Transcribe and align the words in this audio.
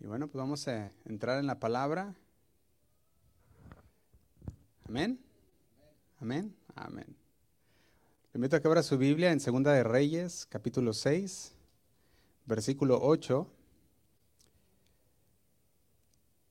Y 0.00 0.06
bueno, 0.06 0.28
pues 0.28 0.40
vamos 0.40 0.68
a 0.68 0.92
entrar 1.04 1.40
en 1.40 1.46
la 1.46 1.58
palabra. 1.58 2.14
Amén. 4.84 5.18
Amén. 6.20 6.54
Amén. 6.76 7.16
Le 8.32 8.38
invito 8.38 8.56
a 8.56 8.60
que 8.60 8.68
abra 8.68 8.82
su 8.84 8.96
Biblia 8.96 9.32
en 9.32 9.40
Segunda 9.40 9.72
de 9.72 9.82
Reyes, 9.82 10.46
capítulo 10.46 10.92
6, 10.92 11.52
versículo 12.46 13.00
8. 13.02 13.50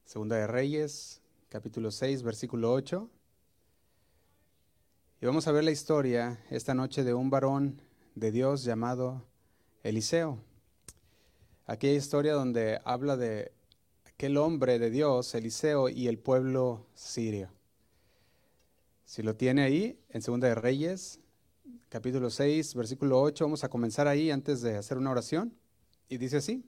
Segunda 0.04 0.36
de 0.36 0.48
Reyes, 0.48 1.22
capítulo 1.48 1.92
6, 1.92 2.24
versículo 2.24 2.74
8. 2.74 3.10
Y 5.22 5.26
vamos 5.26 5.48
a 5.48 5.54
ver 5.54 5.64
la 5.64 5.72
historia 5.72 6.44
esta 6.50 6.74
noche 6.74 7.06
de 7.06 7.14
un 7.14 7.30
varón 7.30 7.82
de 8.16 8.32
Dios 8.32 8.66
llamado 8.66 9.26
Eliseo. 9.84 10.44
Aquella 11.70 11.98
historia 11.98 12.34
donde 12.34 12.80
habla 12.86 13.18
de 13.18 13.52
aquel 14.06 14.38
hombre 14.38 14.80
de 14.80 14.90
Dios, 14.90 15.36
Eliseo, 15.36 15.90
y 15.90 16.08
el 16.08 16.18
pueblo 16.18 16.88
sirio. 16.96 17.50
Si 19.04 19.22
lo 19.22 19.36
tiene 19.36 19.64
ahí, 19.64 20.00
en 20.10 20.22
Segunda 20.22 20.48
de 20.48 20.56
Reyes, 20.56 21.20
capítulo 21.90 22.30
6, 22.30 22.74
versículo 22.74 23.22
8, 23.22 23.44
vamos 23.44 23.66
a 23.66 23.70
comenzar 23.70 24.08
ahí 24.08 24.32
antes 24.32 24.62
de 24.62 24.78
hacer 24.78 24.98
una 24.98 25.12
oración. 25.12 25.54
Y 26.08 26.18
dice 26.18 26.38
así. 26.38 26.64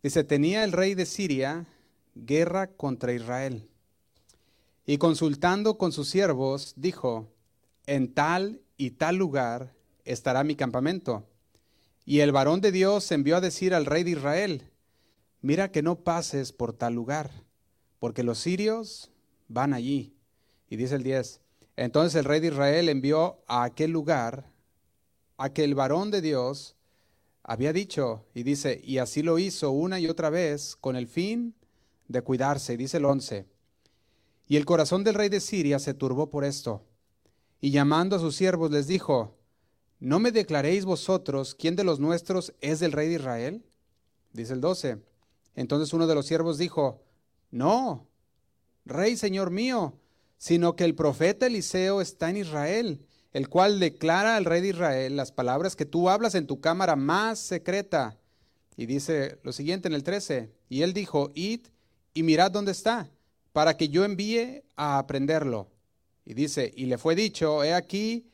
Dice, 0.00 0.22
tenía 0.22 0.62
el 0.62 0.70
rey 0.70 0.94
de 0.94 1.04
Siria 1.04 1.66
guerra 2.14 2.68
contra 2.68 3.12
Israel. 3.12 3.68
Y 4.86 4.98
consultando 4.98 5.76
con 5.76 5.90
sus 5.90 6.08
siervos, 6.08 6.72
dijo, 6.76 7.26
en 7.86 8.14
tal 8.14 8.62
y 8.76 8.92
tal 8.92 9.16
lugar 9.16 9.74
estará 10.04 10.44
mi 10.44 10.54
campamento. 10.54 11.27
Y 12.08 12.20
el 12.20 12.32
varón 12.32 12.62
de 12.62 12.72
Dios 12.72 13.12
envió 13.12 13.36
a 13.36 13.42
decir 13.42 13.74
al 13.74 13.84
rey 13.84 14.02
de 14.02 14.12
Israel, 14.12 14.70
mira 15.42 15.70
que 15.70 15.82
no 15.82 16.04
pases 16.04 16.52
por 16.52 16.72
tal 16.72 16.94
lugar, 16.94 17.30
porque 17.98 18.22
los 18.22 18.38
sirios 18.38 19.10
van 19.46 19.74
allí. 19.74 20.16
Y 20.70 20.76
dice 20.76 20.94
el 20.94 21.02
10, 21.02 21.42
entonces 21.76 22.14
el 22.18 22.24
rey 22.24 22.40
de 22.40 22.46
Israel 22.46 22.88
envió 22.88 23.44
a 23.46 23.62
aquel 23.62 23.90
lugar 23.90 24.50
a 25.36 25.52
que 25.52 25.64
el 25.64 25.74
varón 25.74 26.10
de 26.10 26.22
Dios 26.22 26.76
había 27.42 27.74
dicho, 27.74 28.24
y 28.32 28.42
dice, 28.42 28.80
y 28.82 28.96
así 28.96 29.22
lo 29.22 29.38
hizo 29.38 29.70
una 29.70 30.00
y 30.00 30.06
otra 30.06 30.30
vez 30.30 30.76
con 30.76 30.96
el 30.96 31.08
fin 31.08 31.54
de 32.06 32.22
cuidarse. 32.22 32.72
Y 32.72 32.78
dice 32.78 32.96
el 32.96 33.04
11, 33.04 33.44
y 34.46 34.56
el 34.56 34.64
corazón 34.64 35.04
del 35.04 35.12
rey 35.12 35.28
de 35.28 35.40
Siria 35.40 35.78
se 35.78 35.92
turbó 35.92 36.30
por 36.30 36.46
esto, 36.46 36.86
y 37.60 37.70
llamando 37.70 38.16
a 38.16 38.18
sus 38.18 38.34
siervos 38.34 38.70
les 38.70 38.86
dijo, 38.86 39.37
¿no 40.00 40.20
me 40.20 40.32
declaréis 40.32 40.84
vosotros 40.84 41.54
quién 41.54 41.76
de 41.76 41.84
los 41.84 42.00
nuestros 42.00 42.54
es 42.60 42.82
el 42.82 42.92
rey 42.92 43.08
de 43.08 43.14
Israel? 43.14 43.64
Dice 44.32 44.52
el 44.52 44.60
12. 44.60 44.98
Entonces 45.54 45.92
uno 45.92 46.06
de 46.06 46.14
los 46.14 46.26
siervos 46.26 46.58
dijo, 46.58 47.02
no, 47.50 48.06
rey 48.84 49.16
señor 49.16 49.50
mío, 49.50 49.98
sino 50.36 50.76
que 50.76 50.84
el 50.84 50.94
profeta 50.94 51.46
Eliseo 51.46 52.00
está 52.00 52.30
en 52.30 52.38
Israel, 52.38 53.04
el 53.32 53.48
cual 53.48 53.80
declara 53.80 54.36
al 54.36 54.44
rey 54.44 54.60
de 54.60 54.68
Israel 54.68 55.16
las 55.16 55.32
palabras 55.32 55.76
que 55.76 55.84
tú 55.84 56.08
hablas 56.08 56.34
en 56.34 56.46
tu 56.46 56.60
cámara 56.60 56.96
más 56.96 57.38
secreta. 57.38 58.16
Y 58.76 58.86
dice 58.86 59.38
lo 59.42 59.52
siguiente 59.52 59.88
en 59.88 59.94
el 59.94 60.04
13, 60.04 60.52
y 60.68 60.82
él 60.82 60.92
dijo, 60.92 61.32
id 61.34 61.66
y 62.14 62.22
mirad 62.22 62.52
dónde 62.52 62.72
está, 62.72 63.10
para 63.52 63.76
que 63.76 63.88
yo 63.88 64.04
envíe 64.04 64.62
a 64.76 64.98
aprenderlo. 64.98 65.68
Y 66.24 66.34
dice, 66.34 66.72
y 66.76 66.86
le 66.86 66.98
fue 66.98 67.14
dicho, 67.14 67.64
he 67.64 67.74
aquí 67.74 68.30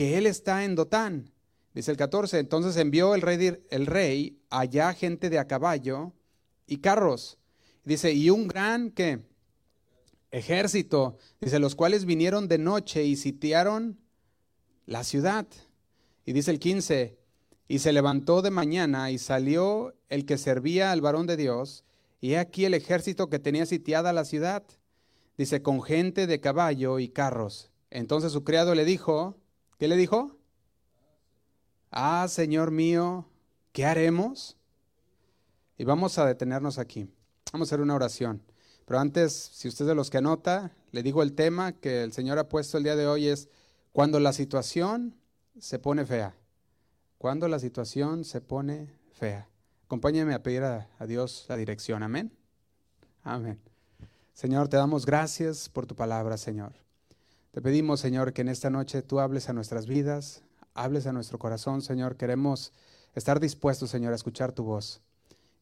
que 0.00 0.16
él 0.16 0.24
está 0.24 0.64
en 0.64 0.76
Dotán. 0.76 1.30
Dice 1.74 1.90
el 1.90 1.98
14, 1.98 2.38
entonces 2.38 2.74
envió 2.78 3.14
el 3.14 3.20
rey, 3.20 3.62
el 3.68 3.84
rey 3.84 4.40
allá 4.48 4.94
gente 4.94 5.28
de 5.28 5.38
a 5.38 5.46
caballo 5.46 6.14
y 6.66 6.78
carros. 6.78 7.36
Dice, 7.84 8.10
y 8.14 8.30
un 8.30 8.48
gran 8.48 8.92
¿qué? 8.92 9.20
ejército, 10.30 11.18
dice, 11.38 11.58
los 11.58 11.74
cuales 11.74 12.06
vinieron 12.06 12.48
de 12.48 12.56
noche 12.56 13.04
y 13.04 13.14
sitiaron 13.14 14.00
la 14.86 15.04
ciudad. 15.04 15.46
Y 16.24 16.32
dice 16.32 16.50
el 16.50 16.60
15, 16.60 17.18
y 17.68 17.80
se 17.80 17.92
levantó 17.92 18.40
de 18.40 18.50
mañana 18.50 19.10
y 19.10 19.18
salió 19.18 19.94
el 20.08 20.24
que 20.24 20.38
servía 20.38 20.92
al 20.92 21.02
varón 21.02 21.26
de 21.26 21.36
Dios, 21.36 21.84
y 22.22 22.32
he 22.32 22.38
aquí 22.38 22.64
el 22.64 22.72
ejército 22.72 23.28
que 23.28 23.38
tenía 23.38 23.66
sitiada 23.66 24.14
la 24.14 24.24
ciudad. 24.24 24.62
Dice, 25.36 25.60
con 25.60 25.82
gente 25.82 26.26
de 26.26 26.40
caballo 26.40 27.00
y 27.00 27.10
carros. 27.10 27.70
Entonces 27.90 28.32
su 28.32 28.44
criado 28.44 28.74
le 28.74 28.86
dijo, 28.86 29.36
¿qué 29.80 29.88
le 29.88 29.96
dijo? 29.96 30.36
Ah, 31.90 32.26
Señor 32.28 32.70
mío, 32.70 33.24
¿qué 33.72 33.86
haremos? 33.86 34.58
Y 35.78 35.84
vamos 35.84 36.18
a 36.18 36.26
detenernos 36.26 36.78
aquí. 36.78 37.08
Vamos 37.50 37.66
a 37.66 37.68
hacer 37.70 37.80
una 37.80 37.94
oración. 37.94 38.42
Pero 38.84 39.00
antes, 39.00 39.32
si 39.32 39.68
usted 39.68 39.86
es 39.86 39.88
de 39.88 39.94
los 39.94 40.10
que 40.10 40.18
anota, 40.18 40.70
le 40.92 41.02
digo 41.02 41.22
el 41.22 41.32
tema 41.32 41.72
que 41.72 42.02
el 42.02 42.12
Señor 42.12 42.38
ha 42.38 42.50
puesto 42.50 42.76
el 42.76 42.84
día 42.84 42.94
de 42.94 43.06
hoy 43.06 43.28
es 43.28 43.48
cuando 43.92 44.20
la 44.20 44.34
situación 44.34 45.16
se 45.58 45.78
pone 45.78 46.04
fea. 46.04 46.36
Cuando 47.16 47.48
la 47.48 47.58
situación 47.58 48.26
se 48.26 48.42
pone 48.42 48.92
fea. 49.14 49.48
Acompáñeme 49.84 50.34
a 50.34 50.42
pedir 50.42 50.62
a, 50.62 50.90
a 50.98 51.06
Dios 51.06 51.46
la 51.48 51.56
dirección. 51.56 52.02
Amén. 52.02 52.36
Amén. 53.22 53.58
Señor, 54.34 54.68
te 54.68 54.76
damos 54.76 55.06
gracias 55.06 55.70
por 55.70 55.86
tu 55.86 55.96
palabra, 55.96 56.36
Señor. 56.36 56.74
Te 57.50 57.60
pedimos, 57.60 57.98
Señor, 57.98 58.32
que 58.32 58.42
en 58.42 58.48
esta 58.48 58.70
noche 58.70 59.02
tú 59.02 59.18
hables 59.18 59.48
a 59.48 59.52
nuestras 59.52 59.86
vidas, 59.86 60.44
hables 60.72 61.08
a 61.08 61.12
nuestro 61.12 61.36
corazón, 61.40 61.82
Señor. 61.82 62.16
Queremos 62.16 62.72
estar 63.16 63.40
dispuestos, 63.40 63.90
Señor, 63.90 64.12
a 64.12 64.16
escuchar 64.16 64.52
tu 64.52 64.62
voz. 64.62 65.02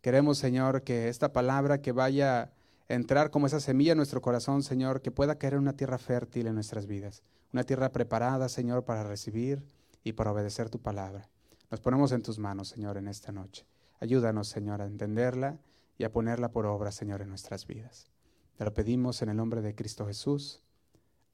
Queremos, 0.02 0.36
Señor, 0.36 0.82
que 0.82 1.08
esta 1.08 1.32
palabra 1.32 1.80
que 1.80 1.92
vaya 1.92 2.42
a 2.42 2.50
entrar 2.88 3.30
como 3.30 3.46
esa 3.46 3.58
semilla 3.58 3.92
en 3.92 3.96
nuestro 3.96 4.20
corazón, 4.20 4.62
Señor, 4.62 5.00
que 5.00 5.10
pueda 5.10 5.38
caer 5.38 5.54
en 5.54 5.60
una 5.60 5.78
tierra 5.78 5.96
fértil 5.96 6.46
en 6.46 6.54
nuestras 6.56 6.86
vidas. 6.86 7.22
Una 7.54 7.64
tierra 7.64 7.90
preparada, 7.90 8.50
Señor, 8.50 8.84
para 8.84 9.02
recibir 9.02 9.64
y 10.04 10.12
para 10.12 10.32
obedecer 10.32 10.68
tu 10.68 10.80
palabra. 10.80 11.30
Nos 11.70 11.80
ponemos 11.80 12.12
en 12.12 12.20
tus 12.20 12.38
manos, 12.38 12.68
Señor, 12.68 12.98
en 12.98 13.08
esta 13.08 13.32
noche. 13.32 13.64
Ayúdanos, 13.98 14.48
Señor, 14.48 14.82
a 14.82 14.86
entenderla 14.86 15.58
y 15.96 16.04
a 16.04 16.12
ponerla 16.12 16.50
por 16.50 16.66
obra, 16.66 16.92
Señor, 16.92 17.22
en 17.22 17.30
nuestras 17.30 17.66
vidas. 17.66 18.10
Te 18.58 18.64
lo 18.66 18.74
pedimos 18.74 19.22
en 19.22 19.30
el 19.30 19.36
nombre 19.38 19.62
de 19.62 19.74
Cristo 19.74 20.06
Jesús. 20.06 20.62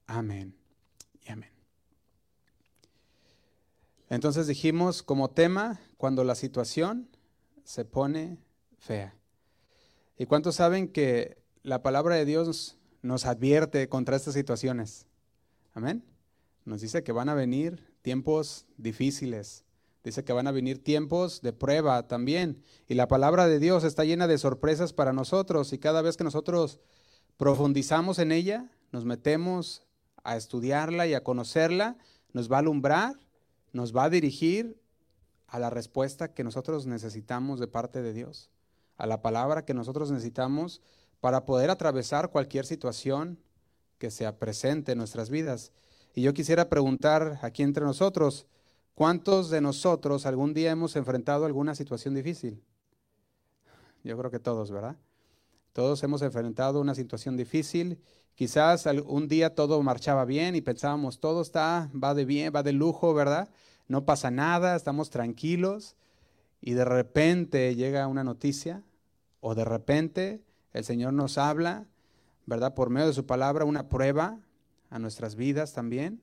Amén 0.07 0.55
y 1.23 1.31
amén. 1.31 1.51
Entonces 4.09 4.47
dijimos 4.47 5.03
como 5.03 5.31
tema 5.31 5.81
cuando 5.97 6.25
la 6.25 6.35
situación 6.35 7.09
se 7.65 7.85
pone 7.85 8.39
fea. 8.79 9.15
¿Y 10.19 10.27
cuántos 10.27 10.57
saben 10.57 10.89
que 10.89 11.39
la 11.63 11.83
palabra 11.83 12.15
de 12.15 12.25
Dios 12.25 12.77
nos 13.03 13.27
advierte 13.27 13.89
contra 13.89 14.17
estas 14.17 14.35
situaciones? 14.35 15.07
Amén. 15.73 16.05
Nos 16.65 16.81
dice 16.81 17.03
que 17.03 17.13
van 17.13 17.29
a 17.29 17.35
venir 17.35 17.83
tiempos 18.03 18.67
difíciles. 18.77 19.65
Dice 20.05 20.23
que 20.23 20.35
van 20.35 20.47
a 20.47 20.53
venir 20.53 20.85
tiempos 20.85 21.41
de 21.41 21.53
prueba 21.53 22.07
también. 22.07 22.63
Y 22.87 22.95
la 22.95 23.09
palabra 23.09 23.49
de 23.49 23.59
Dios 23.59 23.85
está 23.85 24.05
llena 24.05 24.27
de 24.27 24.39
sorpresas 24.39 24.93
para 24.93 25.15
nosotros. 25.15 25.73
Y 25.73 25.79
cada 25.79 26.03
vez 26.03 26.17
que 26.17 26.25
nosotros 26.25 26.79
profundizamos 27.39 28.19
en 28.19 28.31
ella, 28.31 28.71
nos 28.93 29.05
metemos 29.05 29.83
a 30.25 30.37
estudiarla 30.37 31.07
y 31.07 31.15
a 31.15 31.23
conocerla, 31.23 31.97
nos 32.33 32.51
va 32.51 32.57
a 32.57 32.61
alumbrar, 32.61 33.15
nos 33.73 33.95
va 33.95 34.05
a 34.05 34.11
dirigir 34.11 34.81
a 35.47 35.59
la 35.59 35.71
respuesta 35.71 36.35
que 36.35 36.43
nosotros 36.43 36.87
necesitamos 36.87 37.61
de 37.61 37.69
parte 37.69 38.03
de 38.03 38.13
Dios, 38.13 38.51
a 38.97 39.07
la 39.07 39.23
palabra 39.23 39.65
que 39.65 39.75
nosotros 39.75 40.11
necesitamos 40.11 40.81
para 41.21 41.45
poder 41.45 41.71
atravesar 41.71 42.31
cualquier 42.31 42.67
situación 42.67 43.39
que 43.99 44.11
sea 44.11 44.39
presente 44.39 44.93
en 44.93 44.99
nuestras 44.99 45.31
vidas. 45.31 45.73
Y 46.15 46.23
yo 46.23 46.35
quisiera 46.35 46.69
preguntar 46.69 47.39
aquí 47.43 47.63
entre 47.63 47.85
nosotros, 47.85 48.47
¿cuántos 48.95 49.51
de 49.51 49.61
nosotros 49.61 50.27
algún 50.27 50.55
día 50.55 50.71
hemos 50.71 50.97
enfrentado 50.97 51.45
alguna 51.45 51.75
situación 51.75 52.15
difícil? 52.15 52.63
Yo 54.03 54.19
creo 54.19 54.31
que 54.31 54.39
todos, 54.39 54.71
¿verdad? 54.71 54.97
Todos 55.75 56.05
hemos 56.05 56.23
enfrentado 56.23 56.81
una 56.81 56.95
situación 56.95 57.37
difícil. 57.37 58.01
Quizás 58.37 58.87
un 58.87 59.27
día 59.27 59.57
todo 59.57 59.83
marchaba 59.83 60.25
bien 60.25 60.55
y 60.55 60.61
pensábamos, 60.61 61.19
todo 61.19 61.43
está, 61.43 61.91
va 61.93 62.15
de 62.15 62.25
bien, 62.25 62.53
va 62.55 62.63
de 62.63 62.73
lujo, 62.73 63.13
¿verdad? 63.13 63.51
No 63.89 64.05
pasa 64.05 64.31
nada, 64.31 64.77
estamos 64.77 65.11
tranquilos. 65.11 65.97
Y 66.61 66.75
de 66.75 66.85
repente 66.85 67.75
llega 67.75 68.07
una 68.07 68.23
noticia 68.23 68.85
o 69.41 69.57
de 69.57 69.65
repente 69.65 70.45
el 70.73 70.85
Señor 70.85 71.13
nos 71.13 71.39
habla, 71.39 71.89
¿verdad? 72.47 72.75
Por 72.75 72.89
medio 72.89 73.09
de 73.09 73.13
su 73.13 73.27
palabra, 73.27 73.65
una 73.65 73.89
prueba 73.89 74.39
a 74.91 75.01
nuestras 75.01 75.35
vidas 75.35 75.73
también. 75.73 76.23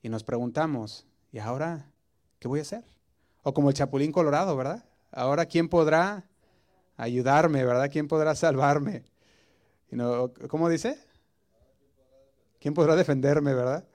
Y 0.00 0.08
nos 0.08 0.24
preguntamos, 0.24 1.06
¿y 1.32 1.38
ahora 1.38 1.92
qué 2.38 2.48
voy 2.48 2.60
a 2.60 2.62
hacer? 2.62 2.84
O 3.42 3.52
como 3.52 3.68
el 3.68 3.74
Chapulín 3.74 4.10
Colorado, 4.10 4.56
¿verdad? 4.56 4.86
Ahora, 5.12 5.44
¿quién 5.44 5.68
podrá 5.68 6.29
ayudarme, 7.02 7.64
¿verdad? 7.64 7.90
¿Quién 7.90 8.08
podrá 8.08 8.34
salvarme? 8.34 9.04
Y 9.90 9.96
¿Cómo 10.48 10.68
dice? 10.68 10.98
¿Quién 12.58 12.74
podrá 12.74 12.96
defenderme, 12.96 13.54
verdad? 13.54 13.86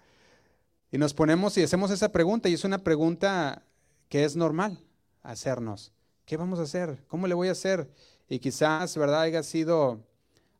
Y 0.91 0.97
nos 0.97 1.13
ponemos 1.13 1.57
y 1.57 1.63
hacemos 1.63 1.91
esa 1.91 2.11
pregunta, 2.11 2.49
y 2.49 2.53
es 2.53 2.63
una 2.63 2.79
pregunta 2.79 3.63
que 4.09 4.23
es 4.23 4.35
normal 4.35 4.79
hacernos. 5.23 5.91
¿Qué 6.25 6.37
vamos 6.37 6.59
a 6.59 6.63
hacer? 6.63 7.03
¿Cómo 7.07 7.27
le 7.27 7.33
voy 7.35 7.49
a 7.49 7.51
hacer? 7.51 7.89
y 8.27 8.39
quizás, 8.39 8.97
¿verdad?, 8.97 9.21
haya 9.21 9.43
sido 9.43 10.03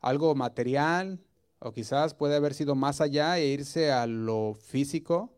algo 0.02 0.36
material 0.36 1.20
o 1.60 1.72
quizás 1.72 2.14
puede 2.14 2.36
haber 2.36 2.54
sido 2.54 2.76
más 2.76 3.02
allá 3.02 3.38
e 3.40 3.48
irse 3.48 3.92
a 3.92 4.06
lo 4.06 4.54
físico, 4.54 5.34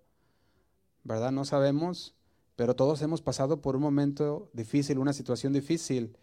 ¿verdad? 1.04 1.32
No 1.32 1.46
sabemos, 1.46 2.16
pero 2.56 2.76
todos 2.76 3.02
hemos 3.02 3.22
pasado 3.22 3.62
por 3.62 3.76
un 3.76 3.82
momento 3.82 4.50
difícil, 4.52 5.00
una 5.00 5.14
situación 5.14 5.54
difícil 5.54 6.18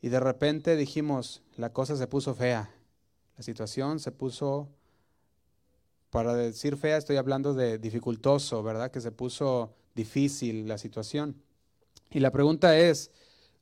y 0.00 0.08
de 0.08 0.20
repente 0.20 0.76
dijimos, 0.76 1.42
la 1.56 1.72
cosa 1.72 1.96
se 1.96 2.06
puso 2.06 2.34
fea, 2.34 2.70
la 3.36 3.42
situación 3.42 4.00
se 4.00 4.12
puso, 4.12 4.68
para 6.10 6.34
decir 6.34 6.76
fea 6.76 6.96
estoy 6.96 7.16
hablando 7.16 7.54
de 7.54 7.78
dificultoso, 7.78 8.62
¿verdad? 8.62 8.90
Que 8.90 9.00
se 9.00 9.12
puso 9.12 9.74
difícil 9.94 10.66
la 10.66 10.78
situación. 10.78 11.42
Y 12.10 12.20
la 12.20 12.30
pregunta 12.30 12.78
es, 12.78 13.10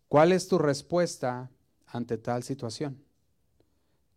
¿cuál 0.09 0.33
es 0.33 0.47
tu 0.47 0.59
respuesta 0.59 1.51
ante 1.87 2.19
tal 2.19 2.43
situación? 2.43 3.03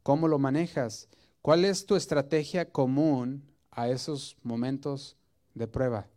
¿Cómo 0.03 0.27
lo 0.27 0.39
manejas? 0.39 1.07
¿Cuál 1.41 1.65
es 1.65 1.85
tu 1.85 1.95
estrategia 1.95 2.71
común 2.71 3.43
a 3.71 3.89
esos 3.89 4.37
momentos 4.43 5.17
de 5.53 5.67
prueba? 5.67 6.07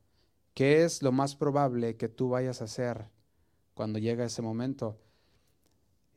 ¿Qué 0.54 0.84
es 0.84 1.02
lo 1.02 1.12
más 1.12 1.34
probable 1.34 1.96
que 1.96 2.08
tú 2.08 2.31
vayas 2.31 2.60
a 2.60 2.64
hacer 2.64 3.06
cuando 3.75 3.99
llega 3.99 4.25
ese 4.25 4.43
momento? 4.43 4.99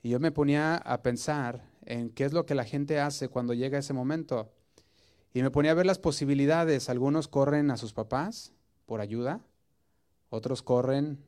Y 0.05 0.09
yo 0.09 0.19
me 0.19 0.31
ponía 0.31 0.75
a 0.75 1.01
pensar 1.01 1.67
en 1.83 2.11
qué 2.11 2.25
es 2.25 2.31
lo 2.31 2.45
que 2.45 2.53
la 2.53 2.63
gente 2.63 2.99
hace 2.99 3.27
cuando 3.27 3.55
llega 3.55 3.79
ese 3.79 3.91
momento. 3.91 4.51
Y 5.33 5.41
me 5.41 5.49
ponía 5.49 5.71
a 5.71 5.73
ver 5.73 5.87
las 5.87 5.97
posibilidades. 5.97 6.89
Algunos 6.89 7.27
corren 7.27 7.71
a 7.71 7.77
sus 7.77 7.91
papás 7.91 8.53
por 8.85 9.01
ayuda, 9.01 9.41
otros 10.29 10.61
corren 10.61 11.23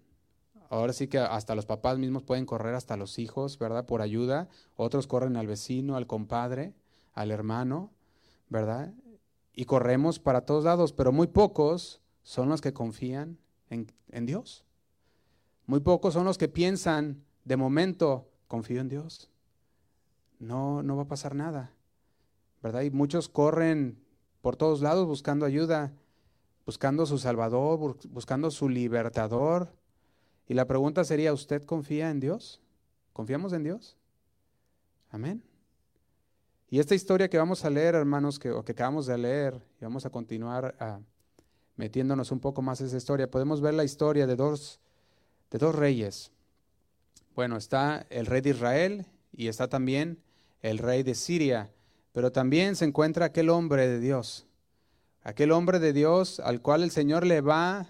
Ahora 0.69 0.93
sí 0.93 1.07
que 1.07 1.17
hasta 1.17 1.55
los 1.55 1.65
papás 1.65 1.97
mismos 1.97 2.21
pueden 2.21 2.45
correr 2.45 2.75
hasta 2.75 2.97
los 2.97 3.17
hijos, 3.17 3.57
¿verdad? 3.57 3.87
Por 3.87 4.03
ayuda. 4.03 4.47
Otros 4.75 5.07
corren 5.07 5.37
al 5.37 5.47
vecino, 5.47 5.95
al 5.95 6.05
compadre, 6.05 6.75
al 7.13 7.31
hermano, 7.31 7.89
¿verdad? 8.47 8.93
Y 9.53 9.65
corremos 9.65 10.19
para 10.19 10.41
todos 10.41 10.65
lados, 10.65 10.93
pero 10.93 11.11
muy 11.11 11.27
pocos 11.27 11.99
son 12.21 12.49
los 12.49 12.61
que 12.61 12.73
confían 12.73 13.39
en, 13.71 13.91
en 14.11 14.27
Dios. 14.27 14.65
Muy 15.65 15.79
pocos 15.79 16.13
son 16.13 16.25
los 16.25 16.37
que 16.37 16.47
piensan, 16.47 17.23
de 17.43 17.57
momento, 17.57 18.29
confío 18.47 18.81
en 18.81 18.89
Dios. 18.89 19.29
No, 20.39 20.83
no 20.83 20.95
va 20.95 21.03
a 21.03 21.07
pasar 21.07 21.35
nada, 21.35 21.71
¿verdad? 22.61 22.81
Y 22.81 22.91
muchos 22.91 23.29
corren 23.29 23.99
por 24.41 24.55
todos 24.55 24.81
lados 24.81 25.07
buscando 25.07 25.45
ayuda, 25.45 25.93
buscando 26.65 27.05
su 27.05 27.17
Salvador, 27.17 27.97
buscando 28.09 28.51
su 28.51 28.69
libertador, 28.69 29.71
y 30.47 30.53
la 30.53 30.65
pregunta 30.65 31.03
sería, 31.03 31.33
¿usted 31.33 31.63
confía 31.65 32.09
en 32.09 32.19
Dios? 32.19 32.61
¿Confiamos 33.11 33.51
en 33.53 33.63
Dios? 33.63 33.97
Amén. 35.09 35.43
Y 36.69 36.79
esta 36.79 36.95
historia 36.95 37.29
que 37.29 37.37
vamos 37.37 37.65
a 37.65 37.69
leer, 37.69 37.95
hermanos, 37.95 38.39
que, 38.39 38.51
o 38.51 38.63
que 38.63 38.71
acabamos 38.71 39.05
de 39.07 39.17
leer, 39.17 39.61
y 39.79 39.83
vamos 39.83 40.05
a 40.05 40.09
continuar 40.09 40.75
ah, 40.79 40.99
metiéndonos 41.75 42.31
un 42.31 42.39
poco 42.39 42.61
más 42.61 42.79
en 42.81 42.87
esa 42.87 42.97
historia, 42.97 43.29
podemos 43.29 43.61
ver 43.61 43.73
la 43.73 43.83
historia 43.83 44.25
de 44.25 44.35
dos, 44.35 44.79
de 45.51 45.57
dos 45.57 45.75
reyes. 45.75 46.31
Bueno, 47.37 47.57
está 47.57 48.07
el 48.09 48.25
rey 48.25 48.41
de 48.41 48.49
Israel 48.49 49.05
y 49.31 49.47
está 49.47 49.67
también 49.67 50.23
el 50.61 50.79
rey 50.79 51.03
de 51.03 51.13
Siria, 51.13 51.71
pero 52.11 52.31
también 52.31 52.75
se 52.75 52.85
encuentra 52.85 53.27
aquel 53.27 53.51
hombre 53.51 53.87
de 53.87 53.99
Dios, 53.99 54.47
aquel 55.21 55.51
hombre 55.51 55.77
de 55.77 55.93
Dios 55.93 56.39
al 56.39 56.63
cual 56.63 56.81
el 56.81 56.89
Señor 56.89 57.27
le 57.27 57.41
va 57.41 57.89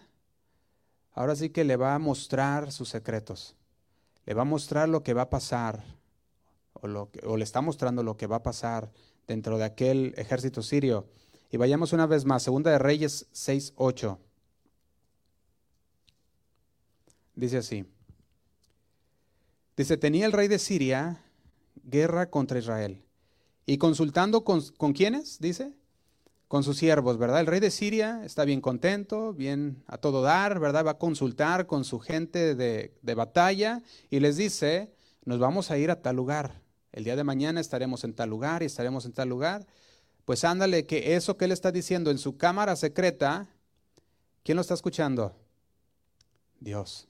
ahora 1.14 1.34
sí 1.34 1.50
que 1.50 1.64
le 1.64 1.78
va 1.78 1.96
a 1.96 1.98
mostrar 1.98 2.74
sus 2.74 2.90
secretos. 2.90 3.56
Le 4.26 4.34
va 4.34 4.42
a 4.42 4.44
mostrar 4.44 4.90
lo 4.90 5.02
que 5.02 5.14
va 5.14 5.22
a 5.22 5.30
pasar, 5.30 5.82
o, 6.74 6.86
lo 6.86 7.10
o 7.24 7.38
le 7.38 7.46
está 7.46 7.62
mostrando 7.62 8.04
lo 8.04 8.18
que 8.18 8.28
va 8.28 8.36
a 8.36 8.44
pasar 8.44 8.92
dentro 9.28 9.58
de 9.58 9.64
aquel 9.64 10.14
ejército 10.18 10.62
sirio. 10.62 11.08
Y 11.50 11.56
vayamos 11.56 11.94
una 11.94 12.06
vez 12.06 12.26
más, 12.26 12.44
Segunda 12.44 12.70
de 12.70 12.80
Reyes 12.80 13.28
6, 13.32 13.76
8. 13.78 14.20
Dice 17.36 17.60
así. 17.60 17.97
Dice, 19.78 19.96
tenía 19.96 20.26
el 20.26 20.32
rey 20.32 20.48
de 20.48 20.58
Siria 20.58 21.24
guerra 21.84 22.32
contra 22.32 22.58
Israel. 22.58 23.04
Y 23.68 23.78
consultando 23.78 24.44
con, 24.44 24.62
con 24.78 24.94
quiénes, 24.94 25.40
dice, 25.40 25.72
con 26.48 26.64
sus 26.64 26.78
siervos, 26.78 27.18
¿verdad? 27.20 27.42
El 27.42 27.46
rey 27.46 27.60
de 27.60 27.70
Siria 27.70 28.22
está 28.26 28.44
bien 28.44 28.60
contento, 28.60 29.34
bien 29.34 29.84
a 29.86 30.00
todo 30.00 30.24
dar, 30.24 30.60
¿verdad? 30.60 30.86
Va 30.86 30.92
a 30.92 30.98
consultar 30.98 31.68
con 31.68 31.84
su 31.84 32.00
gente 32.00 32.56
de, 32.56 32.98
de, 33.02 33.14
batalla 33.14 33.84
y 34.10 34.20
les 34.20 34.38
dice, 34.38 34.92
nos 35.26 35.38
vamos 35.38 35.70
a 35.70 35.78
ir 35.78 35.92
a 35.92 36.02
tal 36.02 36.16
lugar. 36.16 36.62
El 36.92 37.04
día 37.04 37.16
de 37.16 37.24
mañana 37.24 37.60
estaremos 37.60 38.04
en 38.04 38.14
tal 38.14 38.30
lugar 38.30 38.64
y 38.64 38.66
estaremos 38.66 39.06
en 39.06 39.14
tal 39.14 39.30
lugar. 39.30 39.68
Pues 40.26 40.44
ándale, 40.44 40.88
que 40.88 41.16
eso 41.16 41.38
que 41.38 41.46
él 41.46 41.52
está 41.52 41.72
diciendo 41.72 42.10
en 42.10 42.18
su 42.18 42.38
cámara 42.38 42.76
secreta, 42.76 43.48
¿quién 44.44 44.56
lo 44.56 44.62
está 44.62 44.74
escuchando? 44.74 45.36
Dios. 46.60 47.07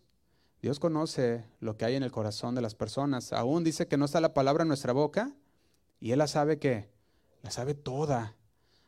Dios 0.61 0.79
conoce 0.79 1.45
lo 1.59 1.77
que 1.77 1.85
hay 1.85 1.95
en 1.95 2.03
el 2.03 2.11
corazón 2.11 2.55
de 2.55 2.61
las 2.61 2.75
personas. 2.75 3.31
Aún 3.31 3.63
dice 3.63 3.87
que 3.87 3.97
no 3.97 4.05
está 4.05 4.19
la 4.21 4.33
palabra 4.33 4.63
en 4.63 4.67
nuestra 4.67 4.93
boca 4.93 5.33
y 5.99 6.11
él 6.11 6.19
la 6.19 6.27
sabe 6.27 6.57
que, 6.57 6.89
la 7.43 7.51
sabe 7.51 7.75
toda. 7.75 8.35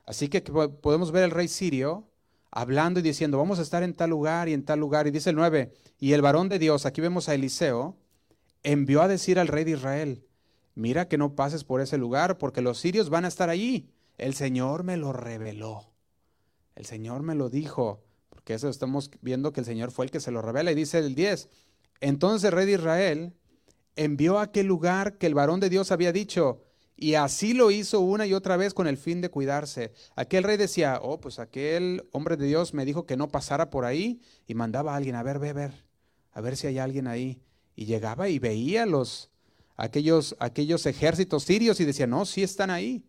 Así 0.05 0.29
que 0.29 0.41
podemos 0.41 1.11
ver 1.11 1.23
el 1.23 1.31
rey 1.31 1.47
sirio 1.47 2.07
hablando 2.51 2.99
y 2.99 3.03
diciendo, 3.03 3.37
vamos 3.37 3.59
a 3.59 3.61
estar 3.61 3.83
en 3.83 3.93
tal 3.93 4.09
lugar 4.09 4.49
y 4.49 4.53
en 4.53 4.65
tal 4.65 4.79
lugar. 4.79 5.05
Y 5.05 5.11
dice 5.11 5.29
el 5.29 5.35
9, 5.35 5.71
y 5.99 6.13
el 6.13 6.21
varón 6.21 6.49
de 6.49 6.59
Dios, 6.59 6.85
aquí 6.85 7.01
vemos 7.01 7.29
a 7.29 7.35
Eliseo, 7.35 7.95
envió 8.63 9.01
a 9.01 9.07
decir 9.07 9.39
al 9.39 9.47
rey 9.47 9.63
de 9.63 9.71
Israel, 9.71 10.25
mira 10.73 11.07
que 11.07 11.17
no 11.17 11.35
pases 11.35 11.63
por 11.63 11.81
ese 11.81 11.97
lugar 11.97 12.37
porque 12.39 12.61
los 12.61 12.79
sirios 12.79 13.09
van 13.09 13.25
a 13.25 13.27
estar 13.27 13.49
allí. 13.49 13.91
El 14.17 14.33
Señor 14.33 14.83
me 14.83 14.97
lo 14.97 15.13
reveló. 15.13 15.91
El 16.75 16.85
Señor 16.85 17.21
me 17.21 17.35
lo 17.35 17.49
dijo, 17.49 18.01
porque 18.39 18.53
eso 18.53 18.69
estamos 18.69 19.11
viendo 19.19 19.51
que 19.51 19.59
el 19.59 19.65
Señor 19.65 19.91
fue 19.91 20.05
el 20.05 20.11
que 20.11 20.21
se 20.21 20.31
lo 20.31 20.41
revela. 20.41 20.71
Y 20.71 20.75
dice 20.75 20.99
el 20.99 21.13
10, 21.13 21.49
entonces 21.99 22.45
el 22.45 22.53
rey 22.53 22.65
de 22.65 22.71
Israel 22.71 23.33
envió 23.97 24.39
a 24.39 24.43
aquel 24.43 24.65
lugar 24.65 25.17
que 25.17 25.27
el 25.27 25.33
varón 25.33 25.59
de 25.59 25.69
Dios 25.69 25.91
había 25.91 26.13
dicho, 26.13 26.63
y 26.95 27.15
así 27.15 27.53
lo 27.53 27.69
hizo 27.69 27.99
una 27.99 28.25
y 28.25 28.33
otra 28.33 28.55
vez 28.55 28.73
con 28.73 28.87
el 28.87 28.95
fin 28.95 29.19
de 29.19 29.29
cuidarse. 29.29 29.91
Aquel 30.15 30.45
rey 30.45 30.55
decía, 30.55 30.99
oh, 31.01 31.19
pues 31.19 31.37
aquel 31.37 32.07
hombre 32.13 32.37
de 32.37 32.47
Dios 32.47 32.73
me 32.73 32.85
dijo 32.85 33.05
que 33.05 33.17
no 33.17 33.27
pasara 33.27 33.69
por 33.69 33.83
ahí 33.83 34.21
y 34.47 34.53
mandaba 34.53 34.93
a 34.93 34.95
alguien, 34.95 35.15
a 35.15 35.23
ver, 35.23 35.37
ve, 35.37 35.51
ver, 35.51 35.85
a 36.31 36.39
ver 36.39 36.55
si 36.55 36.67
hay 36.67 36.77
alguien 36.77 37.07
ahí. 37.07 37.41
Y 37.75 37.87
llegaba 37.87 38.29
y 38.29 38.39
veía 38.39 38.85
los, 38.85 39.31
aquellos, 39.75 40.37
aquellos 40.39 40.85
ejércitos 40.85 41.43
sirios 41.43 41.81
y 41.81 41.85
decía, 41.85 42.07
no, 42.07 42.25
sí 42.25 42.41
están 42.41 42.69
ahí. 42.69 43.03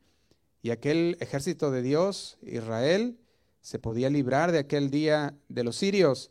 Y 0.60 0.70
aquel 0.70 1.16
ejército 1.20 1.70
de 1.70 1.82
Dios, 1.82 2.36
Israel, 2.42 3.19
se 3.60 3.78
podía 3.78 4.10
librar 4.10 4.52
de 4.52 4.58
aquel 4.58 4.90
día 4.90 5.34
de 5.48 5.64
los 5.64 5.76
sirios. 5.76 6.30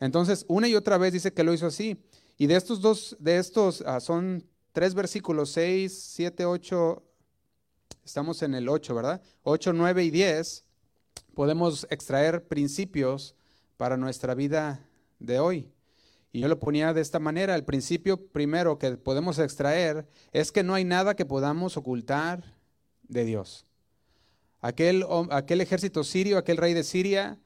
Entonces, 0.00 0.44
una 0.48 0.68
y 0.68 0.74
otra 0.74 0.98
vez 0.98 1.12
dice 1.12 1.32
que 1.32 1.44
lo 1.44 1.52
hizo 1.52 1.66
así. 1.66 2.02
Y 2.36 2.46
de 2.46 2.56
estos 2.56 2.80
dos, 2.80 3.16
de 3.18 3.38
estos 3.38 3.82
ah, 3.86 4.00
son 4.00 4.44
tres 4.72 4.94
versículos, 4.94 5.50
6, 5.50 5.92
7, 5.92 6.44
8, 6.44 7.02
estamos 8.04 8.42
en 8.42 8.54
el 8.54 8.68
8, 8.68 8.94
¿verdad? 8.94 9.22
8, 9.42 9.72
9 9.72 10.04
y 10.04 10.10
10, 10.10 10.64
podemos 11.34 11.86
extraer 11.90 12.46
principios 12.46 13.34
para 13.76 13.96
nuestra 13.96 14.34
vida 14.34 14.88
de 15.18 15.40
hoy. 15.40 15.72
Y 16.30 16.40
yo 16.40 16.48
lo 16.48 16.60
ponía 16.60 16.92
de 16.92 17.00
esta 17.00 17.18
manera, 17.18 17.54
el 17.54 17.64
principio 17.64 18.28
primero 18.28 18.78
que 18.78 18.96
podemos 18.96 19.38
extraer 19.38 20.06
es 20.32 20.52
que 20.52 20.62
no 20.62 20.74
hay 20.74 20.84
nada 20.84 21.16
que 21.16 21.24
podamos 21.24 21.76
ocultar 21.76 22.54
de 23.08 23.24
Dios. 23.24 23.67
Aquel, 24.60 25.04
aquel 25.30 25.60
ejército 25.60 26.02
sirio, 26.04 26.38
aquel 26.38 26.56
rey 26.56 26.74
de 26.74 26.82
Siria, 26.82 27.38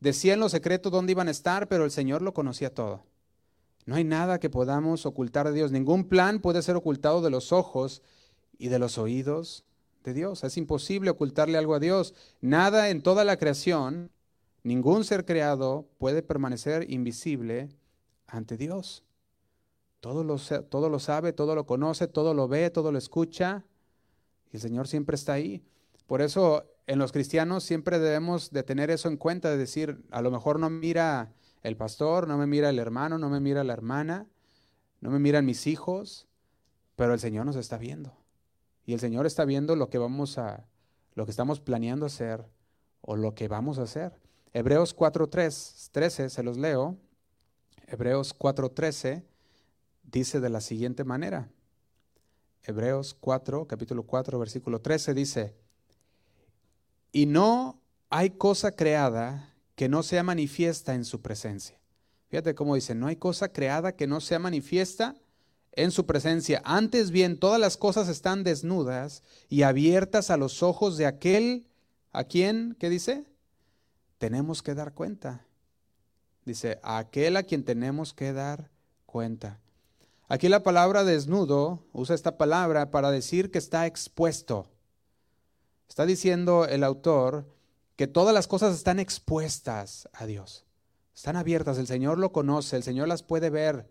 decía 0.00 0.34
en 0.34 0.40
lo 0.40 0.48
secreto 0.48 0.90
dónde 0.90 1.12
iban 1.12 1.28
a 1.28 1.32
estar, 1.32 1.68
pero 1.68 1.84
el 1.84 1.90
Señor 1.90 2.22
lo 2.22 2.32
conocía 2.32 2.72
todo. 2.72 3.04
No 3.84 3.94
hay 3.94 4.04
nada 4.04 4.40
que 4.40 4.50
podamos 4.50 5.06
ocultar 5.06 5.46
de 5.46 5.52
Dios. 5.52 5.70
Ningún 5.70 6.08
plan 6.08 6.40
puede 6.40 6.62
ser 6.62 6.76
ocultado 6.76 7.22
de 7.22 7.30
los 7.30 7.52
ojos 7.52 8.02
y 8.58 8.68
de 8.68 8.78
los 8.78 8.98
oídos 8.98 9.64
de 10.02 10.12
Dios. 10.12 10.42
Es 10.44 10.56
imposible 10.56 11.10
ocultarle 11.10 11.56
algo 11.56 11.74
a 11.74 11.80
Dios. 11.80 12.14
Nada 12.40 12.90
en 12.90 13.02
toda 13.02 13.24
la 13.24 13.36
creación, 13.36 14.10
ningún 14.64 15.04
ser 15.04 15.24
creado 15.24 15.86
puede 15.98 16.22
permanecer 16.22 16.90
invisible 16.90 17.68
ante 18.26 18.56
Dios. 18.56 19.04
Todo 20.00 20.24
lo, 20.24 20.38
todo 20.38 20.88
lo 20.88 20.98
sabe, 20.98 21.32
todo 21.32 21.54
lo 21.54 21.66
conoce, 21.66 22.08
todo 22.08 22.34
lo 22.34 22.48
ve, 22.48 22.70
todo 22.70 22.90
lo 22.90 22.98
escucha. 22.98 23.64
Y 24.52 24.56
el 24.56 24.62
Señor 24.62 24.88
siempre 24.88 25.14
está 25.14 25.34
ahí. 25.34 25.62
Por 26.06 26.22
eso 26.22 26.64
en 26.86 26.98
los 26.98 27.12
cristianos 27.12 27.64
siempre 27.64 27.98
debemos 27.98 28.50
de 28.50 28.62
tener 28.62 28.90
eso 28.90 29.08
en 29.08 29.16
cuenta, 29.16 29.50
de 29.50 29.56
decir, 29.56 30.04
a 30.10 30.22
lo 30.22 30.30
mejor 30.30 30.60
no 30.60 30.70
mira 30.70 31.32
el 31.62 31.76
pastor, 31.76 32.28
no 32.28 32.38
me 32.38 32.46
mira 32.46 32.70
el 32.70 32.78
hermano, 32.78 33.18
no 33.18 33.28
me 33.28 33.40
mira 33.40 33.64
la 33.64 33.72
hermana, 33.72 34.28
no 35.00 35.10
me 35.10 35.18
miran 35.18 35.44
mis 35.44 35.66
hijos, 35.66 36.28
pero 36.94 37.12
el 37.12 37.20
Señor 37.20 37.44
nos 37.44 37.56
está 37.56 37.76
viendo. 37.76 38.16
Y 38.84 38.92
el 38.92 39.00
Señor 39.00 39.26
está 39.26 39.44
viendo 39.44 39.74
lo 39.74 39.90
que 39.90 39.98
vamos 39.98 40.38
a, 40.38 40.68
lo 41.14 41.24
que 41.24 41.32
estamos 41.32 41.60
planeando 41.60 42.06
hacer 42.06 42.46
o 43.00 43.16
lo 43.16 43.34
que 43.34 43.48
vamos 43.48 43.78
a 43.78 43.82
hacer. 43.82 44.20
Hebreos 44.52 44.96
4.3, 44.96 45.90
13, 45.90 46.30
se 46.30 46.42
los 46.44 46.56
leo. 46.56 46.96
Hebreos 47.88 48.36
4.13 48.38 49.24
dice 50.04 50.40
de 50.40 50.50
la 50.50 50.60
siguiente 50.60 51.02
manera. 51.02 51.50
Hebreos 52.62 53.14
4, 53.18 53.66
capítulo 53.66 54.04
4, 54.04 54.38
versículo 54.38 54.80
13, 54.80 55.14
dice, 55.14 55.56
y 57.12 57.26
no 57.26 57.80
hay 58.10 58.30
cosa 58.30 58.72
creada 58.72 59.54
que 59.74 59.88
no 59.88 60.02
sea 60.02 60.22
manifiesta 60.22 60.94
en 60.94 61.04
su 61.04 61.20
presencia. 61.20 61.78
Fíjate 62.28 62.54
cómo 62.54 62.74
dice, 62.74 62.94
no 62.94 63.06
hay 63.06 63.16
cosa 63.16 63.52
creada 63.52 63.92
que 63.92 64.06
no 64.06 64.20
sea 64.20 64.38
manifiesta 64.38 65.14
en 65.72 65.90
su 65.90 66.06
presencia. 66.06 66.60
Antes 66.64 67.10
bien, 67.10 67.38
todas 67.38 67.60
las 67.60 67.76
cosas 67.76 68.08
están 68.08 68.42
desnudas 68.42 69.22
y 69.48 69.62
abiertas 69.62 70.30
a 70.30 70.36
los 70.36 70.62
ojos 70.62 70.96
de 70.96 71.06
aquel 71.06 71.68
a 72.12 72.24
quien, 72.24 72.76
¿qué 72.80 72.88
dice? 72.88 73.24
Tenemos 74.18 74.62
que 74.62 74.74
dar 74.74 74.94
cuenta. 74.94 75.46
Dice, 76.44 76.80
a 76.82 76.98
aquel 76.98 77.36
a 77.36 77.42
quien 77.42 77.64
tenemos 77.64 78.14
que 78.14 78.32
dar 78.32 78.70
cuenta. 79.04 79.60
Aquí 80.28 80.48
la 80.48 80.62
palabra 80.62 81.04
desnudo 81.04 81.84
usa 81.92 82.14
esta 82.14 82.38
palabra 82.38 82.90
para 82.90 83.10
decir 83.10 83.50
que 83.50 83.58
está 83.58 83.86
expuesto. 83.86 84.68
Está 85.88 86.06
diciendo 86.06 86.66
el 86.66 86.84
autor 86.84 87.46
que 87.96 88.06
todas 88.06 88.34
las 88.34 88.46
cosas 88.46 88.74
están 88.74 88.98
expuestas 88.98 90.08
a 90.12 90.26
Dios. 90.26 90.64
Están 91.14 91.36
abiertas, 91.36 91.78
el 91.78 91.86
Señor 91.86 92.18
lo 92.18 92.32
conoce, 92.32 92.76
el 92.76 92.82
Señor 92.82 93.08
las 93.08 93.22
puede 93.22 93.48
ver. 93.48 93.90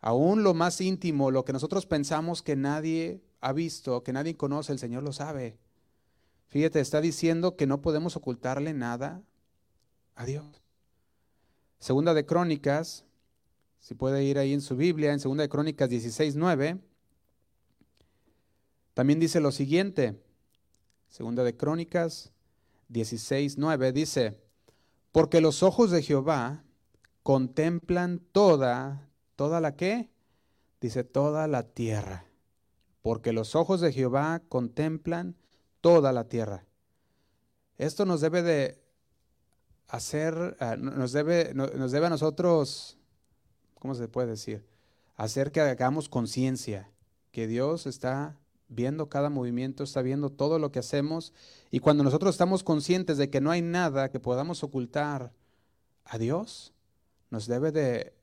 Aún 0.00 0.42
lo 0.42 0.52
más 0.52 0.80
íntimo, 0.82 1.30
lo 1.30 1.44
que 1.46 1.54
nosotros 1.54 1.86
pensamos 1.86 2.42
que 2.42 2.56
nadie 2.56 3.22
ha 3.40 3.52
visto, 3.52 4.02
que 4.02 4.12
nadie 4.12 4.36
conoce, 4.36 4.72
el 4.72 4.78
Señor 4.78 5.02
lo 5.02 5.12
sabe. 5.12 5.58
Fíjate, 6.48 6.80
está 6.80 7.00
diciendo 7.00 7.56
que 7.56 7.66
no 7.66 7.80
podemos 7.80 8.16
ocultarle 8.16 8.74
nada 8.74 9.22
a 10.14 10.26
Dios. 10.26 10.62
Segunda 11.78 12.14
de 12.14 12.26
Crónicas, 12.26 13.04
si 13.80 13.94
puede 13.94 14.24
ir 14.24 14.38
ahí 14.38 14.52
en 14.52 14.60
su 14.60 14.76
Biblia, 14.76 15.12
en 15.12 15.20
Segunda 15.20 15.42
de 15.42 15.48
Crónicas 15.48 15.88
16, 15.88 16.36
9, 16.36 16.78
también 18.94 19.18
dice 19.18 19.40
lo 19.40 19.52
siguiente. 19.52 20.22
Segunda 21.14 21.44
de 21.44 21.56
Crónicas 21.56 22.32
16, 22.88 23.56
9 23.56 23.92
dice, 23.92 24.36
porque 25.12 25.40
los 25.40 25.62
ojos 25.62 25.92
de 25.92 26.02
Jehová 26.02 26.64
contemplan 27.22 28.18
toda, 28.32 29.08
toda 29.36 29.60
la 29.60 29.76
que, 29.76 30.10
dice 30.80 31.04
toda 31.04 31.46
la 31.46 31.62
tierra, 31.62 32.26
porque 33.00 33.32
los 33.32 33.54
ojos 33.54 33.80
de 33.80 33.92
Jehová 33.92 34.42
contemplan 34.48 35.36
toda 35.80 36.12
la 36.12 36.24
tierra. 36.24 36.66
Esto 37.78 38.06
nos 38.06 38.20
debe 38.20 38.42
de 38.42 38.82
hacer, 39.86 40.56
ah, 40.58 40.74
nos 40.74 41.12
debe, 41.12 41.54
nos 41.54 41.92
debe 41.92 42.06
a 42.06 42.10
nosotros 42.10 42.98
¿cómo 43.78 43.94
se 43.94 44.08
puede 44.08 44.30
decir? 44.30 44.66
Hacer 45.14 45.52
que 45.52 45.60
hagamos 45.60 46.08
conciencia 46.08 46.90
que 47.30 47.46
Dios 47.46 47.86
está 47.86 48.36
viendo 48.74 49.08
cada 49.08 49.30
movimiento, 49.30 49.84
está 49.84 50.02
viendo 50.02 50.30
todo 50.30 50.58
lo 50.58 50.72
que 50.72 50.80
hacemos 50.80 51.32
y 51.70 51.80
cuando 51.80 52.04
nosotros 52.04 52.34
estamos 52.34 52.62
conscientes 52.62 53.18
de 53.18 53.30
que 53.30 53.40
no 53.40 53.50
hay 53.50 53.62
nada 53.62 54.10
que 54.10 54.20
podamos 54.20 54.62
ocultar 54.62 55.32
a 56.04 56.18
Dios, 56.18 56.72
nos 57.30 57.46
debe 57.46 57.72
de 57.72 58.14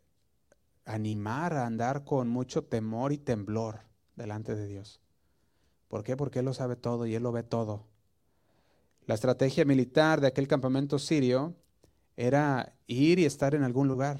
animar 0.85 1.53
a 1.53 1.65
andar 1.65 2.03
con 2.03 2.29
mucho 2.29 2.63
temor 2.63 3.11
y 3.11 3.17
temblor 3.17 3.81
delante 4.15 4.55
de 4.55 4.67
Dios. 4.67 4.99
¿Por 5.87 6.03
qué? 6.03 6.15
Porque 6.15 6.39
Él 6.39 6.45
lo 6.45 6.53
sabe 6.53 6.75
todo 6.75 7.05
y 7.05 7.15
Él 7.15 7.23
lo 7.23 7.31
ve 7.31 7.43
todo. 7.43 7.85
La 9.05 9.15
estrategia 9.15 9.65
militar 9.65 10.21
de 10.21 10.27
aquel 10.27 10.47
campamento 10.47 10.99
sirio 10.99 11.55
era 12.15 12.73
ir 12.87 13.19
y 13.19 13.25
estar 13.25 13.55
en 13.55 13.63
algún 13.63 13.87
lugar. 13.87 14.19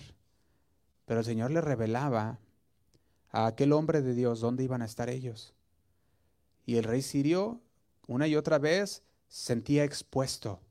Pero 1.05 1.19
el 1.19 1.25
Señor 1.25 1.51
le 1.51 1.61
revelaba 1.61 2.39
a 3.31 3.45
aquel 3.45 3.73
hombre 3.73 4.01
de 4.01 4.13
Dios 4.13 4.39
dónde 4.39 4.63
iban 4.63 4.81
a 4.81 4.85
estar 4.85 5.09
ellos. 5.09 5.53
Y 6.71 6.77
el 6.77 6.85
rey 6.85 7.01
sirio, 7.01 7.59
una 8.07 8.29
y 8.29 8.37
otra 8.37 8.57
vez, 8.57 9.03
sentía 9.27 9.83
expuesto. 9.83 10.61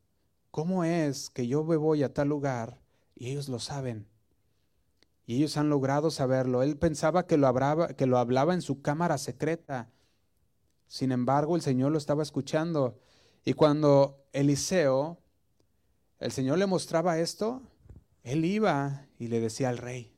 ¿Cómo 0.51 0.83
es 0.83 1.29
que 1.29 1.47
yo 1.47 1.63
me 1.63 1.77
voy 1.77 2.03
a 2.03 2.15
tal 2.15 2.29
lugar 2.29 2.81
y 3.15 3.29
ellos 3.29 3.51
lo 3.51 3.59
saben? 3.59 4.07
Y 5.27 5.37
ellos 5.37 5.59
han 5.59 5.69
logrado 5.69 6.11
saberlo. 6.11 6.63
Él 6.63 6.79
pensaba 6.79 7.27
que 7.27 7.37
lo, 7.37 7.47
hablaba, 7.47 7.89
que 7.89 8.07
lo 8.07 8.17
hablaba 8.17 8.55
en 8.55 8.63
su 8.63 8.81
cámara 8.81 9.19
secreta. 9.19 9.91
Sin 10.87 11.13
embargo, 11.13 11.55
el 11.55 11.61
Señor 11.61 11.93
lo 11.93 11.99
estaba 11.99 12.23
escuchando. 12.23 12.99
Y 13.45 13.53
cuando 13.53 14.25
Eliseo, 14.33 15.19
el 16.19 16.33
Señor 16.33 16.57
le 16.57 16.65
mostraba 16.65 17.19
esto, 17.19 17.61
él 18.23 18.47
iba 18.47 19.07
y 19.19 19.29
le 19.29 19.39
decía 19.39 19.69
al 19.69 19.77
rey, 19.77 20.17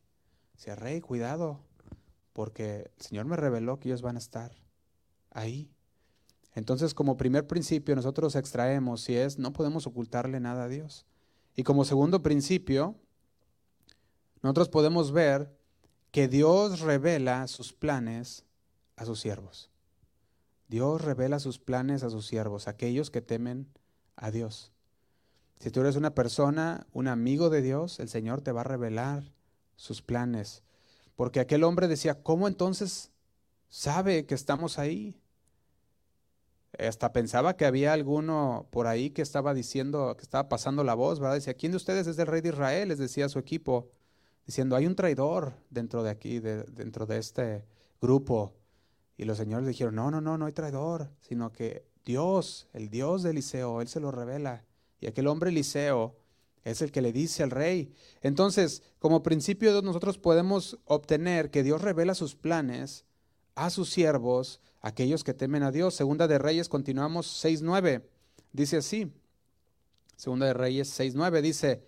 Dice, 0.55 0.77
rey, 0.77 1.01
cuidado, 1.01 1.59
porque 2.33 2.93
el 2.97 3.03
Señor 3.05 3.25
me 3.25 3.37
reveló 3.37 3.81
que 3.81 3.89
ellos 3.89 4.03
van 4.03 4.15
a 4.15 4.21
estar 4.21 4.62
ahí. 5.33 5.71
Entonces, 6.55 6.95
como 6.95 7.17
primer 7.17 7.47
principio, 7.47 7.97
nosotros 7.97 8.37
extraemos 8.37 9.03
si 9.03 9.17
es, 9.17 9.39
no 9.39 9.53
podemos 9.53 9.87
ocultarle 9.87 10.39
nada 10.41 10.65
a 10.65 10.69
Dios. 10.69 11.07
Y 11.57 11.63
como 11.63 11.85
segundo 11.85 12.23
principio, 12.23 12.97
nosotros 14.43 14.69
podemos 14.69 15.13
ver 15.13 15.55
que 16.11 16.29
Dios 16.29 16.81
revela 16.81 17.47
sus 17.47 17.73
planes 17.73 18.45
a 18.97 19.07
sus 19.07 19.21
siervos. 19.21 19.71
Dios 20.69 21.03
revela 21.03 21.39
sus 21.39 21.59
planes 21.59 22.03
a 22.03 22.11
sus 22.11 22.27
siervos, 22.27 22.69
aquellos 22.69 23.11
que 23.11 23.23
temen 23.23 23.67
a 24.17 24.31
Dios. 24.31 24.73
Si 25.59 25.71
tú 25.71 25.81
eres 25.81 25.97
una 25.97 26.15
persona, 26.15 26.87
un 26.93 27.09
amigo 27.09 27.51
de 27.51 27.63
Dios, 27.63 28.01
el 28.01 28.09
Señor 28.09 28.41
te 28.41 28.53
va 28.53 28.63
a 28.63 28.65
revelar 28.65 29.33
sus 29.77 30.03
planes. 30.03 30.63
Porque 31.15 31.41
aquel 31.41 31.63
hombre 31.65 31.89
decía, 31.89 32.23
¿cómo 32.23 32.49
entonces 32.49 33.11
sabe 33.69 34.27
que 34.27 34.35
estamos 34.35 34.79
ahí? 34.79 35.22
Hasta 36.79 37.13
pensaba 37.13 37.57
que 37.57 37.67
había 37.67 37.93
alguno 37.93 38.67
por 38.71 38.87
ahí 38.87 39.11
que 39.11 39.23
estaba 39.23 39.53
diciendo, 39.55 40.17
que 40.17 40.23
estaba 40.23 40.49
pasando 40.49 40.85
la 40.85 40.95
voz, 40.95 41.21
¿verdad? 41.21 41.35
Decía, 41.35 41.55
¿quién 41.55 41.73
de 41.73 41.77
ustedes 41.77 42.07
es 42.07 42.19
el 42.19 42.27
rey 42.27 42.41
de 42.41 42.49
Israel? 42.51 42.89
Les 42.89 42.99
decía 42.99 43.27
a 43.27 43.29
su 43.29 43.39
equipo, 43.39 43.91
diciendo, 44.47 44.77
hay 44.77 44.87
un 44.87 44.97
traidor 44.97 45.55
dentro 45.71 46.03
de 46.03 46.11
aquí, 46.11 46.41
dentro 46.41 47.07
de 47.07 47.19
este 47.19 47.65
grupo. 48.01 48.55
Y 49.17 49.25
los 49.25 49.37
señores 49.37 49.67
dijeron, 49.67 49.95
no, 49.95 50.11
no, 50.11 50.21
no, 50.21 50.39
no 50.39 50.47
hay 50.47 50.53
traidor, 50.53 51.11
sino 51.21 51.53
que 51.53 51.85
Dios, 52.05 52.69
el 52.73 52.89
Dios 52.89 53.23
de 53.23 53.31
Eliseo, 53.31 53.81
Él 53.81 53.89
se 53.89 54.01
lo 54.01 54.11
revela. 54.11 54.65
Y 55.01 55.07
aquel 55.07 55.27
hombre 55.27 55.51
Eliseo 55.51 56.17
es 56.65 56.83
el 56.83 56.93
que 56.93 57.03
le 57.03 57.13
dice 57.13 57.43
al 57.43 57.51
rey. 57.51 57.93
Entonces, 58.21 58.83
como 58.99 59.23
principio 59.23 59.83
nosotros 59.83 60.19
podemos 60.19 60.79
obtener 60.85 61.51
que 61.51 61.63
Dios 61.63 61.83
revela 61.83 62.15
sus 62.15 62.35
planes 62.35 63.05
a 63.55 63.71
sus 63.71 63.91
siervos, 63.91 64.61
aquellos 64.83 65.25
que 65.25 65.33
temen 65.33 65.63
a 65.63 65.71
Dios. 65.71 65.95
Segunda 65.95 66.29
de 66.29 66.39
Reyes, 66.39 66.69
continuamos 66.69 67.43
6.9. 67.43 68.03
Dice 68.53 68.77
así. 68.77 69.13
Segunda 70.17 70.47
de 70.47 70.55
Reyes 70.55 71.01
6.9 71.01 71.41
dice, 71.41 71.83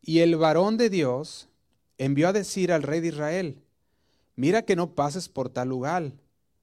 y 0.00 0.20
el 0.20 0.36
varón 0.36 0.76
de 0.76 0.88
Dios 0.88 1.48
envió 1.98 2.28
a 2.28 2.32
decir 2.32 2.72
al 2.72 2.82
rey 2.82 3.00
de 3.00 3.08
Israel, 3.08 3.62
mira 4.36 4.62
que 4.62 4.76
no 4.76 4.94
pases 4.94 5.28
por 5.28 5.48
tal 5.50 5.68
lugar, 5.68 6.12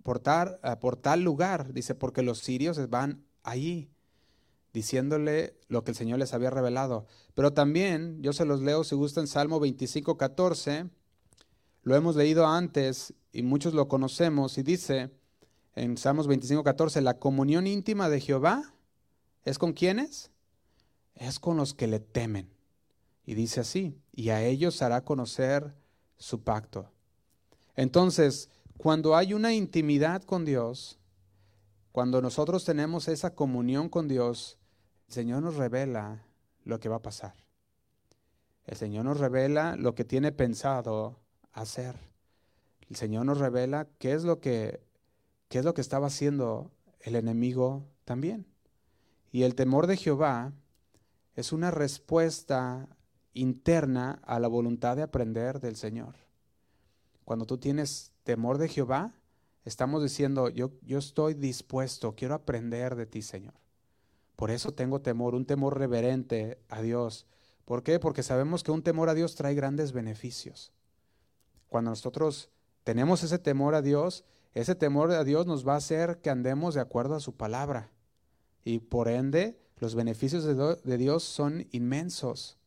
por 0.02 0.20
tal, 0.20 0.60
ah, 0.64 0.80
tal 1.02 1.22
lugar, 1.22 1.74
dice, 1.74 1.94
porque 1.94 2.24
los 2.24 2.40
sirios 2.40 2.90
van 2.90 3.24
allí 3.44 3.90
diciéndole 4.74 5.58
lo 5.68 5.84
que 5.84 5.92
el 5.92 5.98
Señor 5.98 6.20
les 6.20 6.34
había 6.34 6.50
revelado. 6.50 7.06
Pero 7.34 7.54
también, 7.54 8.22
yo 8.22 8.34
se 8.34 8.46
los 8.46 8.62
leo 8.62 8.84
si 8.84 8.96
gustan, 8.96 9.28
Salmo 9.28 9.60
25, 9.60 10.18
14, 10.18 10.90
lo 11.84 11.96
hemos 11.96 12.16
leído 12.16 12.48
antes 12.48 13.14
y 13.32 13.44
muchos 13.44 13.74
lo 13.74 13.88
conocemos, 13.88 14.58
y 14.58 14.64
dice 14.64 15.12
en 15.76 15.98
Salmos 15.98 16.28
25, 16.28 16.64
14, 16.64 17.02
la 17.02 17.20
comunión 17.20 17.68
íntima 17.68 18.10
de 18.10 18.22
Jehová 18.22 18.74
es 19.44 19.60
con 19.60 19.74
quienes? 19.74 20.32
Es 21.14 21.40
con 21.40 21.58
los 21.58 21.74
que 21.74 21.88
le 21.88 22.00
temen. 22.00 22.50
Y 23.26 23.34
dice 23.36 23.60
así, 23.60 24.02
y 24.12 24.30
a 24.30 24.44
ellos 24.44 24.82
hará 24.82 25.04
conocer 25.04 25.76
su 26.18 26.44
pacto. 26.44 26.92
Entonces, 27.76 28.50
cuando 28.78 29.16
hay 29.16 29.34
una 29.34 29.54
intimidad 29.54 30.24
con 30.24 30.46
Dios, 30.46 31.00
cuando 31.92 32.22
nosotros 32.22 32.66
tenemos 32.66 33.08
esa 33.08 33.36
comunión 33.36 33.90
con 33.90 34.08
Dios, 34.08 34.58
el 35.08 35.14
Señor 35.14 35.44
nos 35.44 35.56
revela 35.56 36.26
lo 36.64 36.80
que 36.80 36.90
va 36.90 36.98
a 36.98 37.02
pasar. 37.02 37.34
El 38.66 38.78
Señor 38.78 39.06
nos 39.06 39.20
revela 39.20 39.76
lo 39.76 39.94
que 39.96 40.06
tiene 40.06 40.32
pensado 40.32 41.20
hacer. 41.52 41.96
El 42.90 42.96
Señor 42.96 43.26
nos 43.26 43.40
revela 43.40 43.88
qué 43.98 44.14
es 44.14 44.24
lo 44.24 44.40
que, 44.40 44.85
qué 45.48 45.60
es 45.60 45.66
lo 45.66 45.74
que 45.74 45.82
estaba 45.82 46.08
haciendo 46.08 46.72
el 47.02 47.16
enemigo 47.16 47.86
también. 48.04 48.46
Y 49.32 49.44
el 49.44 49.56
temor 49.56 49.88
de 49.88 49.98
Jehová 49.98 50.54
es 51.36 51.52
una 51.52 51.72
respuesta 51.72 52.88
interna 53.34 54.22
a 54.24 54.40
la 54.40 54.48
voluntad 54.48 54.96
de 54.96 55.04
aprender 55.04 55.60
del 55.60 55.76
Señor. 55.76 56.16
Cuando 57.26 57.46
tú 57.46 57.58
tienes 57.58 58.14
temor 58.24 58.58
de 58.58 58.70
Jehová, 58.70 59.14
estamos 59.66 60.02
diciendo, 60.02 60.50
yo, 60.50 60.72
yo 60.82 61.00
estoy 61.00 61.34
dispuesto, 61.34 62.16
quiero 62.16 62.36
aprender 62.36 62.96
de 62.96 63.06
ti, 63.06 63.22
Señor. 63.22 63.56
Por 64.36 64.52
eso 64.52 64.74
tengo 64.74 65.02
temor, 65.02 65.36
un 65.36 65.46
temor 65.46 65.78
reverente 65.78 66.60
a 66.70 66.82
Dios. 66.82 67.26
¿Por 67.66 67.84
qué? 67.84 68.00
Porque 68.00 68.24
sabemos 68.24 68.64
que 68.64 68.72
un 68.72 68.84
temor 68.84 69.10
a 69.10 69.14
Dios 69.14 69.36
trae 69.36 69.56
grandes 69.56 69.92
beneficios. 69.92 70.72
Cuando 71.68 71.90
nosotros 71.92 72.50
tenemos 72.84 73.24
ese 73.24 73.40
temor 73.40 73.76
a 73.76 73.82
Dios, 73.82 74.24
ese 74.56 74.74
temor 74.74 75.12
a 75.12 75.26
Dios 75.26 75.46
nos 75.46 75.68
va 75.68 75.74
a 75.74 75.78
hacer 75.78 76.22
que 76.22 76.30
andemos 76.30 76.74
de 76.74 76.82
acuerdo 76.82 77.16
a 77.16 77.20
su 77.20 77.36
palabra. 77.36 77.92
Y 78.64 78.80
por 78.80 79.10
ende, 79.10 79.60
los 79.80 79.96
beneficios 79.96 80.46
de, 80.46 80.98
Dios 80.98 81.24
son 81.24 81.68
inmensos. 81.72 82.58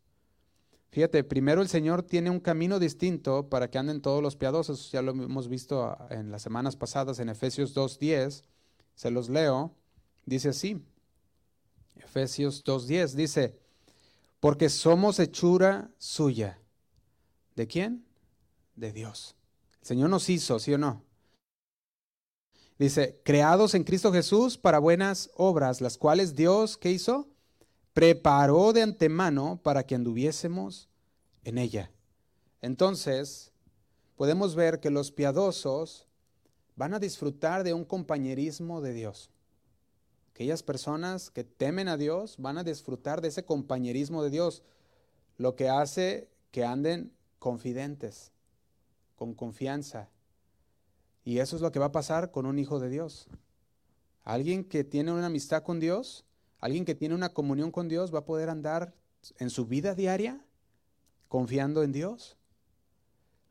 Fíjate, 0.90 1.24
primero 1.24 1.62
el 1.62 1.68
Señor 1.68 2.02
tiene 2.02 2.28
un 2.28 2.40
camino 2.40 2.78
distinto 2.78 3.48
para 3.48 3.70
que 3.70 3.78
anden 3.78 4.02
todos 4.02 4.22
los 4.22 4.36
piadosos. 4.36 4.92
Ya 4.92 5.00
lo 5.00 5.12
hemos 5.12 5.48
visto 5.48 5.82
ah, 5.82 6.08
en 6.10 6.30
las 6.30 6.42
semanas 6.42 6.76
pasadas 6.76 7.20
en 7.20 7.30
Efesios 7.30 7.74
2.10. 7.74 8.44
Se 8.94 9.10
los 9.10 9.30
leo. 9.30 9.74
Dice 10.26 10.50
así. 10.50 10.82
Efesios 11.96 12.64
2.10 12.64 13.12
dice, 13.14 13.58
porque 14.40 14.68
somos 14.68 15.18
hechura 15.18 15.90
suya. 15.96 16.60
¿De 17.56 17.66
quién? 17.66 18.04
De 18.76 18.92
Dios. 18.92 19.36
El 19.80 19.86
Señor 19.86 20.10
nos 20.10 20.28
hizo, 20.28 20.58
¿sí 20.58 20.74
o 20.74 20.78
no? 20.78 21.07
Dice, 22.78 23.20
creados 23.24 23.74
en 23.74 23.82
Cristo 23.82 24.12
Jesús 24.12 24.56
para 24.56 24.78
buenas 24.78 25.30
obras, 25.34 25.80
las 25.80 25.98
cuales 25.98 26.36
Dios, 26.36 26.76
¿qué 26.76 26.92
hizo? 26.92 27.28
Preparó 27.92 28.72
de 28.72 28.82
antemano 28.82 29.60
para 29.62 29.84
que 29.84 29.96
anduviésemos 29.96 30.88
en 31.42 31.58
ella. 31.58 31.90
Entonces, 32.62 33.52
podemos 34.14 34.54
ver 34.54 34.78
que 34.78 34.90
los 34.90 35.10
piadosos 35.10 36.06
van 36.76 36.94
a 36.94 37.00
disfrutar 37.00 37.64
de 37.64 37.74
un 37.74 37.84
compañerismo 37.84 38.80
de 38.80 38.92
Dios. 38.92 39.30
Aquellas 40.30 40.62
personas 40.62 41.30
que 41.30 41.42
temen 41.42 41.88
a 41.88 41.96
Dios 41.96 42.36
van 42.38 42.58
a 42.58 42.64
disfrutar 42.64 43.20
de 43.20 43.28
ese 43.28 43.44
compañerismo 43.44 44.22
de 44.22 44.30
Dios, 44.30 44.62
lo 45.36 45.56
que 45.56 45.68
hace 45.68 46.28
que 46.52 46.64
anden 46.64 47.12
confidentes, 47.40 48.30
con 49.16 49.34
confianza, 49.34 50.08
y 51.28 51.40
eso 51.40 51.56
es 51.56 51.60
lo 51.60 51.70
que 51.72 51.78
va 51.78 51.84
a 51.84 51.92
pasar 51.92 52.30
con 52.30 52.46
un 52.46 52.58
hijo 52.58 52.80
de 52.80 52.88
Dios. 52.88 53.28
Alguien 54.24 54.64
que 54.64 54.82
tiene 54.82 55.12
una 55.12 55.26
amistad 55.26 55.62
con 55.62 55.78
Dios, 55.78 56.24
alguien 56.58 56.86
que 56.86 56.94
tiene 56.94 57.14
una 57.14 57.34
comunión 57.34 57.70
con 57.70 57.86
Dios, 57.86 58.14
va 58.14 58.20
a 58.20 58.24
poder 58.24 58.48
andar 58.48 58.94
en 59.38 59.50
su 59.50 59.66
vida 59.66 59.94
diaria 59.94 60.42
confiando 61.28 61.82
en 61.82 61.92
Dios. 61.92 62.38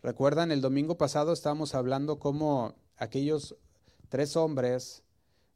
Recuerdan, 0.02 0.52
el 0.52 0.60
domingo 0.60 0.98
pasado 0.98 1.32
estábamos 1.32 1.76
hablando 1.76 2.18
cómo 2.18 2.74
aquellos 2.98 3.56
tres 4.10 4.36
hombres 4.36 5.04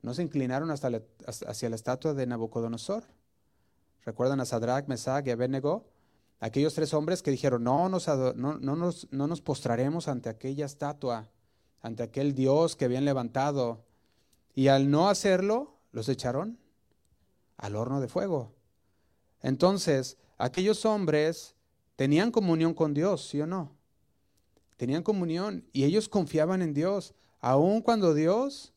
no 0.04 0.13
se 0.13 0.22
inclinaron 0.22 0.70
hasta 0.70 1.01
hacia 1.25 1.70
la 1.72 1.75
estatua 1.75 2.13
de 2.13 2.28
Nabucodonosor. 2.28 3.04
¿Recuerdan 4.06 4.42
a 4.42 4.46
Sadrach, 4.46 4.88
Mesach 4.88 5.25
y 5.25 5.32
Abednego? 5.32 5.88
Aquellos 6.40 6.75
tres 6.75 6.94
hombres 6.94 7.24
que 7.24 7.32
dijeron, 7.32 7.63
no 7.63 7.90
nos, 7.90 8.08
no, 8.08 8.60
nos, 8.60 9.08
no 9.12 9.25
nos 9.25 9.42
postraremos 9.42 10.08
ante 10.08 10.30
aquella 10.30 10.68
estatua 10.68 11.28
ante 11.82 12.04
aquel 12.04 12.34
Dios 12.34 12.76
que 12.76 12.86
habían 12.86 13.06
levantado. 13.06 13.86
Y 14.54 14.68
al 14.68 14.90
no 14.90 15.10
hacerlo, 15.10 15.78
los 15.92 16.10
echaron 16.10 16.60
al 17.58 17.76
horno 17.76 18.02
de 18.02 18.08
fuego. 18.08 18.54
Entonces, 19.42 20.18
aquellos 20.38 20.86
hombres 20.86 21.56
tenían 21.96 22.32
comunión 22.32 22.74
con 22.74 22.94
Dios, 22.94 23.28
¿sí 23.28 23.42
o 23.42 23.48
no? 23.48 23.76
Tenían 24.78 25.04
comunión 25.04 25.68
y 25.72 25.84
ellos 25.84 26.10
confiaban 26.10 26.62
en 26.62 26.74
Dios. 26.74 27.14
Aun 27.40 27.82
cuando 27.82 28.14
Dios 28.14 28.74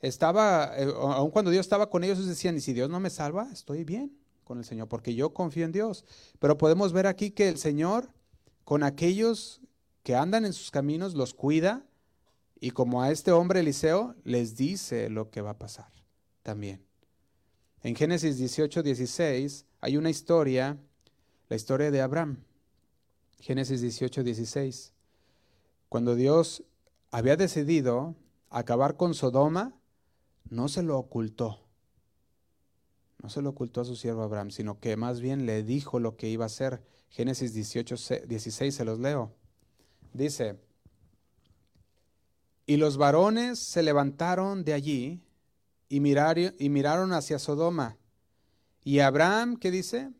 estaba, 0.00 0.72
eh, 0.76 0.92
aun 0.96 1.30
cuando 1.30 1.50
Dios 1.50 1.66
estaba 1.66 1.90
con 1.90 2.04
ellos, 2.04 2.18
ellos 2.18 2.28
decían, 2.28 2.56
y 2.56 2.60
si 2.60 2.72
Dios 2.72 2.88
no 2.88 3.00
me 3.00 3.10
salva, 3.10 3.48
estoy 3.52 3.84
bien 3.84 4.16
con 4.44 4.58
el 4.58 4.64
Señor, 4.64 4.88
porque 4.88 5.14
yo 5.14 5.32
confío 5.32 5.64
en 5.64 5.72
Dios. 5.72 6.04
Pero 6.38 6.58
podemos 6.58 6.92
ver 6.92 7.06
aquí 7.06 7.30
que 7.30 7.48
el 7.48 7.58
Señor, 7.58 8.12
con 8.64 8.82
aquellos 8.82 9.60
que 10.02 10.16
andan 10.16 10.44
en 10.44 10.52
sus 10.52 10.70
caminos, 10.70 11.14
los 11.14 11.34
cuida, 11.34 11.84
y 12.60 12.70
como 12.70 13.02
a 13.02 13.10
este 13.10 13.32
hombre 13.32 13.60
Eliseo 13.60 14.14
les 14.24 14.56
dice 14.56 15.08
lo 15.08 15.30
que 15.30 15.40
va 15.40 15.50
a 15.50 15.58
pasar 15.58 15.90
también. 16.42 16.84
En 17.82 17.96
Génesis 17.96 18.36
18, 18.36 18.82
16 18.82 19.66
hay 19.80 19.96
una 19.96 20.10
historia, 20.10 20.78
la 21.48 21.56
historia 21.56 21.90
de 21.90 22.02
Abraham. 22.02 22.44
Génesis 23.38 23.80
18, 23.80 24.22
16. 24.22 24.92
Cuando 25.88 26.14
Dios 26.14 26.62
había 27.10 27.36
decidido 27.36 28.14
acabar 28.50 28.96
con 28.96 29.14
Sodoma, 29.14 29.74
no 30.50 30.68
se 30.68 30.82
lo 30.82 30.98
ocultó. 30.98 31.66
No 33.22 33.30
se 33.30 33.40
lo 33.40 33.50
ocultó 33.50 33.80
a 33.80 33.84
su 33.86 33.96
siervo 33.96 34.22
Abraham, 34.22 34.50
sino 34.50 34.78
que 34.78 34.96
más 34.96 35.20
bien 35.20 35.46
le 35.46 35.62
dijo 35.62 35.98
lo 35.98 36.16
que 36.16 36.28
iba 36.28 36.44
a 36.44 36.46
hacer. 36.46 36.82
Génesis 37.08 37.54
18, 37.54 38.26
16 38.26 38.74
se 38.74 38.84
los 38.84 38.98
leo. 38.98 39.32
Dice, 40.12 40.58
y 42.70 42.76
los 42.76 42.98
varones 42.98 43.58
se 43.58 43.82
levantaron 43.82 44.62
de 44.62 44.74
allí 44.74 45.20
y, 45.88 45.98
miraron 45.98 47.12
hacia 47.12 47.40
Sodoma. 47.40 47.96
Y 48.84 49.00
Abraham, 49.00 49.56
¿qué 49.56 49.72
dice? 49.72 50.12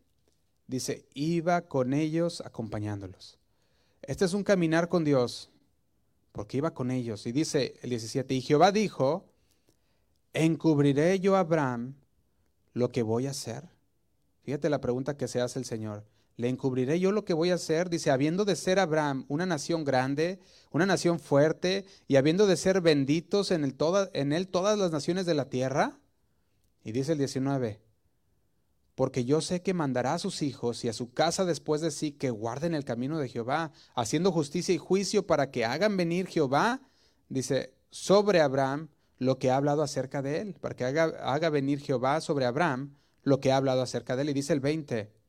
Dice, 0.66 1.06
iba 1.14 1.60
con 1.68 1.94
ellos 1.94 2.42
acompañándolos. 2.44 3.38
Este 4.02 4.24
es 4.24 4.34
un 4.34 4.42
caminar 4.42 4.88
con 4.88 5.04
Dios, 5.04 5.52
porque 6.32 6.56
iba 6.56 6.74
con 6.74 6.90
ellos. 6.90 7.24
Y 7.24 7.30
dice 7.30 7.78
el 7.82 7.90
17, 7.90 8.34
y 8.34 8.40
Jehová 8.40 8.72
dijo, 8.72 9.26
encubriré 10.32 11.20
yo 11.20 11.36
a 11.36 11.40
Abraham 11.40 11.94
lo 12.72 12.90
que 12.90 13.04
voy 13.04 13.28
a 13.28 13.30
hacer. 13.30 13.62
Fíjate 14.42 14.68
la 14.70 14.80
pregunta 14.80 15.16
que 15.16 15.28
se 15.28 15.40
hace 15.40 15.60
el 15.60 15.66
Señor 15.66 16.04
le 16.40 16.48
encubriré 16.48 16.98
yo 16.98 17.12
lo 17.12 17.26
que 17.26 17.34
voy 17.34 17.50
a 17.50 17.56
hacer, 17.56 17.90
dice, 17.90 18.10
habiendo 18.10 18.46
de 18.46 18.56
ser 18.56 18.78
Abraham 18.78 19.26
una 19.28 19.44
nación 19.44 19.84
grande, 19.84 20.40
una 20.70 20.86
nación 20.86 21.20
fuerte, 21.20 21.84
y 22.08 22.16
habiendo 22.16 22.46
de 22.46 22.56
ser 22.56 22.80
benditos 22.80 23.50
en, 23.50 23.62
el 23.62 23.76
en 24.14 24.32
él 24.32 24.48
todas 24.48 24.78
las 24.78 24.90
naciones 24.90 25.26
de 25.26 25.34
la 25.34 25.50
tierra. 25.50 26.00
Y 26.82 26.92
dice 26.92 27.12
el 27.12 27.18
19, 27.18 27.82
porque 28.94 29.26
yo 29.26 29.42
sé 29.42 29.60
que 29.60 29.74
mandará 29.74 30.14
a 30.14 30.18
sus 30.18 30.40
hijos 30.40 30.82
y 30.82 30.88
a 30.88 30.94
su 30.94 31.12
casa 31.12 31.44
después 31.44 31.82
de 31.82 31.90
sí 31.90 32.12
que 32.12 32.30
guarden 32.30 32.74
el 32.74 32.86
camino 32.86 33.18
de 33.18 33.28
Jehová, 33.28 33.70
haciendo 33.94 34.32
justicia 34.32 34.74
y 34.74 34.78
juicio 34.78 35.26
para 35.26 35.50
que 35.50 35.66
hagan 35.66 35.98
venir 35.98 36.26
Jehová, 36.26 36.80
dice, 37.28 37.74
sobre 37.90 38.40
Abraham 38.40 38.88
lo 39.18 39.38
que 39.38 39.50
ha 39.50 39.56
hablado 39.56 39.82
acerca 39.82 40.22
de 40.22 40.40
él, 40.40 40.54
para 40.54 40.74
que 40.74 40.86
haga, 40.86 41.04
haga 41.22 41.50
venir 41.50 41.80
Jehová 41.80 42.22
sobre 42.22 42.46
Abraham 42.46 42.96
lo 43.22 43.40
que 43.40 43.52
ha 43.52 43.58
hablado 43.58 43.82
acerca 43.82 44.16
de 44.16 44.22
él. 44.22 44.30
Y 44.30 44.32
dice 44.32 44.54
el 44.54 44.60
20, 44.60 45.19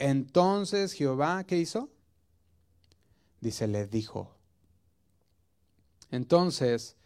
entonces 0.00 0.94
Jehová, 0.94 1.44
¿qué 1.44 1.58
hizo? 1.58 1.90
Dice, 3.40 3.68
le 3.68 3.86
dijo. 3.86 4.34
Entonces, 6.10 6.96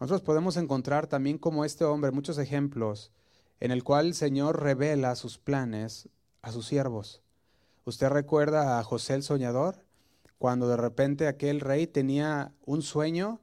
nosotros 0.00 0.22
podemos 0.22 0.56
encontrar 0.56 1.06
también 1.06 1.38
como 1.38 1.64
este 1.64 1.84
hombre 1.84 2.10
muchos 2.10 2.38
ejemplos 2.38 3.12
en 3.60 3.70
el 3.70 3.84
cual 3.84 4.06
el 4.06 4.14
Señor 4.14 4.62
revela 4.62 5.14
sus 5.14 5.38
planes 5.38 6.08
a 6.42 6.50
sus 6.50 6.66
siervos. 6.66 7.22
¿Usted 7.84 8.08
recuerda 8.08 8.78
a 8.78 8.84
José 8.84 9.14
el 9.14 9.22
soñador? 9.22 9.84
Cuando 10.38 10.68
de 10.68 10.76
repente 10.76 11.28
aquel 11.28 11.60
rey 11.60 11.86
tenía 11.86 12.52
un 12.64 12.82
sueño 12.82 13.40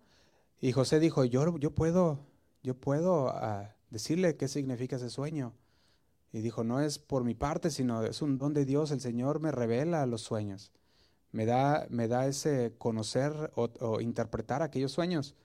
y 0.60 0.74
José 0.74 1.00
dijo, 1.00 1.24
yo, 1.24 1.58
yo 1.60 1.74
puedo, 1.74 2.20
yo 2.64 2.76
puedo 2.76 3.30
ah, 3.30 3.76
decirle 3.90 4.36
qué 4.36 4.48
significa 4.48 4.98
ese 4.98 5.10
sueño. 5.10 5.54
Y 6.32 6.42
dijo, 6.42 6.64
no 6.64 6.82
es 6.82 7.00
por 7.00 7.24
mi 7.24 7.34
parte, 7.34 7.72
sino 7.72 8.04
es 8.04 8.22
un 8.22 8.38
don 8.38 8.54
de 8.54 8.66
Dios. 8.66 8.92
El 8.92 9.02
Señor 9.02 9.40
me 9.40 9.52
revela 9.52 10.06
los 10.06 10.22
sueños. 10.22 10.72
Me 11.32 11.46
da, 11.46 11.88
me 11.90 12.08
da 12.08 12.28
ese 12.28 12.74
conocer 12.78 13.52
o, 13.56 14.02
interpretar 14.02 14.62
aquellos 14.62 14.92
sueños. 14.92 15.36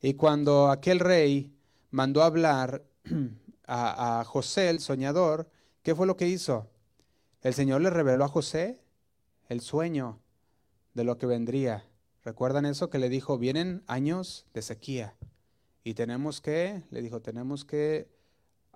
Y 0.00 0.14
cuando 0.14 0.70
aquel 0.70 1.00
rey 1.00 1.54
mandó 1.90 2.22
hablar 2.22 2.82
a, 3.66 4.20
a 4.20 4.24
José, 4.24 4.70
el 4.70 4.80
soñador, 4.80 5.48
¿qué 5.82 5.94
fue 5.94 6.06
lo 6.06 6.16
que 6.16 6.28
hizo? 6.28 6.68
El 7.42 7.54
Señor 7.54 7.82
le 7.82 7.90
reveló 7.90 8.24
a 8.24 8.28
José 8.28 8.80
el 9.48 9.60
sueño 9.60 10.20
de 10.94 11.04
lo 11.04 11.18
que 11.18 11.26
vendría. 11.26 11.84
¿Recuerdan 12.24 12.64
eso 12.64 12.88
que 12.88 12.98
le 12.98 13.08
dijo? 13.10 13.38
Vienen 13.38 13.82
años 13.86 14.46
de 14.54 14.62
sequía 14.62 15.14
y 15.84 15.92
tenemos 15.92 16.40
que, 16.40 16.82
le 16.90 17.02
dijo, 17.02 17.20
tenemos 17.20 17.66
que 17.66 18.08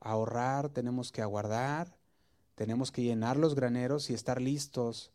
ahorrar, 0.01 0.69
tenemos 0.71 1.13
que 1.13 1.23
aguardar, 1.23 1.97
tenemos 2.55 2.91
que 2.91 3.03
llenar 3.03 3.37
los 3.37 3.55
graneros 3.55 4.11
y 4.11 4.15
estar 4.15 4.41
listos 4.41 5.13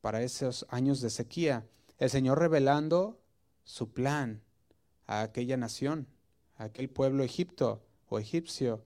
para 0.00 0.22
esos 0.22 0.66
años 0.68 1.00
de 1.00 1.10
sequía. 1.10 1.66
El 1.98 2.10
Señor 2.10 2.38
revelando 2.38 3.20
su 3.64 3.92
plan 3.92 4.42
a 5.06 5.22
aquella 5.22 5.56
nación, 5.56 6.06
a 6.56 6.64
aquel 6.64 6.88
pueblo 6.88 7.24
egipto 7.24 7.82
o 8.08 8.18
egipcio. 8.18 8.84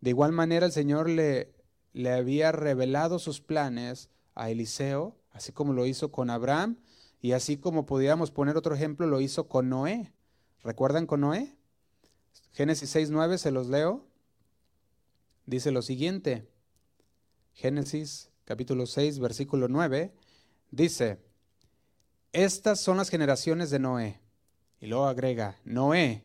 De 0.00 0.10
igual 0.10 0.32
manera 0.32 0.66
el 0.66 0.72
Señor 0.72 1.08
le, 1.08 1.54
le 1.92 2.12
había 2.12 2.50
revelado 2.52 3.18
sus 3.18 3.40
planes 3.40 4.10
a 4.34 4.50
Eliseo, 4.50 5.16
así 5.30 5.52
como 5.52 5.72
lo 5.72 5.86
hizo 5.86 6.10
con 6.10 6.30
Abraham 6.30 6.78
y 7.20 7.32
así 7.32 7.56
como 7.56 7.86
podríamos 7.86 8.30
poner 8.30 8.56
otro 8.56 8.74
ejemplo, 8.74 9.06
lo 9.06 9.20
hizo 9.20 9.48
con 9.48 9.68
Noé. 9.68 10.12
¿Recuerdan 10.62 11.06
con 11.06 11.20
Noé? 11.20 11.56
Génesis 12.52 12.94
6.9 12.94 13.38
se 13.38 13.50
los 13.50 13.68
leo 13.68 14.04
dice 15.46 15.70
lo 15.70 15.82
siguiente. 15.82 16.48
Génesis 17.52 18.30
capítulo 18.44 18.86
6, 18.86 19.20
versículo 19.20 19.68
9, 19.68 20.12
dice, 20.70 21.18
estas 22.32 22.80
son 22.80 22.96
las 22.96 23.10
generaciones 23.10 23.70
de 23.70 23.78
Noé. 23.78 24.20
Y 24.80 24.86
luego 24.86 25.06
agrega, 25.06 25.56
Noé, 25.64 26.24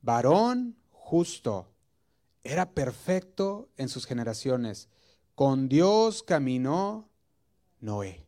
varón 0.00 0.76
justo, 0.90 1.70
era 2.42 2.72
perfecto 2.72 3.68
en 3.76 3.88
sus 3.88 4.06
generaciones. 4.06 4.88
Con 5.34 5.68
Dios 5.68 6.22
caminó 6.22 7.08
Noé. 7.80 8.26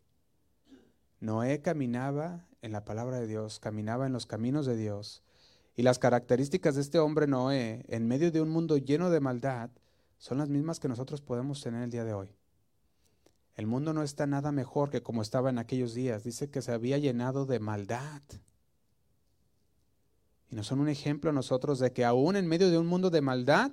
Noé 1.20 1.62
caminaba 1.62 2.46
en 2.62 2.72
la 2.72 2.84
palabra 2.84 3.18
de 3.18 3.26
Dios, 3.26 3.58
caminaba 3.60 4.06
en 4.06 4.12
los 4.12 4.26
caminos 4.26 4.66
de 4.66 4.76
Dios. 4.76 5.22
Y 5.74 5.82
las 5.82 5.98
características 5.98 6.74
de 6.74 6.82
este 6.82 6.98
hombre 6.98 7.26
Noé, 7.26 7.84
en 7.88 8.06
medio 8.06 8.30
de 8.30 8.40
un 8.40 8.50
mundo 8.50 8.76
lleno 8.76 9.10
de 9.10 9.20
maldad, 9.20 9.70
son 10.18 10.38
las 10.38 10.48
mismas 10.48 10.81
que 10.81 10.88
nosotros 10.88 11.20
podemos 11.20 11.61
tener 11.61 11.83
el 11.83 11.90
día 11.90 12.05
de 12.05 12.14
hoy. 12.14 12.35
El 13.55 13.66
mundo 13.66 13.94
no 13.94 14.02
está 14.02 14.26
nada 14.26 14.52
mejor 14.52 14.90
que 14.90 15.02
como 15.02 15.22
estaba 15.22 15.48
en 15.48 15.59
aquellos 15.59 15.94
días. 15.94 16.24
Dice 16.24 16.50
que 16.50 16.61
se 16.61 16.72
había 16.72 16.98
llenado 16.98 17.46
de 17.46 17.59
maldad. 17.59 18.22
Y 20.50 20.55
nos 20.55 20.66
son 20.66 20.81
un 20.81 20.88
ejemplo 20.88 21.31
a 21.31 21.33
nosotros 21.33 21.79
de 21.79 21.92
que 21.92 22.05
aún 22.05 22.37
en 22.37 22.46
medio 22.46 22.70
de 22.70 22.79
un 22.79 22.87
mundo 22.87 23.09
de 23.09 23.22
maldad, 23.22 23.72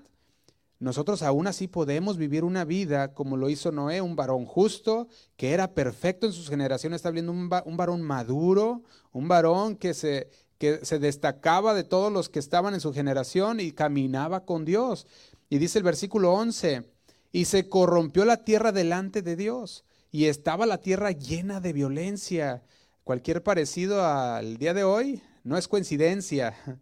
nosotros 0.80 1.22
aún 1.22 1.48
así 1.48 1.68
podemos 1.68 2.18
vivir 2.18 2.44
una 2.44 2.66
vida 2.66 3.14
como 3.14 3.38
lo 3.38 3.50
hizo 3.50 3.72
Noé, 3.72 4.02
un 4.02 4.16
varón 4.16 4.46
justo, 4.46 5.08
que 5.36 5.52
era 5.52 5.74
perfecto 5.74 6.28
en 6.28 6.34
sus 6.34 6.50
generaciones, 6.50 6.98
está 6.98 7.10
hablando 7.10 7.32
un, 7.32 7.50
un 7.66 7.78
varón 7.78 8.02
maduro, 8.02 8.84
un 9.12 9.28
varón 9.28 9.76
que 9.76 9.94
se, 9.94 10.30
que 10.58 10.86
se 10.86 11.00
destacaba 11.00 11.74
de 11.74 11.84
todos 11.84 12.12
los 12.12 12.30
que 12.30 12.40
estaban 12.40 12.74
en 12.74 12.80
su 12.80 12.94
generación 12.94 13.60
y 13.60 13.72
caminaba 13.72 14.46
con 14.46 14.66
Dios. 14.66 15.08
Y 15.54 15.60
dice 15.60 15.78
el 15.78 15.84
versículo 15.84 16.34
11, 16.34 16.84
y 17.32 17.46
se 17.46 17.70
corrompió 17.70 18.26
la 18.26 18.44
tierra 18.44 18.72
delante 18.72 19.22
de 19.22 19.36
Dios, 19.36 19.86
y 20.10 20.26
estaba 20.26 20.66
la 20.66 20.80
tierra 20.80 21.12
llena 21.12 21.62
de 21.62 21.74
violencia. 21.74 22.64
Cualquier 23.04 23.44
parecido 23.44 24.04
al 24.04 24.58
día 24.58 24.74
de 24.74 24.84
hoy 24.84 25.22
no 25.44 25.56
es 25.56 25.68
coincidencia. 25.68 26.56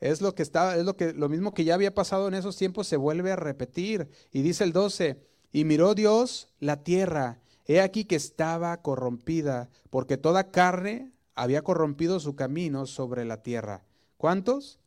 Es 0.00 0.20
lo 0.20 0.34
que 0.34 0.42
está, 0.42 0.76
es 0.76 0.84
lo 0.84 0.96
que 0.96 1.12
lo 1.12 1.28
mismo 1.28 1.54
que 1.54 1.64
ya 1.64 1.74
había 1.74 1.94
pasado 1.94 2.26
en 2.26 2.34
esos 2.34 2.56
tiempos 2.56 2.88
se 2.88 2.96
vuelve 2.96 3.30
a 3.30 3.36
repetir. 3.36 4.08
Y 4.32 4.42
dice 4.42 4.64
el 4.64 4.72
12, 4.72 5.20
y 5.52 5.64
miró 5.64 5.94
Dios 5.94 6.48
la 6.58 6.82
tierra, 6.82 7.40
he 7.66 7.80
aquí 7.80 8.04
que 8.04 8.16
estaba 8.16 8.80
corrompida, 8.80 9.70
porque 9.90 10.16
toda 10.16 10.50
carne 10.50 11.12
había 11.36 11.62
corrompido 11.62 12.18
su 12.18 12.34
camino 12.34 12.86
sobre 12.86 13.24
la 13.24 13.42
tierra. 13.42 13.84
¿Cuántos? 14.16 14.80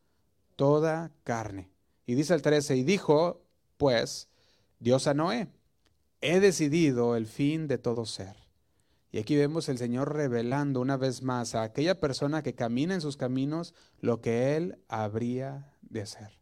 Toda 0.57 1.11
carne. 1.23 1.70
Y 2.05 2.15
dice 2.15 2.33
el 2.33 2.41
13, 2.41 2.77
y 2.77 2.83
dijo, 2.83 3.41
pues, 3.77 4.27
Dios 4.79 5.07
a 5.07 5.13
Noé, 5.13 5.47
he 6.21 6.39
decidido 6.39 7.15
el 7.15 7.25
fin 7.25 7.67
de 7.67 7.77
todo 7.77 8.05
ser. 8.05 8.35
Y 9.11 9.19
aquí 9.19 9.35
vemos 9.35 9.67
el 9.69 9.77
Señor 9.77 10.15
revelando 10.15 10.79
una 10.79 10.97
vez 10.97 11.21
más 11.21 11.53
a 11.53 11.63
aquella 11.63 11.99
persona 11.99 12.43
que 12.43 12.55
camina 12.55 12.93
en 12.93 13.01
sus 13.01 13.17
caminos 13.17 13.73
lo 13.99 14.21
que 14.21 14.55
Él 14.55 14.79
habría 14.87 15.73
de 15.81 16.01
hacer. 16.01 16.39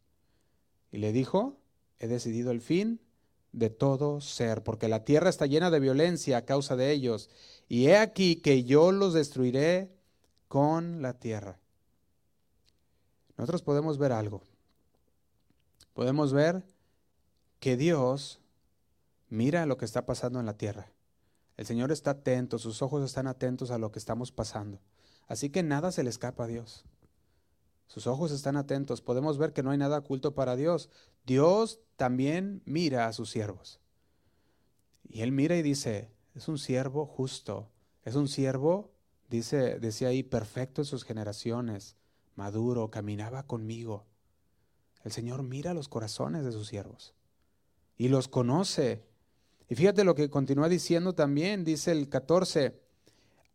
Y 0.91 0.99
le 0.99 1.11
dijo, 1.11 1.59
he 1.97 2.07
decidido 2.07 2.51
el 2.51 2.61
fin 2.61 3.01
de 3.51 3.69
todo 3.69 4.21
ser, 4.21 4.63
porque 4.63 4.87
la 4.87 5.03
tierra 5.03 5.29
está 5.29 5.47
llena 5.47 5.71
de 5.71 5.79
violencia 5.79 6.37
a 6.37 6.45
causa 6.45 6.75
de 6.75 6.91
ellos. 6.91 7.29
Y 7.67 7.87
he 7.87 7.97
aquí 7.97 8.35
que 8.35 8.63
yo 8.63 8.91
los 8.91 9.13
destruiré 9.13 9.91
con 10.47 11.01
la 11.01 11.13
tierra. 11.19 11.59
Nosotros 13.37 13.63
podemos 13.63 13.97
ver 13.97 14.11
algo 14.11 14.43
podemos 15.93 16.33
ver 16.33 16.63
que 17.59 17.77
Dios 17.77 18.39
mira 19.29 19.65
lo 19.65 19.77
que 19.77 19.85
está 19.85 20.05
pasando 20.05 20.39
en 20.39 20.45
la 20.45 20.57
tierra. 20.57 20.91
El 21.57 21.65
Señor 21.65 21.91
está 21.91 22.11
atento, 22.11 22.57
sus 22.57 22.81
ojos 22.81 23.03
están 23.03 23.27
atentos 23.27 23.71
a 23.71 23.77
lo 23.77 23.91
que 23.91 23.99
estamos 23.99 24.31
pasando. 24.31 24.79
Así 25.27 25.49
que 25.49 25.61
nada 25.61 25.91
se 25.91 26.03
le 26.03 26.09
escapa 26.09 26.45
a 26.45 26.47
Dios. 26.47 26.85
Sus 27.87 28.07
ojos 28.07 28.31
están 28.31 28.55
atentos. 28.55 29.01
Podemos 29.01 29.37
ver 29.37 29.51
que 29.51 29.63
no 29.63 29.71
hay 29.71 29.77
nada 29.77 29.97
oculto 29.97 30.35
para 30.35 30.55
Dios. 30.55 30.89
Dios 31.25 31.79
también 31.97 32.61
mira 32.65 33.07
a 33.07 33.13
sus 33.13 33.29
siervos. 33.29 33.79
Y 35.09 35.21
Él 35.21 35.31
mira 35.31 35.57
y 35.57 35.63
dice, 35.63 36.11
es 36.35 36.47
un 36.47 36.59
siervo 36.59 37.05
justo. 37.05 37.67
Es 38.05 38.15
un 38.15 38.27
siervo, 38.27 38.91
dice, 39.29 39.79
decía 39.79 40.09
ahí, 40.09 40.23
perfecto 40.23 40.81
en 40.81 40.85
sus 40.85 41.03
generaciones, 41.03 41.95
maduro, 42.35 42.89
caminaba 42.89 43.43
conmigo. 43.43 44.05
El 45.03 45.11
Señor 45.11 45.43
mira 45.43 45.73
los 45.73 45.87
corazones 45.87 46.43
de 46.43 46.51
sus 46.51 46.67
siervos 46.67 47.13
y 47.97 48.09
los 48.09 48.27
conoce. 48.27 49.03
Y 49.69 49.75
fíjate 49.75 50.03
lo 50.03 50.15
que 50.15 50.29
continúa 50.29 50.67
diciendo 50.67 51.13
también, 51.13 51.63
dice 51.63 51.91
el 51.91 52.09
14, 52.09 52.79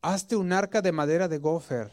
hazte 0.00 0.36
un 0.36 0.52
arca 0.52 0.80
de 0.80 0.92
madera 0.92 1.28
de 1.28 1.38
gofer. 1.38 1.90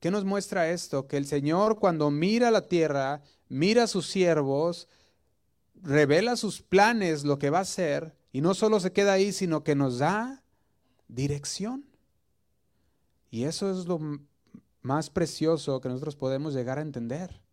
¿Qué 0.00 0.10
nos 0.10 0.24
muestra 0.24 0.70
esto? 0.70 1.06
Que 1.06 1.16
el 1.16 1.26
Señor 1.26 1.78
cuando 1.78 2.10
mira 2.10 2.50
la 2.50 2.66
tierra, 2.66 3.22
mira 3.48 3.84
a 3.84 3.88
sus 3.88 4.06
siervos, 4.06 4.88
revela 5.74 6.36
sus 6.36 6.62
planes, 6.62 7.24
lo 7.24 7.38
que 7.38 7.50
va 7.50 7.58
a 7.58 7.62
hacer, 7.62 8.16
y 8.32 8.40
no 8.40 8.54
solo 8.54 8.80
se 8.80 8.92
queda 8.92 9.14
ahí, 9.14 9.32
sino 9.32 9.64
que 9.64 9.74
nos 9.74 9.98
da 9.98 10.42
dirección. 11.08 11.84
Y 13.30 13.44
eso 13.44 13.70
es 13.70 13.86
lo 13.86 14.00
más 14.80 15.10
precioso 15.10 15.80
que 15.80 15.88
nosotros 15.88 16.16
podemos 16.16 16.54
llegar 16.54 16.78
a 16.78 16.82
entender 16.82 17.47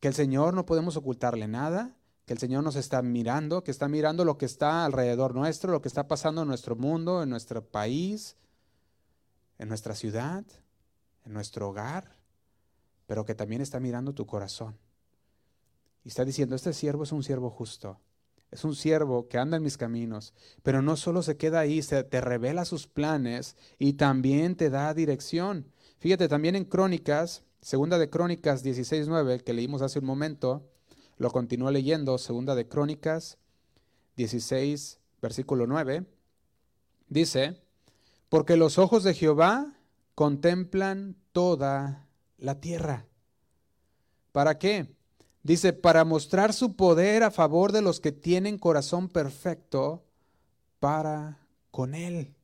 que 0.00 0.08
el 0.08 0.14
Señor 0.14 0.54
no 0.54 0.66
podemos 0.66 0.96
ocultarle 0.96 1.46
nada, 1.46 1.94
que 2.24 2.32
el 2.32 2.38
Señor 2.38 2.64
nos 2.64 2.76
está 2.76 3.02
mirando, 3.02 3.62
que 3.62 3.70
está 3.70 3.88
mirando 3.88 4.24
lo 4.24 4.38
que 4.38 4.46
está 4.46 4.84
alrededor 4.84 5.34
nuestro, 5.34 5.72
lo 5.72 5.82
que 5.82 5.88
está 5.88 6.08
pasando 6.08 6.42
en 6.42 6.48
nuestro 6.48 6.74
mundo, 6.74 7.22
en 7.22 7.28
nuestro 7.28 7.64
país, 7.64 8.36
en 9.58 9.68
nuestra 9.68 9.94
ciudad, 9.94 10.44
en 11.26 11.32
nuestro 11.32 11.68
hogar, 11.68 12.16
pero 13.06 13.24
que 13.24 13.34
también 13.34 13.60
está 13.60 13.78
mirando 13.78 14.14
tu 14.14 14.26
corazón. 14.26 14.78
Y 16.02 16.08
está 16.08 16.24
diciendo, 16.24 16.56
este 16.56 16.72
siervo 16.72 17.02
es 17.02 17.12
un 17.12 17.22
siervo 17.22 17.50
justo, 17.50 18.00
es 18.50 18.64
un 18.64 18.74
siervo 18.74 19.28
que 19.28 19.36
anda 19.36 19.58
en 19.58 19.62
mis 19.62 19.76
caminos, 19.76 20.32
pero 20.62 20.80
no 20.80 20.96
solo 20.96 21.22
se 21.22 21.36
queda 21.36 21.60
ahí, 21.60 21.82
se 21.82 22.04
te 22.04 22.20
revela 22.22 22.64
sus 22.64 22.86
planes 22.86 23.56
y 23.78 23.94
también 23.94 24.56
te 24.56 24.70
da 24.70 24.94
dirección. 24.94 25.70
Fíjate, 25.98 26.28
también 26.28 26.56
en 26.56 26.64
Crónicas 26.64 27.42
Segunda 27.60 27.98
de 27.98 28.08
Crónicas 28.08 28.64
16.9, 28.64 29.42
que 29.42 29.52
leímos 29.52 29.82
hace 29.82 29.98
un 29.98 30.06
momento, 30.06 30.66
lo 31.18 31.30
continúo 31.30 31.70
leyendo, 31.70 32.16
Segunda 32.16 32.54
de 32.54 32.66
Crónicas 32.66 33.36
16, 34.16 34.98
versículo 35.20 35.66
9, 35.66 36.06
dice, 37.08 37.60
porque 38.30 38.56
los 38.56 38.78
ojos 38.78 39.04
de 39.04 39.12
Jehová 39.12 39.74
contemplan 40.14 41.16
toda 41.32 42.08
la 42.38 42.60
tierra. 42.60 43.06
¿Para 44.32 44.58
qué? 44.58 44.94
Dice, 45.42 45.72
para 45.74 46.04
mostrar 46.04 46.54
su 46.54 46.76
poder 46.76 47.22
a 47.22 47.30
favor 47.30 47.72
de 47.72 47.82
los 47.82 48.00
que 48.00 48.12
tienen 48.12 48.58
corazón 48.58 49.08
perfecto 49.08 50.04
para 50.78 51.46
con 51.70 51.94
él. 51.94 52.34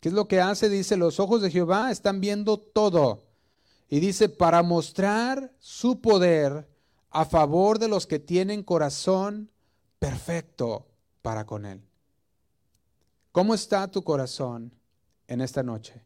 ¿Qué 0.00 0.08
es 0.08 0.14
lo 0.14 0.26
que 0.26 0.40
hace? 0.40 0.68
Dice, 0.68 0.96
los 0.96 1.20
ojos 1.20 1.42
de 1.42 1.50
Jehová 1.50 1.90
están 1.90 2.20
viendo 2.20 2.58
todo. 2.58 3.23
Y 3.88 4.00
dice, 4.00 4.28
para 4.28 4.62
mostrar 4.62 5.52
su 5.58 6.00
poder 6.00 6.68
a 7.10 7.24
favor 7.24 7.78
de 7.78 7.88
los 7.88 8.06
que 8.06 8.18
tienen 8.18 8.62
corazón 8.62 9.50
perfecto 9.98 10.86
para 11.22 11.46
con 11.46 11.64
Él. 11.64 11.80
¿Cómo 13.30 13.54
está 13.54 13.88
tu 13.88 14.02
corazón 14.02 14.72
en 15.28 15.40
esta 15.40 15.62
noche? 15.62 16.04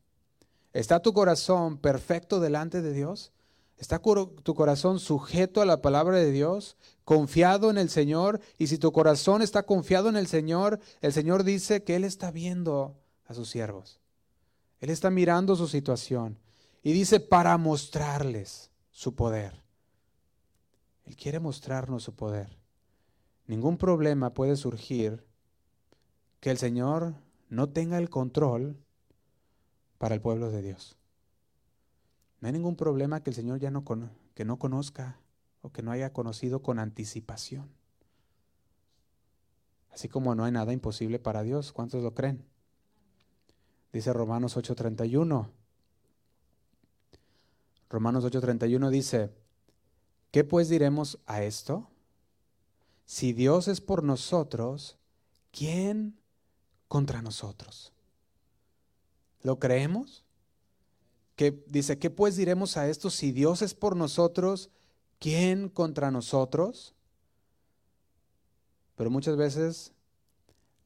¿Está 0.73 1.01
tu 1.01 1.13
corazón 1.13 1.79
perfecto 1.79 2.41
delante 2.41 2.83
de 2.83 2.93
Dios? 2.93 3.33
¿Está 3.79 4.01
tu 4.01 4.55
corazón 4.55 4.99
sujeto 4.99 5.63
a 5.63 5.67
la 5.67 5.81
palabra 5.81 6.19
de 6.19 6.33
Dios? 6.33 6.77
¿Confiado 7.05 7.71
en 7.71 7.79
el 7.79 7.91
Señor? 7.91 8.41
Y 8.59 8.67
si 8.67 8.77
tu 8.77 8.93
corazón 8.93 9.41
está 9.41 9.63
confiado 9.63 10.09
en 10.09 10.17
el 10.17 10.27
Señor, 10.27 10.81
el 11.01 11.13
Señor 11.13 11.45
dice 11.45 11.85
que 11.85 11.97
Él 11.97 12.05
está 12.05 12.31
viendo 12.31 12.97
a 13.27 13.35
sus 13.35 13.49
siervos. 13.49 14.01
Él 14.81 14.91
está 14.91 15.11
mirando 15.11 15.55
su 15.57 15.69
situación. 15.69 16.39
Y 16.83 16.93
dice, 16.93 17.21
para 17.21 17.57
mostrarles 17.59 18.71
su 18.91 19.15
poder. 19.15 19.63
Él 21.05 21.17
quiere 21.17 21.41
mostrarnos 21.41 22.03
su 22.03 22.15
poder. 22.15 22.59
Ningún 23.47 23.79
problema 23.79 24.35
puede 24.35 24.57
surgir 24.57 25.25
que 26.41 26.51
el 26.51 26.59
Señor 26.59 27.15
no 27.49 27.69
tenga 27.71 27.99
el 27.99 28.11
control 28.11 28.77
para 29.99 30.15
el 30.15 30.21
pueblo 30.21 30.51
de 30.51 30.63
Dios. 30.63 30.97
No 32.41 32.47
hay 32.47 32.53
ningún 32.53 32.77
problema 32.77 33.23
que 33.23 33.31
el 33.31 33.37
Señor 33.37 33.59
ya 33.59 33.71
no, 33.71 33.85
que 34.35 34.45
no 34.45 34.59
conozca 34.59 35.19
o 35.63 35.71
que 35.73 35.83
no 35.83 35.91
haya 35.91 36.13
conocido 36.13 36.63
con 36.63 36.79
anticipación. 36.79 37.69
Así 39.91 40.09
como 40.09 40.35
no 40.35 40.45
hay 40.45 40.53
nada 40.53 40.73
imposible 40.73 41.19
para 41.19 41.43
Dios. 41.43 41.73
¿Cuántos 41.73 42.03
lo 42.03 42.15
creen? 42.15 42.45
Dice 43.93 44.13
Romanos 44.13 44.57
8:31. 44.57 45.51
Romanos 47.89 48.25
8:31 48.25 48.91
dice, 48.91 49.31
¿qué 50.31 50.45
pues 50.45 50.69
diremos 50.69 51.19
a 51.27 51.43
esto? 51.43 51.89
Si 53.07 53.33
Dios 53.33 53.69
es 53.69 53.81
por 53.81 54.05
nosotros, 54.05 54.99
¿quién 55.51 56.19
contra 56.89 57.23
nosotros? 57.23 57.93
¿Lo 59.43 59.59
creemos? 59.59 60.25
que 61.39 61.65
dice, 61.69 62.01
¿qué 62.01 62.11
pues 62.11 62.35
diremos 62.35 62.77
a 62.77 62.89
esto? 62.89 63.11
Si 63.11 63.31
Dios 63.31 63.63
es 63.63 63.73
por 63.73 63.95
nosotros, 63.95 64.71
¿quién 65.21 65.69
contra 65.69 66.11
nosotros? 66.11 66.97
Pero 68.97 69.09
muchas 69.09 69.37
veces 69.37 69.93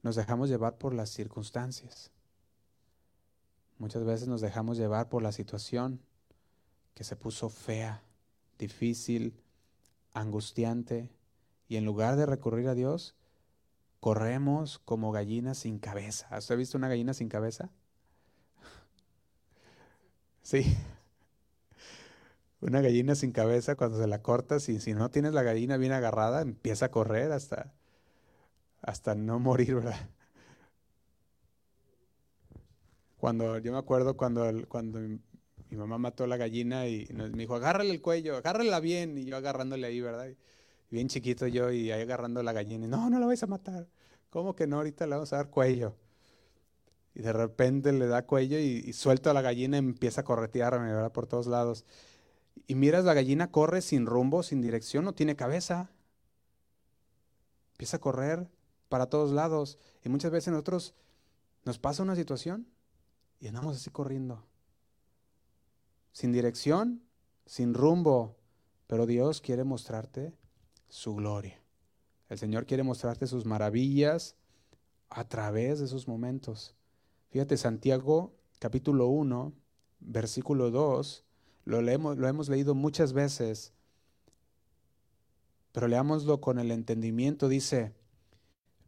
nos 0.02 0.14
dejamos 0.14 0.50
llevar 0.50 0.76
por 0.76 0.92
las 0.92 1.08
circunstancias. 1.08 2.10
Muchas 3.78 4.04
veces 4.04 4.28
nos 4.28 4.42
dejamos 4.42 4.76
llevar 4.76 5.08
por 5.08 5.22
la 5.22 5.32
situación 5.32 6.02
que 6.94 7.04
se 7.04 7.16
puso 7.16 7.48
fea, 7.48 8.02
difícil, 8.58 9.34
angustiante, 10.12 11.10
y 11.68 11.76
en 11.76 11.84
lugar 11.84 12.16
de 12.16 12.26
recurrir 12.26 12.68
a 12.68 12.74
Dios, 12.74 13.14
corremos 14.00 14.78
como 14.80 15.12
gallinas 15.12 15.58
sin 15.58 15.78
cabeza. 15.78 16.26
¿Has 16.30 16.54
visto 16.56 16.76
una 16.76 16.88
gallina 16.88 17.14
sin 17.14 17.28
cabeza? 17.28 17.70
Sí. 20.42 20.76
Una 22.60 22.80
gallina 22.80 23.14
sin 23.14 23.32
cabeza, 23.32 23.76
cuando 23.76 23.98
se 23.98 24.06
la 24.06 24.22
cortas 24.22 24.68
y 24.68 24.80
si 24.80 24.92
no 24.92 25.10
tienes 25.10 25.32
la 25.32 25.42
gallina 25.42 25.76
bien 25.76 25.92
agarrada, 25.92 26.42
empieza 26.42 26.86
a 26.86 26.90
correr 26.90 27.32
hasta, 27.32 27.72
hasta 28.82 29.14
no 29.14 29.38
morir, 29.38 29.76
¿verdad? 29.76 30.10
Cuando, 33.18 33.58
yo 33.58 33.72
me 33.72 33.78
acuerdo 33.78 34.16
cuando, 34.16 34.44
cuando 34.68 34.98
mi 35.72 35.78
mamá 35.78 35.96
mató 35.96 36.24
a 36.24 36.26
la 36.26 36.36
gallina 36.36 36.86
y 36.86 37.08
me 37.14 37.30
dijo, 37.30 37.54
agárrale 37.54 37.92
el 37.92 38.02
cuello, 38.02 38.36
agárrala 38.36 38.78
bien, 38.78 39.16
y 39.16 39.24
yo 39.24 39.38
agarrándole 39.38 39.86
ahí, 39.86 40.02
¿verdad? 40.02 40.28
bien 40.90 41.08
chiquito 41.08 41.46
yo 41.46 41.72
y 41.72 41.90
ahí 41.90 42.02
agarrando 42.02 42.42
la 42.42 42.52
gallina, 42.52 42.84
y 42.84 42.88
no, 42.88 43.08
no 43.08 43.18
la 43.18 43.24
vais 43.24 43.42
a 43.42 43.46
matar. 43.46 43.88
¿Cómo 44.28 44.54
que 44.54 44.66
no? 44.66 44.76
Ahorita 44.76 45.06
le 45.06 45.14
vamos 45.14 45.32
a 45.32 45.36
dar 45.36 45.48
cuello. 45.48 45.96
Y 47.14 47.22
de 47.22 47.32
repente 47.32 47.90
le 47.90 48.06
da 48.06 48.26
cuello 48.26 48.58
y, 48.58 48.92
suelto 48.92 49.30
a 49.30 49.32
la 49.32 49.40
gallina 49.40 49.78
y 49.78 49.78
empieza 49.78 50.20
a 50.20 50.24
corretearme, 50.24 50.92
¿verdad? 50.92 51.10
Por 51.10 51.26
todos 51.26 51.46
lados. 51.46 51.86
Y 52.66 52.74
miras, 52.74 53.06
la 53.06 53.14
gallina 53.14 53.50
corre 53.50 53.80
sin 53.80 54.04
rumbo, 54.04 54.42
sin 54.42 54.60
dirección, 54.60 55.06
no 55.06 55.14
tiene 55.14 55.36
cabeza. 55.36 55.90
Empieza 57.72 57.96
a 57.96 58.00
correr 58.00 58.50
para 58.90 59.06
todos 59.06 59.32
lados. 59.32 59.78
Y 60.04 60.10
muchas 60.10 60.30
veces 60.30 60.52
nosotros 60.52 60.94
nos 61.64 61.78
pasa 61.78 62.02
una 62.02 62.14
situación 62.14 62.66
y 63.40 63.48
andamos 63.48 63.76
así 63.76 63.88
corriendo. 63.88 64.51
Sin 66.12 66.32
dirección, 66.32 67.02
sin 67.46 67.74
rumbo. 67.74 68.36
Pero 68.86 69.06
Dios 69.06 69.40
quiere 69.40 69.64
mostrarte 69.64 70.34
su 70.88 71.14
gloria. 71.14 71.58
El 72.28 72.38
Señor 72.38 72.66
quiere 72.66 72.82
mostrarte 72.82 73.26
sus 73.26 73.44
maravillas 73.44 74.36
a 75.10 75.28
través 75.28 75.78
de 75.78 75.86
esos 75.86 76.08
momentos. 76.08 76.74
Fíjate, 77.30 77.56
Santiago 77.56 78.34
capítulo 78.58 79.08
1, 79.08 79.52
versículo 80.00 80.70
2, 80.70 81.24
lo, 81.64 81.82
leemos, 81.82 82.16
lo 82.16 82.28
hemos 82.28 82.48
leído 82.48 82.74
muchas 82.74 83.12
veces, 83.12 83.72
pero 85.72 85.88
leámoslo 85.88 86.40
con 86.40 86.58
el 86.58 86.70
entendimiento. 86.70 87.48
Dice, 87.48 87.92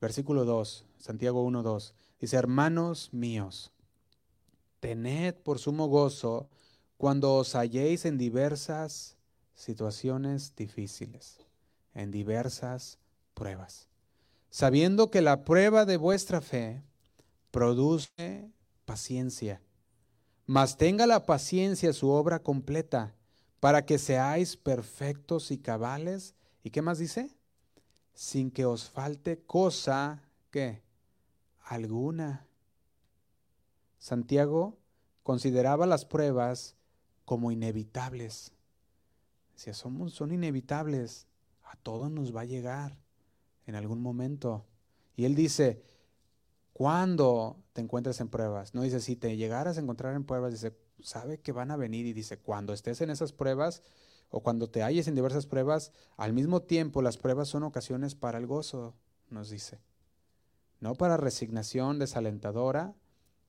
versículo 0.00 0.44
2, 0.44 0.86
Santiago 0.98 1.42
1, 1.42 1.62
2, 1.62 1.94
dice, 2.20 2.36
hermanos 2.36 3.12
míos, 3.12 3.72
tened 4.80 5.34
por 5.34 5.58
sumo 5.58 5.88
gozo 5.88 6.48
cuando 7.04 7.34
os 7.34 7.54
halléis 7.54 8.06
en 8.06 8.16
diversas 8.16 9.18
situaciones 9.54 10.56
difíciles, 10.56 11.36
en 11.92 12.10
diversas 12.10 12.96
pruebas, 13.34 13.88
sabiendo 14.48 15.10
que 15.10 15.20
la 15.20 15.44
prueba 15.44 15.84
de 15.84 15.98
vuestra 15.98 16.40
fe, 16.40 16.82
produce 17.50 18.50
paciencia. 18.86 19.60
Mas 20.46 20.78
tenga 20.78 21.06
la 21.06 21.26
paciencia 21.26 21.92
su 21.92 22.08
obra 22.08 22.38
completa, 22.38 23.14
para 23.60 23.84
que 23.84 23.98
seáis 23.98 24.56
perfectos 24.56 25.50
y 25.50 25.58
cabales. 25.58 26.34
¿Y 26.62 26.70
qué 26.70 26.80
más 26.80 26.98
dice? 26.98 27.28
Sin 28.14 28.50
que 28.50 28.64
os 28.64 28.88
falte 28.88 29.42
cosa 29.42 30.22
que 30.50 30.80
alguna. 31.66 32.46
Santiago 33.98 34.78
consideraba 35.22 35.84
las 35.84 36.06
pruebas 36.06 36.76
como 37.24 37.50
inevitables. 37.50 38.52
Decía, 39.54 39.74
somos, 39.74 40.12
son 40.12 40.32
inevitables. 40.32 41.26
A 41.64 41.76
todos 41.76 42.10
nos 42.10 42.34
va 42.34 42.42
a 42.42 42.46
llegar 42.46 42.96
en 43.66 43.74
algún 43.74 44.00
momento. 44.00 44.64
Y 45.16 45.24
él 45.24 45.34
dice, 45.34 45.82
cuando 46.72 47.56
te 47.72 47.80
encuentres 47.80 48.20
en 48.20 48.28
pruebas. 48.28 48.74
No 48.74 48.82
dice, 48.82 49.00
si 49.00 49.16
te 49.16 49.36
llegaras 49.36 49.76
a 49.76 49.80
encontrar 49.80 50.14
en 50.14 50.24
pruebas, 50.24 50.52
dice, 50.52 50.76
sabe 51.00 51.38
que 51.38 51.52
van 51.52 51.70
a 51.70 51.76
venir 51.76 52.06
y 52.06 52.12
dice, 52.12 52.38
cuando 52.38 52.72
estés 52.72 53.00
en 53.00 53.10
esas 53.10 53.32
pruebas 53.32 53.82
o 54.30 54.42
cuando 54.42 54.68
te 54.68 54.82
halles 54.82 55.06
en 55.06 55.14
diversas 55.14 55.46
pruebas, 55.46 55.92
al 56.16 56.32
mismo 56.32 56.62
tiempo 56.62 57.02
las 57.02 57.16
pruebas 57.16 57.48
son 57.48 57.62
ocasiones 57.62 58.14
para 58.14 58.38
el 58.38 58.46
gozo, 58.46 58.94
nos 59.28 59.50
dice. 59.50 59.80
No 60.80 60.94
para 60.94 61.16
resignación 61.16 61.98
desalentadora, 61.98 62.94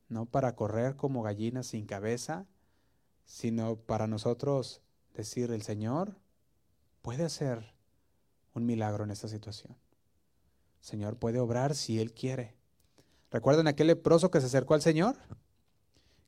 no 0.07 0.25
para 0.25 0.55
correr 0.55 0.95
como 0.95 1.23
gallinas 1.23 1.67
sin 1.67 1.85
cabeza, 1.85 2.45
sino 3.25 3.75
para 3.75 4.07
nosotros 4.07 4.81
decir, 5.13 5.51
el 5.51 5.61
Señor 5.61 6.15
puede 7.01 7.23
hacer 7.23 7.73
un 8.53 8.65
milagro 8.65 9.03
en 9.03 9.11
esta 9.11 9.27
situación. 9.27 9.75
El 10.79 10.85
Señor 10.85 11.17
puede 11.17 11.39
obrar 11.39 11.75
si 11.75 11.99
Él 11.99 12.13
quiere. 12.13 12.55
¿Recuerdan 13.31 13.67
aquel 13.67 13.88
leproso 13.88 14.31
que 14.31 14.39
se 14.39 14.47
acercó 14.47 14.75
al 14.75 14.81
Señor? 14.81 15.17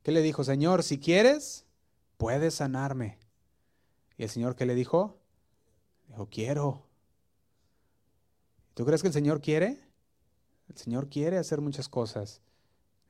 ¿Qué 0.04 0.12
le 0.12 0.22
dijo? 0.22 0.44
Señor, 0.44 0.84
si 0.84 1.00
quieres, 1.00 1.66
puedes 2.18 2.56
sanarme. 2.56 3.20
¿Y 4.18 4.24
el 4.24 4.30
Señor 4.30 4.56
qué 4.56 4.66
le 4.66 4.76
dijo? 4.76 5.20
Dijo, 6.08 6.28
quiero. 6.30 6.88
¿Tú 8.74 8.86
crees 8.86 9.02
que 9.02 9.08
el 9.08 9.14
Señor 9.14 9.42
quiere? 9.42 9.80
El 10.70 10.78
Señor 10.78 11.10
quiere 11.10 11.38
hacer 11.38 11.62
muchas 11.62 11.88
cosas 11.88 12.42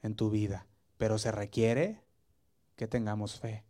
en 0.02 0.16
tu 0.16 0.30
vida, 0.30 0.68
pero 0.98 1.18
se 1.18 1.32
requiere 1.32 2.04
que 2.76 2.88
tengamos 2.88 3.40
fe. 3.40 3.67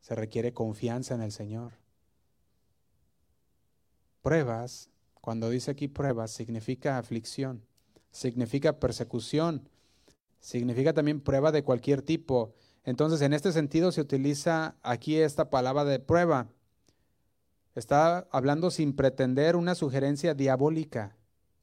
Se 0.00 0.14
requiere 0.14 0.52
confianza 0.52 1.14
en 1.14 1.22
el 1.22 1.32
Señor. 1.32 1.72
Pruebas, 4.22 4.90
cuando 5.20 5.50
dice 5.50 5.70
aquí 5.70 5.88
pruebas, 5.88 6.30
significa 6.30 6.98
aflicción 6.98 7.62
significa 8.10 8.78
persecución, 8.78 9.68
significa 10.40 10.92
también 10.92 11.20
prueba 11.20 11.52
de 11.52 11.62
cualquier 11.62 12.02
tipo. 12.02 12.54
Entonces, 12.84 13.20
en 13.20 13.32
este 13.32 13.52
sentido 13.52 13.92
se 13.92 14.00
utiliza 14.00 14.76
aquí 14.82 15.16
esta 15.16 15.50
palabra 15.50 15.84
de 15.84 15.98
prueba. 15.98 16.48
Está 17.74 18.26
hablando 18.30 18.70
sin 18.70 18.94
pretender 18.94 19.56
una 19.56 19.74
sugerencia 19.74 20.34
diabólica. 20.34 21.16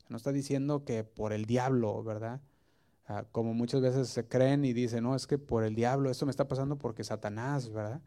No 0.09 0.17
está 0.17 0.31
diciendo 0.31 0.85
que 0.85 1.03
por 1.03 1.33
el 1.33 1.45
diablo, 1.45 2.01
¿verdad? 2.03 2.39
Ah, 3.07 3.25
como 3.31 3.53
muchas 3.53 3.81
veces 3.81 4.09
se 4.09 4.27
creen 4.27 4.63
y 4.63 4.73
dicen, 4.73 5.03
no, 5.03 5.15
es 5.15 5.27
que 5.27 5.37
por 5.37 5.63
el 5.63 5.75
diablo, 5.75 6.09
esto 6.09 6.25
me 6.25 6.31
está 6.31 6.47
pasando 6.47 6.77
porque 6.77 7.03
Satanás, 7.03 7.69
¿verdad? 7.69 8.01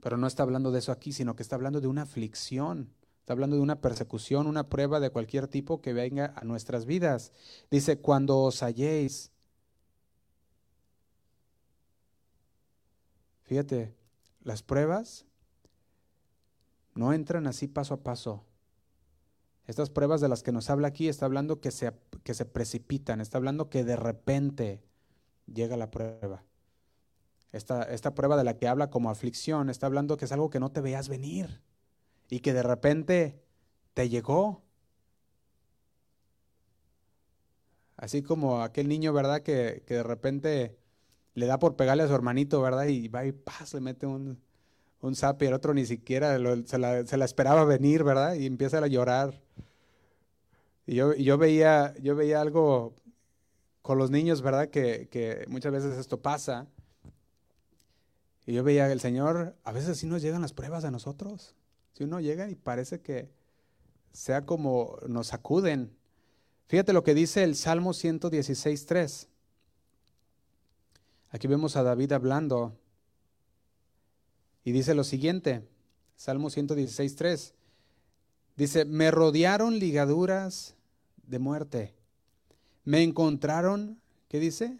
Pero 0.00 0.16
no 0.16 0.26
está 0.26 0.42
hablando 0.42 0.70
de 0.70 0.78
eso 0.78 0.92
aquí, 0.92 1.12
sino 1.12 1.36
que 1.36 1.42
está 1.42 1.56
hablando 1.56 1.80
de 1.80 1.88
una 1.88 2.02
aflicción. 2.02 2.92
Está 3.20 3.32
hablando 3.32 3.56
de 3.56 3.62
una 3.62 3.80
persecución, 3.80 4.46
una 4.46 4.68
prueba 4.68 5.00
de 5.00 5.10
cualquier 5.10 5.48
tipo 5.48 5.80
que 5.80 5.92
venga 5.92 6.32
a 6.36 6.44
nuestras 6.44 6.86
vidas. 6.86 7.32
Dice, 7.70 7.98
cuando 7.98 8.38
os 8.38 8.62
halléis. 8.62 9.32
Fíjate, 13.42 13.94
las 14.42 14.62
pruebas 14.62 15.24
no 16.94 17.12
entran 17.12 17.46
así 17.46 17.66
paso 17.66 17.94
a 17.94 18.02
paso. 18.02 18.44
Estas 19.66 19.90
pruebas 19.90 20.20
de 20.20 20.28
las 20.28 20.42
que 20.42 20.52
nos 20.52 20.70
habla 20.70 20.88
aquí 20.88 21.08
está 21.08 21.26
hablando 21.26 21.60
que 21.60 21.72
se, 21.72 21.92
que 22.22 22.34
se 22.34 22.44
precipitan, 22.44 23.20
está 23.20 23.38
hablando 23.38 23.68
que 23.68 23.82
de 23.82 23.96
repente 23.96 24.82
llega 25.52 25.76
la 25.76 25.90
prueba. 25.90 26.44
Esta, 27.52 27.82
esta 27.84 28.14
prueba 28.14 28.36
de 28.36 28.44
la 28.44 28.56
que 28.58 28.68
habla 28.68 28.90
como 28.90 29.10
aflicción 29.10 29.70
está 29.70 29.86
hablando 29.86 30.16
que 30.16 30.26
es 30.26 30.32
algo 30.32 30.50
que 30.50 30.60
no 30.60 30.72
te 30.72 30.80
veas 30.80 31.08
venir 31.08 31.62
y 32.28 32.40
que 32.40 32.52
de 32.52 32.62
repente 32.62 33.42
te 33.94 34.08
llegó. 34.08 34.62
Así 37.96 38.22
como 38.22 38.62
aquel 38.62 38.88
niño, 38.88 39.12
¿verdad? 39.12 39.40
Que, 39.42 39.82
de 39.86 40.02
repente 40.02 40.76
le 41.34 41.46
da 41.46 41.58
por 41.58 41.76
pegarle 41.76 42.02
a 42.02 42.08
su 42.08 42.14
hermanito, 42.14 42.60
¿verdad? 42.60 42.86
Y 42.86 43.08
va 43.08 43.24
y 43.24 43.32
paz, 43.32 43.72
le 43.74 43.80
mete 43.80 44.06
un, 44.06 44.38
un 45.00 45.14
zap 45.14 45.42
y 45.42 45.46
el 45.46 45.54
otro 45.54 45.72
ni 45.72 45.86
siquiera 45.86 46.36
se, 46.66 46.78
la, 46.78 47.24
esperaba 47.24 47.64
venir, 47.64 48.04
¿verdad? 48.04 48.34
Y 48.34 48.46
empieza 48.46 48.78
a 48.78 48.86
llorar. 48.86 49.40
Y 50.86 50.96
yo, 50.96 51.14
yo, 51.14 51.38
veía, 51.38 51.94
yo 52.00 52.14
veía 52.14 52.40
algo 52.40 52.94
con 53.82 53.98
los 53.98 54.10
niños, 54.10 54.42
¿verdad? 54.42 54.68
Que, 54.68 55.08
que 55.10 55.46
muchas 55.48 55.72
veces 55.72 55.96
esto 55.96 56.20
pasa. 56.20 56.66
Y 58.46 58.52
yo 58.52 58.62
veía 58.62 58.90
el 58.90 59.00
Señor, 59.00 59.56
a 59.64 59.72
veces 59.72 59.98
sí 59.98 60.06
nos 60.06 60.22
llegan 60.22 60.42
las 60.42 60.52
pruebas 60.52 60.84
a 60.84 60.90
nosotros. 60.90 61.54
Si 61.92 62.04
uno 62.04 62.20
llega 62.20 62.48
y 62.48 62.54
parece 62.54 63.00
que 63.00 63.28
sea 64.12 64.46
como 64.46 64.98
nos 65.08 65.34
acuden. 65.34 65.94
Fíjate 66.68 66.92
lo 66.92 67.02
que 67.02 67.14
dice 67.14 67.42
el 67.42 67.56
Salmo 67.56 67.92
116.3. 67.92 69.28
Aquí 71.30 71.48
vemos 71.48 71.76
a 71.76 71.82
David 71.82 72.12
hablando 72.12 72.78
Y 74.64 74.72
dice 74.72 74.94
lo 74.94 75.04
siguiente, 75.04 75.68
Salmo 76.16 76.50
116, 76.50 77.14
3. 77.14 77.54
Dice, 78.56 78.84
me 78.84 79.10
rodearon 79.10 79.78
ligaduras 79.78 80.74
de 81.26 81.38
muerte. 81.38 81.94
Me 82.84 83.02
encontraron, 83.02 84.00
¿qué 84.28 84.40
dice? 84.40 84.78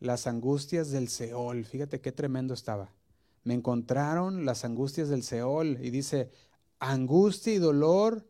Las 0.00 0.26
angustias 0.26 0.90
del 0.90 1.08
Seol. 1.08 1.64
Fíjate 1.64 2.00
qué 2.00 2.10
tremendo 2.10 2.54
estaba. 2.54 2.92
Me 3.44 3.54
encontraron 3.54 4.44
las 4.44 4.64
angustias 4.64 5.08
del 5.08 5.22
Seol. 5.22 5.78
Y 5.80 5.90
dice, 5.90 6.30
angustia 6.78 7.54
y 7.54 7.58
dolor 7.58 8.26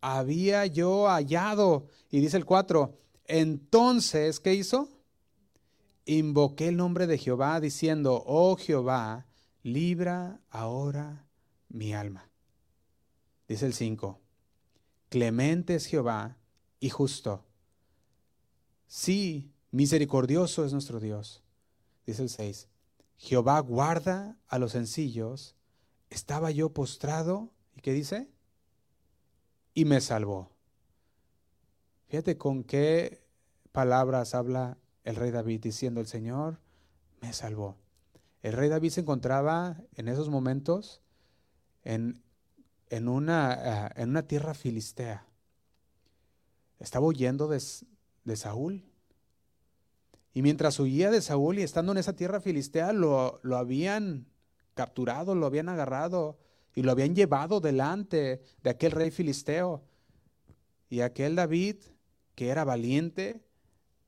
había 0.00 0.66
yo 0.66 1.08
hallado. 1.08 1.88
Y 2.10 2.20
dice 2.20 2.36
el 2.36 2.44
4, 2.44 2.96
entonces, 3.24 4.38
¿qué 4.38 4.54
hizo? 4.54 4.88
Invoqué 6.04 6.68
el 6.68 6.76
nombre 6.76 7.06
de 7.06 7.16
Jehová 7.16 7.58
diciendo, 7.60 8.22
oh 8.26 8.56
Jehová, 8.56 9.26
libra 9.62 10.40
ahora 10.50 11.26
mi 11.70 11.94
alma. 11.94 12.28
Dice 13.48 13.64
el 13.64 13.72
5, 13.72 14.20
clemente 15.08 15.74
es 15.74 15.86
Jehová 15.86 16.36
y 16.80 16.90
justo. 16.90 17.44
Sí, 18.86 19.53
misericordioso 19.74 20.64
es 20.64 20.72
nuestro 20.72 21.00
Dios. 21.00 21.42
Dice 22.06 22.22
el 22.22 22.28
6, 22.28 22.68
Jehová 23.16 23.58
guarda 23.58 24.38
a 24.46 24.58
los 24.58 24.72
sencillos. 24.72 25.56
Estaba 26.10 26.52
yo 26.52 26.72
postrado, 26.72 27.50
¿y 27.74 27.80
qué 27.80 27.92
dice? 27.92 28.30
Y 29.74 29.84
me 29.84 30.00
salvó. 30.00 30.50
Fíjate 32.06 32.38
con 32.38 32.62
qué 32.62 33.24
palabras 33.72 34.36
habla 34.36 34.78
el 35.02 35.16
rey 35.16 35.32
David 35.32 35.60
diciendo, 35.60 36.00
el 36.00 36.06
Señor 36.06 36.60
me 37.20 37.32
salvó. 37.32 37.76
El 38.42 38.52
rey 38.52 38.68
David 38.68 38.90
se 38.90 39.00
encontraba 39.00 39.82
en 39.96 40.06
esos 40.06 40.28
momentos 40.28 41.02
en, 41.82 42.22
en, 42.90 43.08
una, 43.08 43.88
eh, 43.88 43.90
en 43.96 44.10
una, 44.10 44.28
tierra 44.28 44.54
filistea. 44.54 45.26
Estaba 46.78 47.06
huyendo 47.06 47.48
de, 47.48 47.60
de, 48.24 48.36
Saúl. 48.36 48.84
Y 50.34 50.42
mientras 50.42 50.78
huía 50.80 51.10
de 51.10 51.22
Saúl 51.22 51.58
y 51.58 51.62
estando 51.62 51.92
en 51.92 51.98
esa 51.98 52.14
tierra 52.14 52.40
filistea, 52.40 52.92
lo, 52.92 53.40
lo 53.42 53.56
habían 53.56 54.26
capturado, 54.74 55.36
lo 55.36 55.46
habían 55.46 55.68
agarrado 55.68 56.38
y 56.74 56.82
lo 56.82 56.90
habían 56.90 57.14
llevado 57.14 57.60
delante 57.60 58.42
de 58.62 58.70
aquel 58.70 58.90
rey 58.90 59.12
filisteo. 59.12 59.84
Y 60.90 61.00
aquel 61.00 61.36
David, 61.36 61.76
que 62.34 62.48
era 62.48 62.64
valiente, 62.64 63.44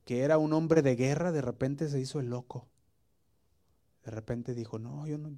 que 0.05 0.23
era 0.23 0.37
un 0.39 0.53
hombre 0.53 0.83
de 0.83 0.97
guerra, 0.97 1.31
de 1.33 1.43
repente 1.43 1.89
se 1.89 2.01
hizo 2.01 2.19
el 2.19 2.29
loco. 2.29 2.69
De 4.05 4.11
repente 4.11 4.55
dijo, 4.55 4.79
no, 4.79 5.07
yo 5.07 5.19
no... 5.19 5.31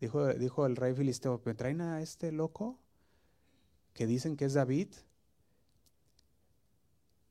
Dijo, 0.00 0.32
dijo 0.34 0.64
el 0.66 0.76
rey 0.76 0.94
filisteo, 0.94 1.42
¿me 1.44 1.54
traen 1.54 1.80
a 1.80 2.00
este 2.00 2.30
loco 2.30 2.78
que 3.94 4.06
dicen 4.06 4.36
que 4.36 4.44
es 4.44 4.54
David? 4.54 4.88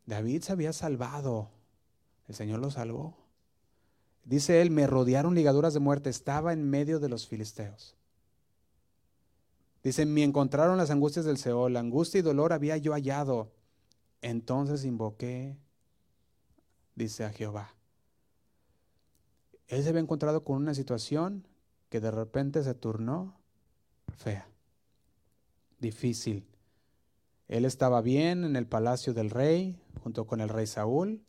David 0.05 0.41
se 0.41 0.51
había 0.51 0.73
salvado. 0.73 1.49
El 2.27 2.35
Señor 2.35 2.59
lo 2.59 2.71
salvó. 2.71 3.17
Dice 4.23 4.61
él, 4.61 4.71
me 4.71 4.87
rodearon 4.87 5.35
ligaduras 5.35 5.73
de 5.73 5.79
muerte. 5.79 6.09
Estaba 6.09 6.53
en 6.53 6.69
medio 6.69 6.99
de 6.99 7.09
los 7.09 7.27
filisteos. 7.27 7.95
Dice, 9.83 10.05
me 10.05 10.23
encontraron 10.23 10.77
las 10.77 10.91
angustias 10.91 11.25
del 11.25 11.37
Seol. 11.37 11.77
Angustia 11.77 12.19
y 12.19 12.23
dolor 12.23 12.51
había 12.51 12.77
yo 12.77 12.93
hallado. 12.93 13.53
Entonces 14.21 14.83
invoqué 14.83 15.57
dice 16.97 17.23
a 17.23 17.29
Jehová. 17.29 17.73
Él 19.67 19.83
se 19.83 19.89
había 19.89 20.01
encontrado 20.01 20.43
con 20.43 20.57
una 20.57 20.73
situación 20.73 21.47
que 21.89 22.01
de 22.01 22.11
repente 22.11 22.63
se 22.63 22.73
turnó 22.73 23.39
fea, 24.17 24.49
difícil. 25.79 26.47
Él 27.47 27.65
estaba 27.65 28.01
bien 28.01 28.43
en 28.43 28.55
el 28.55 28.65
palacio 28.65 29.13
del 29.13 29.29
rey, 29.29 29.79
junto 30.01 30.25
con 30.25 30.41
el 30.41 30.49
rey 30.49 30.65
Saúl, 30.65 31.21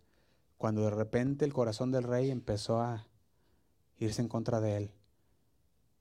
cuando 0.59 0.83
de 0.83 0.90
repente 0.90 1.44
el 1.44 1.55
corazón 1.55 1.90
del 1.90 2.03
rey 2.03 2.31
empezó 2.31 2.81
a 2.81 3.07
irse 3.99 4.21
en 4.21 4.29
contra 4.29 4.61
de 4.61 4.77
él. 4.77 4.90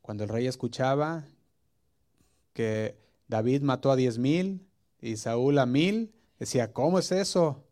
Cuando 0.01 0.23
el 0.23 0.29
rey 0.29 0.47
escuchaba 0.47 1.25
que 2.53 2.97
David 3.27 3.61
mató 3.61 3.91
a 3.91 3.95
diez 3.95 4.17
mil 4.17 4.67
y 4.99 5.15
Saúl 5.17 5.59
a 5.59 5.65
mil, 5.65 6.13
decía, 6.39 6.73
¿cómo 6.73 6.99
es 6.99 7.11
eso? 7.11 7.63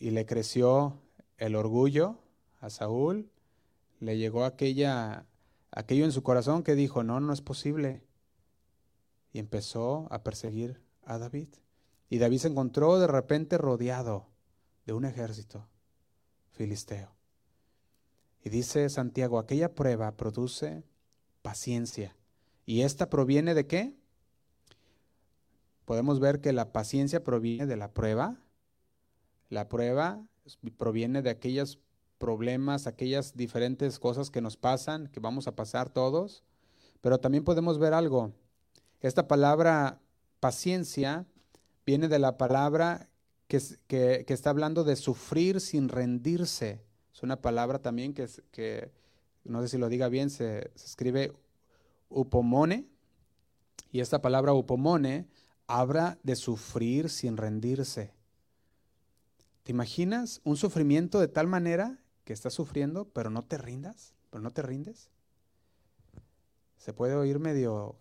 y 0.00 0.10
le 0.10 0.24
creció 0.26 0.98
el 1.36 1.54
orgullo 1.54 2.18
a 2.60 2.70
Saúl, 2.70 3.30
le 4.00 4.16
llegó 4.16 4.44
aquella, 4.44 5.26
aquello 5.70 6.06
en 6.06 6.12
su 6.12 6.22
corazón 6.22 6.62
que 6.62 6.74
dijo, 6.74 7.04
no, 7.04 7.20
no 7.20 7.34
es 7.34 7.42
posible. 7.42 8.02
Y 9.32 9.38
empezó 9.38 10.08
a 10.10 10.24
perseguir 10.24 10.80
a 11.04 11.18
David. 11.18 11.48
Y 12.08 12.18
David 12.18 12.38
se 12.38 12.48
encontró 12.48 12.98
de 12.98 13.06
repente 13.06 13.58
rodeado 13.58 14.26
de 14.90 14.94
un 14.94 15.04
ejército 15.04 15.68
filisteo. 16.50 17.14
Y 18.42 18.50
dice 18.50 18.88
Santiago, 18.88 19.38
aquella 19.38 19.72
prueba 19.72 20.16
produce 20.16 20.82
paciencia. 21.42 22.16
¿Y 22.66 22.82
esta 22.82 23.08
proviene 23.08 23.54
de 23.54 23.68
qué? 23.68 23.94
Podemos 25.84 26.18
ver 26.18 26.40
que 26.40 26.52
la 26.52 26.72
paciencia 26.72 27.22
proviene 27.22 27.66
de 27.66 27.76
la 27.76 27.94
prueba, 27.94 28.40
la 29.48 29.68
prueba 29.68 30.26
proviene 30.76 31.22
de 31.22 31.30
aquellos 31.30 31.78
problemas, 32.18 32.88
aquellas 32.88 33.36
diferentes 33.36 34.00
cosas 34.00 34.28
que 34.28 34.40
nos 34.40 34.56
pasan, 34.56 35.06
que 35.06 35.20
vamos 35.20 35.46
a 35.46 35.54
pasar 35.54 35.88
todos, 35.88 36.42
pero 37.00 37.20
también 37.20 37.44
podemos 37.44 37.78
ver 37.78 37.94
algo. 37.94 38.32
Esta 39.02 39.28
palabra 39.28 40.00
paciencia 40.40 41.28
viene 41.86 42.08
de 42.08 42.18
la 42.18 42.36
palabra 42.36 43.09
que, 43.50 44.24
que, 44.24 44.32
está 44.32 44.50
hablando 44.50 44.84
de 44.84 44.94
sufrir 44.94 45.60
sin 45.60 45.88
rendirse. 45.88 46.80
Es 47.12 47.24
una 47.24 47.42
palabra 47.42 47.80
también 47.80 48.14
que, 48.14 48.28
que 48.52 48.92
no 49.42 49.60
sé 49.60 49.68
si 49.68 49.78
lo 49.78 49.88
diga 49.88 50.08
bien, 50.08 50.30
se, 50.30 50.70
se 50.76 50.86
escribe 50.86 51.32
upomone. 52.08 52.86
Y 53.90 53.98
esta 53.98 54.22
palabra 54.22 54.52
upomone 54.52 55.26
habla 55.66 56.16
de 56.22 56.36
sufrir 56.36 57.10
sin 57.10 57.36
rendirse. 57.36 58.14
¿Te 59.64 59.72
imaginas 59.72 60.40
un 60.44 60.56
sufrimiento 60.56 61.18
de 61.18 61.26
tal 61.26 61.48
manera 61.48 61.98
que 62.24 62.32
estás 62.32 62.54
sufriendo, 62.54 63.06
pero 63.06 63.30
no 63.30 63.42
te 63.42 63.58
rindas, 63.58 64.14
pero 64.30 64.42
no 64.42 64.52
te 64.52 64.62
rindes? 64.62 65.10
Se 66.76 66.92
puede 66.92 67.14
oír 67.16 67.40
medio, 67.40 67.96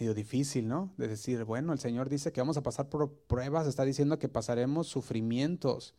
medio 0.00 0.14
difícil, 0.14 0.66
¿no? 0.66 0.92
De 0.96 1.08
decir, 1.08 1.44
bueno, 1.44 1.72
el 1.72 1.78
Señor 1.78 2.08
dice 2.08 2.32
que 2.32 2.40
vamos 2.40 2.56
a 2.56 2.62
pasar 2.62 2.88
por 2.88 3.12
pruebas, 3.12 3.66
está 3.66 3.84
diciendo 3.84 4.18
que 4.18 4.28
pasaremos 4.28 4.88
sufrimientos, 4.88 5.94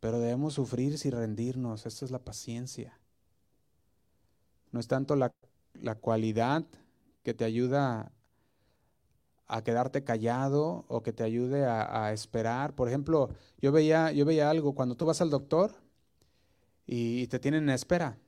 pero 0.00 0.18
debemos 0.18 0.54
sufrir 0.54 0.98
sin 0.98 1.12
rendirnos. 1.12 1.86
Esto 1.86 2.04
es 2.04 2.10
la 2.10 2.18
paciencia. 2.18 2.98
No 4.72 4.80
es 4.80 4.88
tanto 4.88 5.16
la, 5.16 5.32
la 5.74 5.96
cualidad 5.96 6.64
que 7.22 7.34
te 7.34 7.44
ayuda 7.44 8.12
a 9.48 9.62
quedarte 9.62 10.04
callado 10.04 10.84
o 10.88 11.02
que 11.02 11.12
te 11.12 11.24
ayude 11.24 11.64
a, 11.66 12.12
esperar. 12.12 12.74
Por 12.74 12.88
ejemplo, 12.88 13.30
yo 13.60 13.72
veía, 13.72 14.12
yo 14.12 14.24
veía 14.24 14.50
algo, 14.50 14.74
cuando 14.74 14.94
tú 14.94 15.06
vas 15.06 15.20
al 15.22 15.30
doctor 15.30 15.72
y, 16.86 17.26
te 17.28 17.38
tienen 17.38 17.64
en 17.64 17.70
espera, 17.70 18.18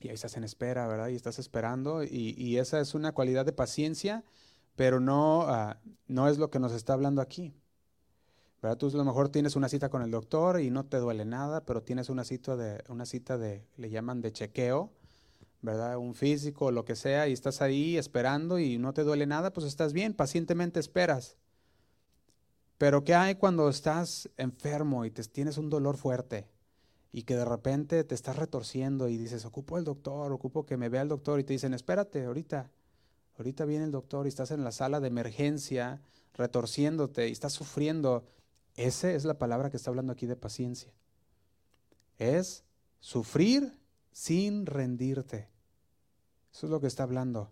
y 0.00 0.08
ahí 0.08 0.14
estás 0.14 0.36
en 0.36 0.44
espera, 0.44 0.86
¿verdad? 0.86 1.08
Y 1.08 1.16
estás 1.16 1.38
esperando, 1.38 2.02
y, 2.04 2.56
esa 2.58 2.80
es 2.80 2.94
una 2.94 3.12
cualidad 3.12 3.44
de 3.44 3.52
paciencia, 3.52 4.24
pero 4.76 5.00
no, 5.00 5.42
ah, 5.42 5.78
no 6.06 6.28
es 6.28 6.38
lo 6.38 6.50
que 6.50 6.60
nos 6.60 6.72
está 6.72 6.92
hablando 6.92 7.20
aquí. 7.20 7.54
¿verdad? 8.62 8.76
Tú 8.76 8.88
a 8.88 8.92
lo 8.92 9.04
mejor 9.04 9.28
tienes 9.28 9.56
una 9.56 9.68
cita 9.68 9.88
con 9.88 10.02
el 10.02 10.10
doctor 10.10 10.60
y 10.60 10.70
no 10.70 10.84
te 10.86 10.98
duele 10.98 11.24
nada, 11.24 11.64
pero 11.64 11.82
tienes 11.82 12.08
una 12.08 12.24
cita 12.24 12.56
de, 12.56 12.82
una 12.88 13.06
cita 13.06 13.38
de, 13.38 13.64
le 13.76 13.90
llaman 13.90 14.20
de 14.20 14.32
chequeo, 14.32 14.92
¿verdad? 15.62 15.96
Un 15.96 16.14
físico 16.14 16.66
o 16.66 16.70
lo 16.70 16.84
que 16.84 16.96
sea, 16.96 17.28
y 17.28 17.32
estás 17.32 17.60
ahí 17.60 17.96
esperando 17.96 18.58
y 18.58 18.78
no 18.78 18.94
te 18.94 19.02
duele 19.02 19.26
nada, 19.26 19.52
pues 19.52 19.66
estás 19.66 19.92
bien, 19.92 20.14
pacientemente 20.14 20.80
esperas. 20.80 21.36
Pero 22.78 23.02
¿qué 23.02 23.14
hay 23.14 23.34
cuando 23.34 23.68
estás 23.68 24.30
enfermo 24.36 25.04
y 25.04 25.10
te, 25.10 25.22
tienes 25.24 25.58
un 25.58 25.68
dolor 25.68 25.96
fuerte 25.96 26.48
y 27.18 27.24
que 27.24 27.34
de 27.34 27.44
repente 27.44 28.04
te 28.04 28.14
estás 28.14 28.36
retorciendo 28.36 29.08
y 29.08 29.16
dices, 29.16 29.44
ocupo 29.44 29.76
el 29.76 29.82
doctor, 29.82 30.30
ocupo 30.30 30.64
que 30.64 30.76
me 30.76 30.88
vea 30.88 31.02
el 31.02 31.08
doctor 31.08 31.40
y 31.40 31.42
te 31.42 31.52
dicen, 31.52 31.74
espérate, 31.74 32.24
ahorita, 32.24 32.70
ahorita 33.36 33.64
viene 33.64 33.86
el 33.86 33.90
doctor 33.90 34.26
y 34.26 34.28
estás 34.28 34.52
en 34.52 34.62
la 34.62 34.70
sala 34.70 35.00
de 35.00 35.08
emergencia 35.08 36.00
retorciéndote 36.34 37.28
y 37.28 37.32
estás 37.32 37.54
sufriendo? 37.54 38.24
Esa 38.76 39.10
es 39.10 39.24
la 39.24 39.36
palabra 39.36 39.68
que 39.68 39.76
está 39.76 39.90
hablando 39.90 40.12
aquí 40.12 40.26
de 40.26 40.36
paciencia. 40.36 40.92
Es 42.18 42.62
sufrir 43.00 43.76
sin 44.12 44.64
rendirte. 44.64 45.48
Eso 46.52 46.66
es 46.66 46.70
lo 46.70 46.80
que 46.80 46.86
está 46.86 47.02
hablando. 47.02 47.50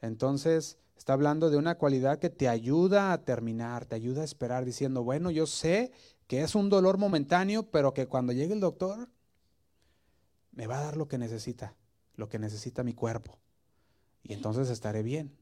Entonces, 0.00 0.78
está 0.96 1.14
hablando 1.14 1.50
de 1.50 1.56
una 1.56 1.78
cualidad 1.78 2.20
que 2.20 2.30
te 2.30 2.48
ayuda 2.48 3.12
a 3.12 3.24
terminar, 3.24 3.86
te 3.86 3.96
ayuda 3.96 4.22
a 4.22 4.24
esperar, 4.24 4.64
diciendo, 4.64 5.02
bueno, 5.02 5.32
yo 5.32 5.48
sé 5.48 5.90
que 6.28 6.42
es 6.42 6.54
un 6.54 6.68
dolor 6.68 6.98
momentáneo, 6.98 7.64
pero 7.64 7.92
que 7.92 8.06
cuando 8.06 8.32
llegue 8.32 8.54
el 8.54 8.60
doctor 8.60 9.08
me 10.52 10.66
va 10.66 10.78
a 10.78 10.84
dar 10.84 10.96
lo 10.96 11.08
que 11.08 11.18
necesita, 11.18 11.74
lo 12.14 12.28
que 12.28 12.38
necesita 12.38 12.84
mi 12.84 12.92
cuerpo. 12.92 13.38
Y 14.22 14.34
entonces 14.34 14.68
estaré 14.68 15.02
bien. 15.02 15.34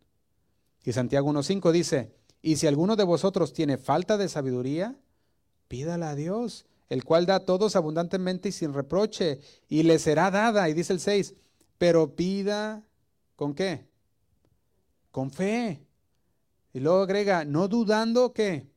Y 0.84 0.92
Santiago 0.92 1.28
1.5 1.30 1.72
dice, 1.72 2.14
y 2.40 2.56
si 2.56 2.68
alguno 2.68 2.94
de 2.94 3.02
vosotros 3.02 3.52
tiene 3.52 3.78
falta 3.78 4.16
de 4.16 4.28
sabiduría, 4.28 4.96
pídala 5.66 6.10
a 6.10 6.14
Dios, 6.14 6.66
el 6.88 7.02
cual 7.02 7.26
da 7.26 7.36
a 7.36 7.44
todos 7.44 7.74
abundantemente 7.74 8.50
y 8.50 8.52
sin 8.52 8.72
reproche, 8.72 9.40
y 9.68 9.82
le 9.82 9.98
será 9.98 10.30
dada. 10.30 10.68
Y 10.68 10.74
dice 10.74 10.92
el 10.92 11.00
6, 11.00 11.34
pero 11.78 12.14
pida 12.14 12.84
con 13.34 13.54
qué? 13.54 13.88
Con 15.10 15.32
fe. 15.32 15.84
Y 16.72 16.78
luego 16.78 17.02
agrega, 17.02 17.44
no 17.44 17.66
dudando 17.66 18.32
qué? 18.32 18.68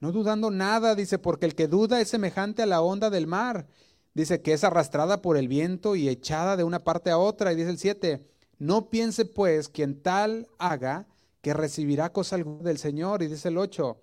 No 0.00 0.12
dudando 0.12 0.50
nada, 0.50 0.94
dice, 0.94 1.18
porque 1.18 1.46
el 1.46 1.54
que 1.54 1.68
duda 1.68 2.00
es 2.00 2.08
semejante 2.08 2.62
a 2.62 2.66
la 2.66 2.82
onda 2.82 3.10
del 3.10 3.26
mar. 3.26 3.66
Dice 4.14 4.40
que 4.40 4.52
es 4.52 4.64
arrastrada 4.64 5.22
por 5.22 5.36
el 5.36 5.48
viento 5.48 5.96
y 5.96 6.08
echada 6.08 6.56
de 6.56 6.64
una 6.64 6.84
parte 6.84 7.10
a 7.10 7.18
otra. 7.18 7.52
Y 7.52 7.56
dice 7.56 7.70
el 7.70 7.78
7, 7.78 8.26
no 8.58 8.88
piense 8.88 9.24
pues 9.24 9.68
quien 9.68 10.00
tal 10.00 10.48
haga 10.58 11.06
que 11.42 11.54
recibirá 11.54 12.12
cosa 12.12 12.36
alguna 12.36 12.64
del 12.64 12.78
Señor. 12.78 13.22
Y 13.22 13.28
dice 13.28 13.48
el 13.48 13.58
8, 13.58 14.00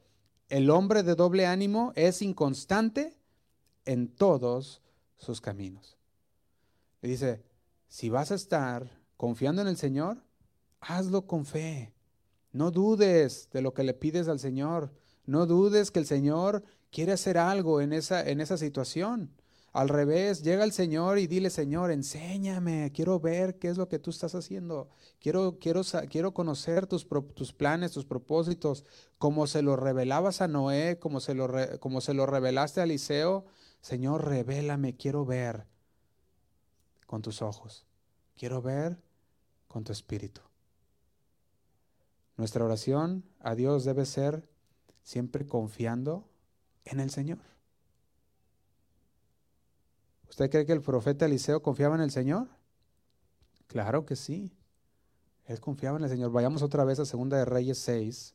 el 0.49 0.69
hombre 0.69 1.03
de 1.03 1.15
doble 1.15 1.45
ánimo 1.45 1.93
es 1.95 2.21
inconstante 2.21 3.17
en 3.85 4.07
todos 4.07 4.81
sus 5.17 5.41
caminos. 5.41 5.97
Y 7.01 7.07
dice, 7.07 7.43
si 7.87 8.09
vas 8.09 8.31
a 8.31 8.35
estar 8.35 8.89
confiando 9.17 9.61
en 9.61 9.67
el 9.67 9.77
Señor, 9.77 10.23
hazlo 10.79 11.27
con 11.27 11.45
fe. 11.45 11.93
No 12.51 12.71
dudes 12.71 13.49
de 13.51 13.61
lo 13.61 13.73
que 13.73 13.83
le 13.83 13.93
pides 13.93 14.27
al 14.27 14.39
Señor. 14.39 14.93
No 15.25 15.45
dudes 15.45 15.91
que 15.91 15.99
el 15.99 16.05
Señor 16.05 16.63
quiere 16.91 17.13
hacer 17.13 17.37
algo 17.37 17.81
en 17.81 17.93
esa, 17.93 18.27
en 18.27 18.41
esa 18.41 18.57
situación. 18.57 19.31
Al 19.73 19.89
revés, 19.89 20.43
llega 20.43 20.63
el 20.63 20.71
Señor 20.71 21.17
y 21.17 21.25
dile, 21.25 21.49
Señor, 21.49 21.89
enséñame, 21.89 22.91
quiero 22.93 23.19
ver 23.19 23.57
qué 23.57 23.69
es 23.69 23.77
lo 23.77 23.87
que 23.87 23.97
tú 23.97 24.11
estás 24.11 24.35
haciendo. 24.35 24.87
Quiero, 25.19 25.57
quiero, 25.59 25.81
quiero 26.09 26.31
conocer 26.31 26.85
tus, 26.85 27.07
tus 27.33 27.53
planes, 27.53 27.91
tus 27.91 28.05
propósitos, 28.05 28.85
como 29.17 29.47
se 29.47 29.63
lo 29.63 29.75
revelabas 29.75 30.41
a 30.41 30.47
Noé, 30.47 30.99
como 30.99 31.19
se 31.19 31.33
lo, 31.33 31.49
como 31.79 32.01
se 32.01 32.13
lo 32.13 32.27
revelaste 32.27 32.81
a 32.81 32.83
Eliseo. 32.83 33.45
Señor, 33.81 34.27
revélame, 34.27 34.95
quiero 34.95 35.25
ver 35.25 35.65
con 37.07 37.23
tus 37.23 37.41
ojos. 37.41 37.87
Quiero 38.35 38.61
ver 38.61 39.01
con 39.67 39.83
tu 39.83 39.91
espíritu. 39.91 40.41
Nuestra 42.37 42.63
oración 42.63 43.23
a 43.39 43.55
Dios 43.55 43.85
debe 43.85 44.05
ser 44.05 44.47
siempre 45.03 45.45
confiando 45.45 46.27
en 46.85 46.99
el 46.99 47.09
Señor. 47.09 47.39
¿Usted 50.29 50.49
cree 50.49 50.65
que 50.65 50.73
el 50.73 50.81
profeta 50.81 51.25
Eliseo 51.25 51.61
confiaba 51.61 51.95
en 51.95 52.01
el 52.01 52.11
Señor? 52.11 52.47
Claro 53.67 54.05
que 54.05 54.15
sí. 54.15 54.57
Él 55.45 55.59
confiaba 55.59 55.97
en 55.97 56.05
el 56.05 56.09
Señor. 56.09 56.31
Vayamos 56.31 56.63
otra 56.63 56.83
vez 56.85 56.99
a 56.99 57.05
Segunda 57.05 57.37
de 57.37 57.45
Reyes 57.45 57.77
6. 57.79 58.33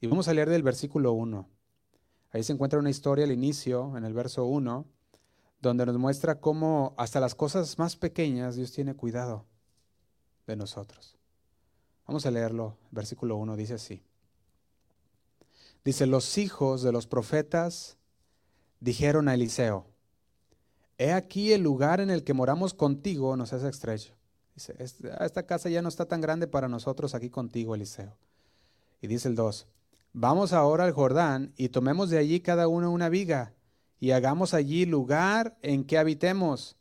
Y 0.00 0.06
vamos 0.06 0.28
a 0.28 0.34
leer 0.34 0.48
del 0.48 0.62
versículo 0.62 1.12
1. 1.12 1.48
Ahí 2.30 2.44
se 2.44 2.52
encuentra 2.52 2.78
una 2.78 2.90
historia 2.90 3.24
al 3.24 3.32
inicio, 3.32 3.96
en 3.96 4.04
el 4.04 4.12
verso 4.14 4.44
1, 4.44 4.86
donde 5.60 5.84
nos 5.84 5.98
muestra 5.98 6.40
cómo 6.40 6.94
hasta 6.96 7.20
las 7.20 7.34
cosas 7.34 7.78
más 7.78 7.96
pequeñas 7.96 8.54
Dios 8.54 8.72
tiene 8.72 8.94
cuidado 8.94 9.46
de 10.46 10.56
nosotros. 10.56 11.18
Vamos 12.06 12.24
a 12.24 12.30
leerlo. 12.30 12.76
Versículo 12.90 13.36
1 13.36 13.56
dice 13.56 13.74
así. 13.74 14.04
Dice, 15.84 16.06
los 16.06 16.38
hijos 16.38 16.82
de 16.82 16.92
los 16.92 17.06
profetas 17.06 17.96
dijeron 18.80 19.28
a 19.28 19.34
Eliseo, 19.34 19.86
he 20.98 21.12
aquí 21.12 21.52
el 21.52 21.62
lugar 21.62 22.00
en 22.00 22.10
el 22.10 22.24
que 22.24 22.34
moramos 22.34 22.74
contigo 22.74 23.36
nos 23.36 23.52
es 23.52 23.62
estrecho. 23.62 24.14
Dice, 24.54 24.74
esta 24.78 25.46
casa 25.46 25.70
ya 25.70 25.80
no 25.80 25.88
está 25.88 26.06
tan 26.06 26.20
grande 26.20 26.46
para 26.46 26.68
nosotros 26.68 27.14
aquí 27.14 27.30
contigo, 27.30 27.74
Eliseo. 27.74 28.16
Y 29.00 29.06
dice 29.06 29.28
el 29.28 29.34
2, 29.34 29.66
vamos 30.12 30.52
ahora 30.52 30.84
al 30.84 30.92
Jordán 30.92 31.54
y 31.56 31.70
tomemos 31.70 32.10
de 32.10 32.18
allí 32.18 32.40
cada 32.40 32.68
uno 32.68 32.90
una 32.90 33.08
viga 33.08 33.54
y 33.98 34.10
hagamos 34.10 34.54
allí 34.54 34.84
lugar 34.84 35.56
en 35.62 35.84
que 35.84 35.98
habitemos. 35.98 36.76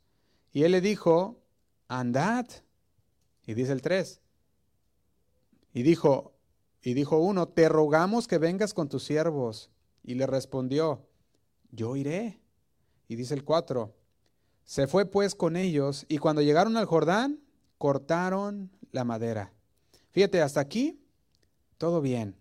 Y 0.52 0.64
él 0.64 0.74
le 0.74 0.82
dijo, 0.82 1.40
andad. 1.88 2.48
Y 3.46 3.54
dice 3.54 3.72
el 3.72 3.82
3, 3.82 4.22
y 5.74 5.84
dijo, 5.84 6.34
y 6.82 6.94
dijo 6.94 7.20
uno, 7.20 7.48
te 7.48 7.70
rogamos 7.70 8.28
que 8.28 8.38
vengas 8.38 8.74
con 8.74 8.90
tus 8.90 9.04
siervos. 9.04 9.70
Y 10.04 10.16
le 10.16 10.26
respondió, 10.28 11.08
yo 11.72 11.96
iré. 11.96 12.42
Y 13.08 13.16
dice 13.16 13.34
el 13.34 13.44
4, 13.44 13.94
se 14.64 14.88
fue 14.88 15.06
pues 15.06 15.36
con 15.36 15.56
ellos 15.56 16.06
y 16.08 16.20
cuando 16.20 16.42
llegaron 16.42 16.78
al 16.78 16.86
Jordán, 16.86 17.40
cortaron 17.78 18.72
la 18.92 19.04
madera. 19.04 19.52
Fíjate, 20.12 20.42
hasta 20.42 20.60
aquí, 20.60 21.04
todo 21.78 22.02
bien. 22.02 22.36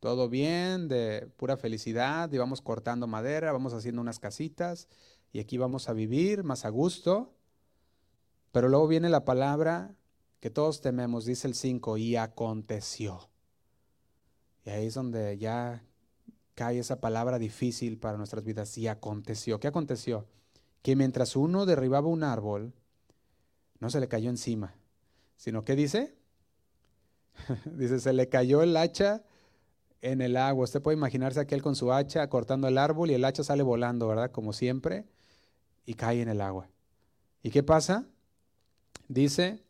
Todo 0.00 0.28
bien, 0.28 0.86
de 0.88 1.28
pura 1.36 1.56
felicidad, 1.56 2.30
y 2.30 2.38
vamos 2.38 2.60
cortando 2.60 3.06
madera, 3.06 3.52
vamos 3.52 3.72
haciendo 3.72 4.02
unas 4.02 4.18
casitas 4.18 4.88
y 5.32 5.40
aquí 5.40 5.56
vamos 5.56 5.88
a 5.88 5.94
vivir 5.94 6.44
más 6.44 6.64
a 6.64 6.68
gusto. 6.68 7.34
Pero 8.52 8.68
luego 8.68 8.86
viene 8.86 9.08
la 9.08 9.24
palabra 9.24 9.94
que 10.40 10.50
todos 10.50 10.80
tememos, 10.80 11.24
dice 11.24 11.48
el 11.48 11.54
5, 11.54 11.96
y 11.96 12.16
aconteció. 12.16 13.30
Y 14.66 14.70
ahí 14.70 14.86
es 14.86 14.94
donde 14.94 15.38
ya 15.38 15.82
cae 16.54 16.78
esa 16.78 17.00
palabra 17.00 17.38
difícil 17.38 17.96
para 17.96 18.18
nuestras 18.18 18.44
vidas, 18.44 18.76
y 18.76 18.88
aconteció. 18.88 19.58
¿Qué 19.60 19.68
aconteció? 19.68 20.26
que 20.86 20.94
mientras 20.94 21.34
uno 21.34 21.66
derribaba 21.66 22.06
un 22.06 22.22
árbol, 22.22 22.72
no 23.80 23.90
se 23.90 23.98
le 23.98 24.06
cayó 24.06 24.30
encima, 24.30 24.76
sino 25.36 25.64
que 25.64 25.74
dice, 25.74 26.14
dice, 27.76 27.98
se 27.98 28.12
le 28.12 28.28
cayó 28.28 28.62
el 28.62 28.76
hacha 28.76 29.24
en 30.00 30.20
el 30.20 30.36
agua. 30.36 30.62
Usted 30.62 30.80
puede 30.80 30.96
imaginarse 30.96 31.40
aquel 31.40 31.60
con 31.60 31.74
su 31.74 31.92
hacha 31.92 32.30
cortando 32.30 32.68
el 32.68 32.78
árbol 32.78 33.10
y 33.10 33.14
el 33.14 33.24
hacha 33.24 33.42
sale 33.42 33.64
volando, 33.64 34.06
¿verdad? 34.06 34.30
Como 34.30 34.52
siempre, 34.52 35.06
y 35.86 35.94
cae 35.94 36.22
en 36.22 36.28
el 36.28 36.40
agua. 36.40 36.68
¿Y 37.42 37.50
qué 37.50 37.64
pasa? 37.64 38.06
Dice, 39.08 39.64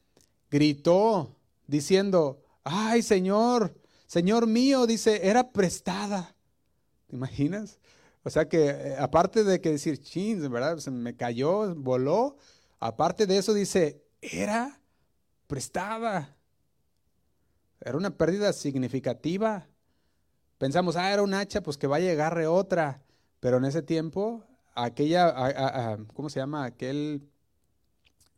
gritó 0.50 1.34
diciendo, 1.66 2.42
ay 2.62 3.00
Señor, 3.00 3.74
Señor 4.06 4.46
mío, 4.46 4.86
dice, 4.86 5.28
era 5.28 5.52
prestada. 5.52 6.34
¿Te 7.08 7.16
imaginas? 7.16 7.78
O 8.22 8.30
sea 8.30 8.48
que 8.48 8.66
eh, 8.70 8.96
aparte 8.98 9.44
de 9.44 9.60
que 9.60 9.70
decir, 9.70 10.00
chins, 10.00 10.48
¿verdad? 10.48 10.78
Se 10.78 10.90
me 10.90 11.16
cayó, 11.16 11.74
voló. 11.74 12.36
Aparte 12.80 13.26
de 13.26 13.38
eso 13.38 13.54
dice, 13.54 14.02
era 14.20 14.80
prestada. 15.46 16.36
Era 17.80 17.96
una 17.96 18.10
pérdida 18.10 18.52
significativa. 18.52 19.68
Pensamos, 20.58 20.96
ah, 20.96 21.12
era 21.12 21.22
un 21.22 21.34
hacha, 21.34 21.62
pues 21.62 21.76
que 21.76 21.86
va 21.86 21.96
a 21.96 22.00
llegar 22.00 22.38
otra. 22.46 23.02
Pero 23.40 23.58
en 23.58 23.64
ese 23.64 23.82
tiempo, 23.82 24.42
aquella, 24.74 25.96
¿cómo 26.14 26.30
se 26.30 26.40
llama? 26.40 26.64
Aquel, 26.64 27.28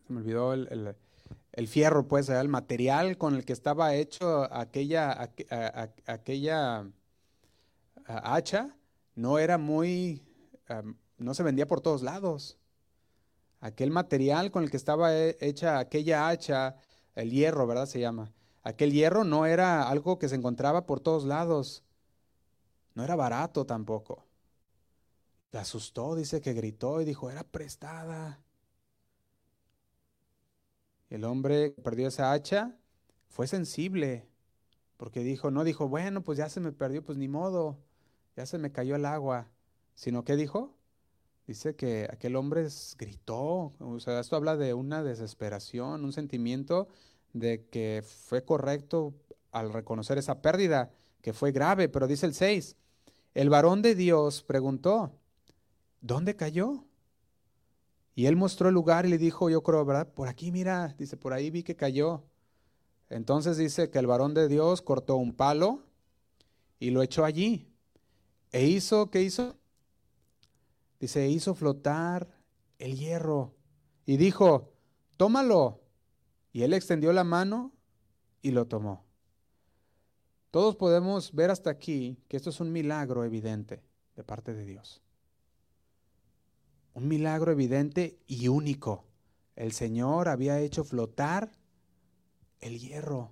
se 0.06 0.12
me 0.12 0.20
olvidó 0.20 0.52
el, 0.52 0.94
fierro, 1.66 2.06
pues, 2.06 2.28
el 2.28 2.48
material 2.48 3.18
con 3.18 3.34
el 3.34 3.44
que 3.44 3.52
estaba 3.52 3.94
hecho 3.94 4.46
aquella, 4.52 5.30
aquella 6.06 6.86
hacha 8.06 8.76
no 9.16 9.38
era 9.38 9.58
muy, 9.58 10.22
no 11.16 11.34
se 11.34 11.42
vendía 11.42 11.66
por 11.66 11.80
todos 11.80 12.02
lados. 12.02 12.58
Aquel 13.60 13.90
material 13.90 14.52
con 14.52 14.62
el 14.62 14.70
que 14.70 14.76
estaba 14.76 15.16
hecha 15.16 15.80
aquella 15.80 16.28
hacha, 16.28 16.76
el 17.16 17.32
hierro, 17.32 17.66
¿verdad? 17.66 17.86
Se 17.86 17.98
llama. 17.98 18.32
Aquel 18.62 18.92
hierro 18.92 19.24
no 19.24 19.46
era 19.46 19.88
algo 19.88 20.18
que 20.18 20.28
se 20.28 20.36
encontraba 20.36 20.86
por 20.86 21.00
todos 21.00 21.24
lados. 21.24 21.82
No 22.94 23.02
era 23.02 23.16
barato 23.16 23.66
tampoco. 23.66 24.24
Le 25.50 25.58
asustó, 25.58 26.14
dice 26.14 26.40
que 26.40 26.52
gritó 26.52 27.00
y 27.00 27.04
dijo, 27.04 27.30
era 27.30 27.42
prestada. 27.42 28.38
El 31.10 31.24
hombre 31.24 31.70
perdió 31.82 32.08
esa 32.08 32.32
hacha 32.32 32.76
fue 33.28 33.46
sensible, 33.46 34.26
porque 34.96 35.20
dijo, 35.20 35.50
no 35.50 35.64
dijo, 35.64 35.88
bueno, 35.88 36.22
pues 36.22 36.38
ya 36.38 36.48
se 36.48 36.60
me 36.60 36.72
perdió, 36.72 37.04
pues 37.04 37.16
ni 37.18 37.28
modo 37.28 37.78
ya 38.36 38.46
se 38.46 38.58
me 38.58 38.70
cayó 38.70 38.96
el 38.96 39.04
agua, 39.04 39.48
sino 39.94 40.24
que 40.24 40.36
dijo, 40.36 40.74
dice 41.46 41.74
que 41.74 42.08
aquel 42.10 42.36
hombre 42.36 42.66
gritó, 42.98 43.72
o 43.78 44.00
sea, 44.00 44.20
esto 44.20 44.36
habla 44.36 44.56
de 44.56 44.74
una 44.74 45.02
desesperación, 45.02 46.04
un 46.04 46.12
sentimiento 46.12 46.88
de 47.32 47.66
que 47.66 48.04
fue 48.04 48.44
correcto 48.44 49.14
al 49.50 49.72
reconocer 49.72 50.18
esa 50.18 50.40
pérdida, 50.40 50.90
que 51.20 51.32
fue 51.32 51.52
grave, 51.52 51.88
pero 51.88 52.06
dice 52.06 52.26
el 52.26 52.34
6, 52.34 52.76
el 53.34 53.50
varón 53.50 53.82
de 53.82 53.94
Dios 53.94 54.42
preguntó, 54.42 55.12
¿dónde 56.00 56.36
cayó? 56.36 56.84
Y 58.18 58.26
él 58.26 58.34
mostró 58.34 58.66
el 58.66 58.74
lugar 58.74 59.06
y 59.06 59.10
le 59.10 59.16
dijo, 59.16 59.48
yo 59.48 59.62
creo, 59.62 59.84
¿verdad? 59.84 60.12
Por 60.12 60.26
aquí, 60.26 60.50
mira, 60.50 60.92
dice, 60.98 61.16
por 61.16 61.32
ahí 61.32 61.50
vi 61.50 61.62
que 61.62 61.76
cayó. 61.76 62.24
Entonces 63.10 63.58
dice 63.58 63.90
que 63.90 64.00
el 64.00 64.08
varón 64.08 64.34
de 64.34 64.48
Dios 64.48 64.82
cortó 64.82 65.14
un 65.14 65.32
palo 65.32 65.84
y 66.80 66.90
lo 66.90 67.04
echó 67.04 67.24
allí. 67.24 67.72
E 68.50 68.66
hizo, 68.66 69.08
¿qué 69.12 69.22
hizo? 69.22 69.56
Dice, 70.98 71.28
hizo 71.28 71.54
flotar 71.54 72.28
el 72.80 72.98
hierro. 72.98 73.54
Y 74.04 74.16
dijo, 74.16 74.72
tómalo. 75.16 75.80
Y 76.52 76.64
él 76.64 76.74
extendió 76.74 77.12
la 77.12 77.22
mano 77.22 77.72
y 78.42 78.50
lo 78.50 78.66
tomó. 78.66 79.04
Todos 80.50 80.74
podemos 80.74 81.32
ver 81.32 81.52
hasta 81.52 81.70
aquí 81.70 82.18
que 82.26 82.36
esto 82.36 82.50
es 82.50 82.58
un 82.58 82.72
milagro 82.72 83.24
evidente 83.24 83.80
de 84.16 84.24
parte 84.24 84.54
de 84.54 84.64
Dios. 84.64 85.02
Un 86.98 87.06
milagro 87.06 87.52
evidente 87.52 88.18
y 88.26 88.48
único. 88.48 89.04
El 89.54 89.70
Señor 89.70 90.28
había 90.28 90.58
hecho 90.58 90.82
flotar 90.82 91.52
el 92.58 92.80
hierro. 92.80 93.30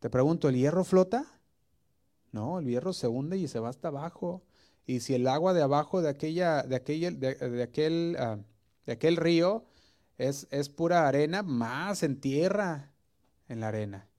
Te 0.00 0.10
pregunto, 0.10 0.50
¿el 0.50 0.56
hierro 0.56 0.84
flota? 0.84 1.24
No, 2.30 2.58
el 2.58 2.66
hierro 2.66 2.92
se 2.92 3.08
hunde 3.08 3.38
y 3.38 3.48
se 3.48 3.58
va 3.58 3.70
hasta 3.70 3.88
abajo. 3.88 4.42
Y 4.84 5.00
si 5.00 5.14
el 5.14 5.26
agua 5.28 5.54
de 5.54 5.62
abajo 5.62 6.02
de 6.02 6.10
aquella, 6.10 6.62
de 6.62 6.76
aquel, 6.76 7.18
de, 7.18 7.62
aquel, 7.62 8.16
ah, 8.20 8.38
de 8.84 8.92
aquel 8.92 9.16
río 9.16 9.64
es, 10.18 10.46
es 10.50 10.68
pura 10.68 11.08
arena, 11.08 11.42
más 11.42 12.02
en 12.02 12.20
tierra 12.20 12.92
en 13.48 13.60
la 13.60 13.68
arena. 13.68 14.10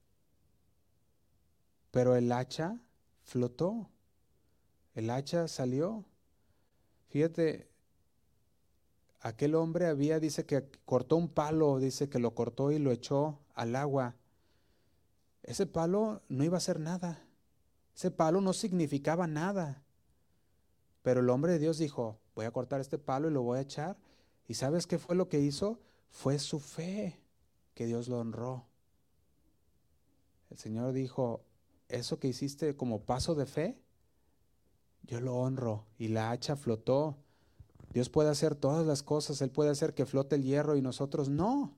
Pero 1.91 2.15
el 2.15 2.31
hacha 2.31 2.79
flotó. 3.21 3.91
El 4.95 5.11
hacha 5.11 5.47
salió. 5.47 6.03
Fíjate, 7.09 7.68
aquel 9.20 9.55
hombre 9.55 9.86
había, 9.86 10.20
dice 10.20 10.45
que 10.45 10.70
cortó 10.86 11.15
un 11.15 11.30
palo, 11.30 11.80
dice 11.80 12.09
que 12.09 12.20
lo 12.20 12.34
cortó 12.34 12.72
y 12.72 12.80
lo 12.80 12.91
echó 12.91 13.39
al 13.53 13.76
agua. 13.76 14.15
Ese 15.43 15.65
palo 15.65 16.22
no 16.30 16.43
iba 16.43 16.55
a 16.55 16.59
hacer 16.59 16.80
nada. 16.80 17.26
Ese 17.95 18.11
palo 18.11 18.41
no 18.41 18.53
significaba 18.53 19.28
nada. 19.28 19.84
Pero 21.01 21.22
el 21.22 21.30
hombre 21.30 21.53
de 21.53 21.59
Dios 21.59 21.78
dijo, 21.78 22.20
voy 22.36 22.45
a 22.45 22.51
cortar 22.51 22.82
este 22.82 22.97
palo 22.97 23.30
y 23.30 23.34
lo 23.34 23.41
voy 23.41 23.57
a 23.57 23.61
echar. 23.61 23.97
¿Y 24.47 24.55
sabes 24.55 24.88
qué 24.88 24.97
fue 24.97 25.15
lo 25.15 25.30
que 25.30 25.39
hizo? 25.39 25.80
Fue 26.09 26.39
su 26.39 26.59
fe 26.59 27.20
que 27.74 27.86
Dios 27.86 28.07
lo 28.07 28.20
honró. 28.20 28.67
El 30.49 30.57
Señor 30.57 30.93
dijo, 30.93 31.45
eso 31.88 32.20
que 32.20 32.28
hiciste 32.28 32.76
como 32.76 33.03
paso 33.03 33.36
de 33.36 33.45
fe, 33.45 33.82
yo 35.03 35.20
lo 35.22 35.36
honro. 35.36 35.86
Y 35.97 36.09
la 36.09 36.32
hacha 36.32 36.55
flotó. 36.55 37.17
Dios 37.91 38.09
puede 38.09 38.29
hacer 38.29 38.55
todas 38.55 38.85
las 38.85 39.03
cosas. 39.03 39.41
Él 39.41 39.49
puede 39.49 39.69
hacer 39.69 39.93
que 39.93 40.05
flote 40.05 40.35
el 40.35 40.43
hierro 40.43 40.75
y 40.75 40.81
nosotros 40.81 41.29
no. 41.29 41.75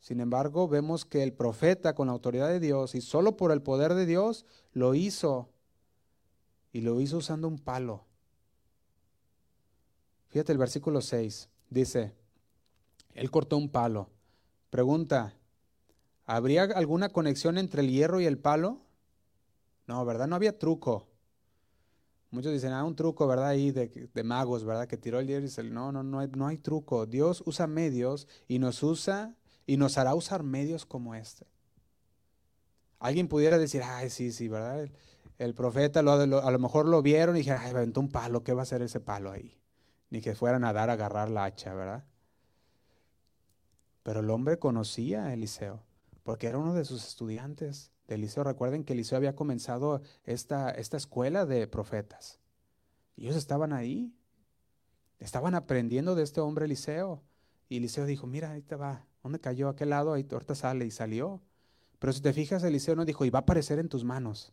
Sin 0.00 0.20
embargo, 0.20 0.68
vemos 0.68 1.04
que 1.04 1.22
el 1.22 1.32
profeta 1.32 1.94
con 1.94 2.08
la 2.08 2.12
autoridad 2.12 2.48
de 2.48 2.60
Dios 2.60 2.94
y 2.94 3.00
solo 3.00 3.36
por 3.36 3.52
el 3.52 3.62
poder 3.62 3.94
de 3.94 4.06
Dios 4.06 4.44
lo 4.72 4.94
hizo. 4.94 5.48
Y 6.72 6.80
lo 6.80 7.00
hizo 7.00 7.18
usando 7.18 7.48
un 7.48 7.58
palo. 7.58 8.04
Fíjate 10.28 10.52
el 10.52 10.58
versículo 10.58 11.00
6. 11.00 11.48
Dice, 11.70 12.12
él 13.14 13.30
cortó 13.30 13.56
un 13.56 13.68
palo. 13.68 14.10
Pregunta, 14.70 15.34
¿Habría 16.26 16.62
alguna 16.62 17.10
conexión 17.10 17.58
entre 17.58 17.82
el 17.82 17.90
hierro 17.90 18.20
y 18.20 18.26
el 18.26 18.38
palo? 18.38 18.80
No, 19.86 20.04
¿verdad? 20.04 20.26
No 20.26 20.36
había 20.36 20.58
truco. 20.58 21.06
Muchos 22.34 22.52
dicen, 22.52 22.72
ah, 22.72 22.82
un 22.82 22.96
truco, 22.96 23.28
¿verdad? 23.28 23.46
Ahí 23.46 23.70
de, 23.70 24.10
magos, 24.24 24.64
¿verdad? 24.64 24.88
Que 24.88 24.96
tiró 24.96 25.20
el 25.20 25.28
hierro 25.28 25.42
y 25.42 25.44
dice, 25.44 25.62
no, 25.62 25.92
no, 25.92 26.02
no 26.02 26.18
hay, 26.18 26.28
no 26.34 26.48
hay 26.48 26.58
truco. 26.58 27.06
Dios 27.06 27.44
usa 27.46 27.68
medios 27.68 28.26
y 28.48 28.58
nos 28.58 28.82
usa 28.82 29.36
y 29.66 29.76
nos 29.76 29.98
hará 29.98 30.16
usar 30.16 30.42
medios 30.42 30.84
como 30.84 31.14
este. 31.14 31.46
Alguien 32.98 33.28
pudiera 33.28 33.56
decir, 33.56 33.82
ay, 33.84 34.10
sí, 34.10 34.32
sí, 34.32 34.48
¿verdad? 34.48 34.90
El, 35.38 35.54
profeta 35.54 36.02
lo, 36.02 36.12
a 36.12 36.50
lo 36.50 36.58
mejor 36.58 36.88
lo 36.88 37.02
vieron 37.02 37.36
y 37.36 37.38
dijeron, 37.38 37.60
ay, 37.62 37.70
aventó 37.70 38.00
un 38.00 38.08
palo, 38.08 38.42
¿qué 38.42 38.52
va 38.52 38.62
a 38.62 38.64
hacer 38.64 38.82
ese 38.82 38.98
palo 38.98 39.30
ahí? 39.30 39.56
Ni 40.10 40.20
que 40.20 40.34
fueran 40.34 40.64
a 40.64 40.72
dar 40.72 40.90
a 40.90 40.94
agarrar 40.94 41.30
la 41.30 41.44
hacha, 41.44 41.72
¿verdad? 41.72 42.04
Pero 44.02 44.20
el 44.20 44.30
hombre 44.30 44.58
conocía 44.58 45.26
a 45.26 45.34
Eliseo 45.34 45.84
porque 46.24 46.48
era 46.48 46.58
uno 46.58 46.74
de 46.74 46.84
sus 46.84 47.06
estudiantes 47.06 47.93
de 48.06 48.16
Eliseo. 48.16 48.44
Recuerden 48.44 48.84
que 48.84 48.92
Eliseo 48.92 49.16
había 49.16 49.34
comenzado 49.34 50.02
esta, 50.24 50.70
esta 50.70 50.96
escuela 50.96 51.46
de 51.46 51.66
profetas. 51.66 52.40
Ellos 53.16 53.36
estaban 53.36 53.72
ahí, 53.72 54.12
estaban 55.18 55.54
aprendiendo 55.54 56.14
de 56.14 56.22
este 56.22 56.40
hombre 56.40 56.66
Eliseo. 56.66 57.22
Y 57.68 57.78
Eliseo 57.78 58.06
dijo, 58.06 58.26
mira, 58.26 58.50
ahí 58.50 58.62
te 58.62 58.76
va, 58.76 59.06
¿dónde 59.22 59.40
cayó? 59.40 59.68
aquel 59.68 59.90
lado? 59.90 60.12
Ahí 60.12 60.26
ahorita 60.30 60.54
sale 60.54 60.84
y 60.84 60.90
salió. 60.90 61.40
Pero 61.98 62.12
si 62.12 62.20
te 62.20 62.32
fijas, 62.32 62.62
Eliseo 62.62 62.96
no 62.96 63.04
dijo, 63.04 63.24
y 63.24 63.30
va 63.30 63.38
a 63.38 63.42
aparecer 63.42 63.78
en 63.78 63.88
tus 63.88 64.04
manos. 64.04 64.52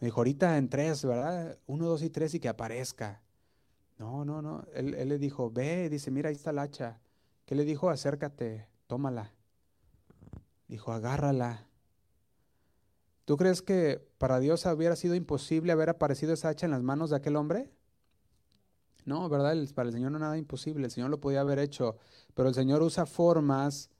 Dijo, 0.00 0.20
ahorita 0.20 0.58
en 0.58 0.68
tres, 0.68 1.04
¿verdad? 1.04 1.58
Uno, 1.66 1.86
dos 1.88 2.02
y 2.02 2.10
tres 2.10 2.34
y 2.34 2.40
que 2.40 2.48
aparezca. 2.48 3.22
No, 3.98 4.24
no, 4.24 4.42
no. 4.42 4.64
Él, 4.74 4.94
él 4.94 5.08
le 5.08 5.18
dijo, 5.18 5.50
ve, 5.50 5.88
dice, 5.88 6.10
mira, 6.10 6.28
ahí 6.28 6.34
está 6.34 6.50
el 6.50 6.58
hacha. 6.58 7.00
¿Qué 7.46 7.54
le 7.54 7.64
dijo? 7.64 7.90
Acércate, 7.90 8.68
tómala. 8.86 9.32
Dijo, 10.68 10.92
agárrala. 10.92 11.66
¿Tú 13.24 13.36
crees 13.36 13.62
que 13.62 14.04
para 14.18 14.40
Dios 14.40 14.66
hubiera 14.66 14.96
sido 14.96 15.14
imposible 15.14 15.72
haber 15.72 15.90
aparecido 15.90 16.32
esa 16.32 16.48
hacha 16.48 16.66
en 16.66 16.72
las 16.72 16.82
manos 16.82 17.10
de 17.10 17.16
aquel 17.16 17.36
hombre? 17.36 17.70
No, 19.04 19.28
¿verdad? 19.28 19.56
Para 19.74 19.88
el 19.88 19.94
Señor 19.94 20.12
no 20.12 20.18
nada 20.18 20.38
imposible, 20.38 20.84
el 20.84 20.90
Señor 20.90 21.10
lo 21.10 21.20
podía 21.20 21.40
haber 21.40 21.58
hecho, 21.58 21.96
pero 22.34 22.48
el 22.48 22.54
Señor 22.54 22.82
usa 22.82 23.06
formas 23.06 23.90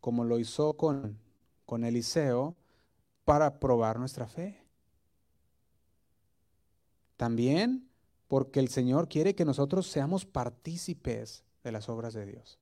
como 0.00 0.24
lo 0.24 0.38
hizo 0.38 0.74
con, 0.74 1.18
con 1.66 1.84
Eliseo 1.84 2.56
para 3.24 3.60
probar 3.60 3.98
nuestra 3.98 4.26
fe. 4.26 4.64
También 7.16 7.88
porque 8.28 8.60
el 8.60 8.68
Señor 8.68 9.08
quiere 9.08 9.34
que 9.34 9.44
nosotros 9.44 9.86
seamos 9.86 10.24
partícipes 10.24 11.44
de 11.62 11.72
las 11.72 11.88
obras 11.88 12.14
de 12.14 12.26
Dios. 12.26 12.58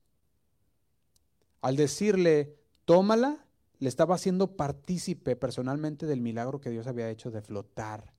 Al 1.60 1.76
decirle, 1.76 2.56
tómala, 2.84 3.44
le 3.78 3.88
estaba 3.88 4.14
haciendo 4.14 4.56
partícipe 4.56 5.36
personalmente 5.36 6.06
del 6.06 6.20
milagro 6.20 6.60
que 6.60 6.70
Dios 6.70 6.86
había 6.86 7.10
hecho 7.10 7.30
de 7.30 7.42
flotar 7.42 8.12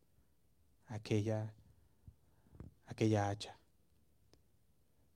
aquella, 0.87 1.53
aquella 2.85 3.29
hacha. 3.29 3.59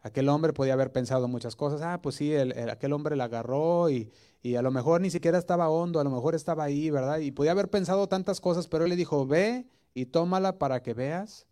Aquel 0.01 0.27
hombre 0.27 0.51
podía 0.51 0.73
haber 0.73 0.91
pensado 0.91 1.29
muchas 1.29 1.55
cosas. 1.55 1.81
Ah, 1.81 2.01
pues 2.01 2.15
sí, 2.15 2.35
aquel 2.35 2.91
hombre 2.91 3.15
la 3.15 3.25
agarró 3.25 3.89
y, 3.89 4.11
y, 4.41 4.55
a 4.55 4.61
lo 4.61 4.69
mejor 4.69 4.99
ni 4.99 5.09
siquiera 5.09 5.37
estaba 5.37 5.69
hondo, 5.69 6.01
a 6.01 6.03
lo 6.03 6.09
mejor 6.09 6.35
estaba 6.35 6.65
ahí, 6.65 6.89
¿verdad? 6.89 7.19
Y 7.19 7.31
podía 7.31 7.51
haber 7.51 7.69
pensado 7.69 8.07
tantas 8.07 8.41
cosas, 8.41 8.67
pero 8.67 8.83
él 8.83 8.89
le 8.89 8.97
dijo, 8.97 9.25
ve 9.25 9.65
y 9.93 10.07
tómala 10.07 10.59
para 10.59 10.83
que 10.83 10.93
veas, 10.93 11.47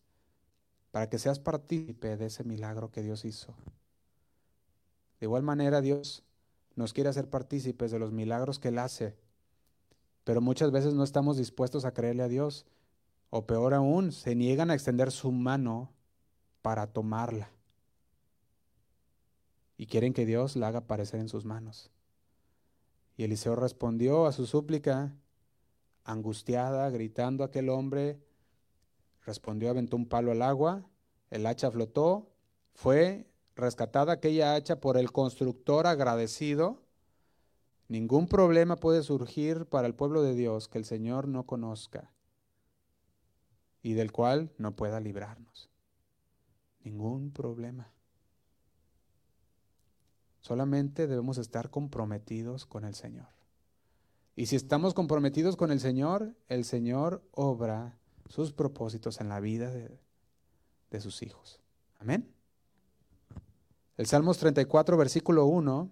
para 0.92 1.08
que 1.10 1.18
seas 1.18 1.40
partícipe 1.40 2.18
de 2.18 2.26
ese 2.26 2.44
milagro 2.44 2.92
que 2.92 3.02
Dios 3.02 3.24
hizo. 3.24 3.56
De 5.22 5.28
igual 5.28 5.44
manera, 5.44 5.80
Dios 5.80 6.26
nos 6.76 6.94
quiere 6.94 7.10
hacer 7.10 7.30
partícipes 7.30 7.92
de 7.92 8.00
los 8.00 8.12
milagros 8.12 8.60
que 8.60 8.70
Él 8.70 8.80
hace, 8.80 9.16
pero 10.24 10.42
muchas 10.42 10.72
veces 10.72 10.94
no 10.94 11.04
estamos 11.04 11.38
dispuestos 11.38 11.86
a 11.86 11.94
creerle 11.94 12.24
a 12.24 12.28
Dios, 12.28 12.66
o 13.30 13.46
peor 13.46 13.74
aún, 13.74 14.12
se 14.12 14.36
niegan 14.36 14.70
a 14.70 14.74
extender 14.74 15.12
su 15.12 15.32
mano 15.32 15.92
para 16.62 16.88
tomarla. 16.88 17.50
Y 19.78 19.88
quieren 19.88 20.14
que 20.14 20.26
Dios 20.26 20.56
la 20.56 20.68
haga 20.68 20.80
aparecer 20.80 21.20
en 21.20 21.30
sus 21.30 21.46
manos. 21.46 21.90
Y 23.18 23.24
Eliseo 23.24 23.56
respondió 23.56 24.26
a 24.26 24.32
su 24.32 24.46
súplica, 24.46 25.16
angustiada, 26.04 26.90
gritando 26.90 27.44
a 27.44 27.48
aquel 27.48 27.70
hombre, 27.70 28.20
respondió, 29.26 29.70
aventó 29.70 29.96
un 29.96 30.08
palo 30.08 30.32
al 30.32 30.42
agua, 30.42 30.86
el 31.30 31.46
hacha 31.46 31.72
flotó, 31.72 32.32
fue 32.74 33.31
rescatada 33.56 34.14
aquella 34.14 34.56
hacha 34.56 34.80
por 34.80 34.98
el 34.98 35.12
constructor 35.12 35.88
agradecido, 35.88 36.82
ningún 37.88 38.28
problema 38.28 38.78
puede 38.78 39.04
surgir 39.04 39.66
para 39.66 39.88
el 39.88 39.96
pueblo 39.96 40.22
de 40.22 40.36
Dios 40.36 40.68
que 40.68 40.78
el 40.78 40.86
Señor 40.86 41.28
no 41.28 41.46
conozca 41.46 42.12
y 43.84 43.94
del 43.94 44.12
cual 44.12 44.52
no 44.58 44.76
pueda 44.76 45.00
librarnos. 45.00 45.70
Ningún 46.84 47.32
problema. 47.32 47.92
Solamente 50.40 51.08
debemos 51.08 51.38
estar 51.38 51.70
comprometidos 51.70 52.66
con 52.66 52.86
el 52.86 52.96
Señor. 52.96 53.28
Y 54.36 54.48
si 54.48 54.56
estamos 54.56 54.94
comprometidos 54.94 55.56
con 55.56 55.72
el 55.72 55.80
Señor, 55.80 56.36
el 56.48 56.66
Señor 56.66 57.24
obra 57.32 58.00
sus 58.28 58.54
propósitos 58.54 59.20
en 59.22 59.30
la 59.30 59.40
vida 59.40 59.70
de, 59.72 60.00
de 60.90 61.02
sus 61.02 61.22
hijos. 61.22 61.60
Amén. 62.00 62.41
El 64.02 64.08
Salmos 64.08 64.40
34, 64.40 64.98
versículo 64.98 65.46
1, 65.46 65.92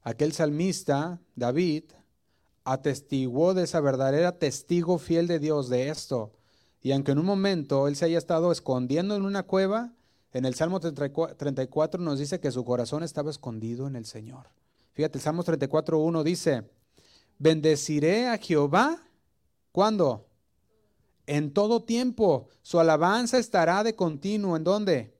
aquel 0.00 0.32
salmista, 0.32 1.20
David, 1.36 1.84
atestiguó 2.64 3.52
de 3.52 3.64
esa 3.64 3.80
verdad, 3.80 4.14
era 4.14 4.38
testigo 4.38 4.96
fiel 4.96 5.26
de 5.26 5.38
Dios 5.38 5.68
de 5.68 5.90
esto. 5.90 6.32
Y 6.80 6.92
aunque 6.92 7.12
en 7.12 7.18
un 7.18 7.26
momento 7.26 7.86
él 7.86 7.96
se 7.96 8.06
haya 8.06 8.16
estado 8.16 8.50
escondiendo 8.50 9.14
en 9.14 9.26
una 9.26 9.42
cueva, 9.42 9.92
en 10.32 10.46
el 10.46 10.54
Salmo 10.54 10.80
34 10.80 12.00
nos 12.00 12.18
dice 12.18 12.40
que 12.40 12.50
su 12.50 12.64
corazón 12.64 13.02
estaba 13.02 13.28
escondido 13.28 13.86
en 13.86 13.96
el 13.96 14.06
Señor. 14.06 14.46
Fíjate, 14.94 15.18
el 15.18 15.22
Salmo 15.22 15.44
34, 15.44 15.98
1 15.98 16.24
dice, 16.24 16.70
bendeciré 17.38 18.26
a 18.26 18.38
Jehová, 18.38 19.02
¿cuándo? 19.70 20.30
En 21.26 21.52
todo 21.52 21.82
tiempo. 21.82 22.48
Su 22.62 22.80
alabanza 22.80 23.36
estará 23.36 23.84
de 23.84 23.94
continuo. 23.94 24.56
¿En 24.56 24.64
dónde? 24.64 25.11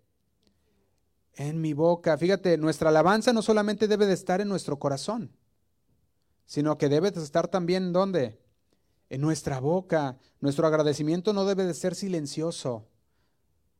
En 1.36 1.60
mi 1.60 1.72
boca. 1.72 2.18
Fíjate, 2.18 2.58
nuestra 2.58 2.90
alabanza 2.90 3.32
no 3.32 3.42
solamente 3.42 3.88
debe 3.88 4.06
de 4.06 4.14
estar 4.14 4.40
en 4.40 4.48
nuestro 4.48 4.78
corazón, 4.78 5.30
sino 6.44 6.78
que 6.78 6.88
debe 6.88 7.10
de 7.10 7.22
estar 7.22 7.48
también 7.48 7.92
¿dónde? 7.92 8.38
En 9.10 9.20
nuestra 9.20 9.60
boca. 9.60 10.18
Nuestro 10.40 10.66
agradecimiento 10.66 11.32
no 11.32 11.44
debe 11.44 11.64
de 11.64 11.74
ser 11.74 11.94
silencioso. 11.94 12.86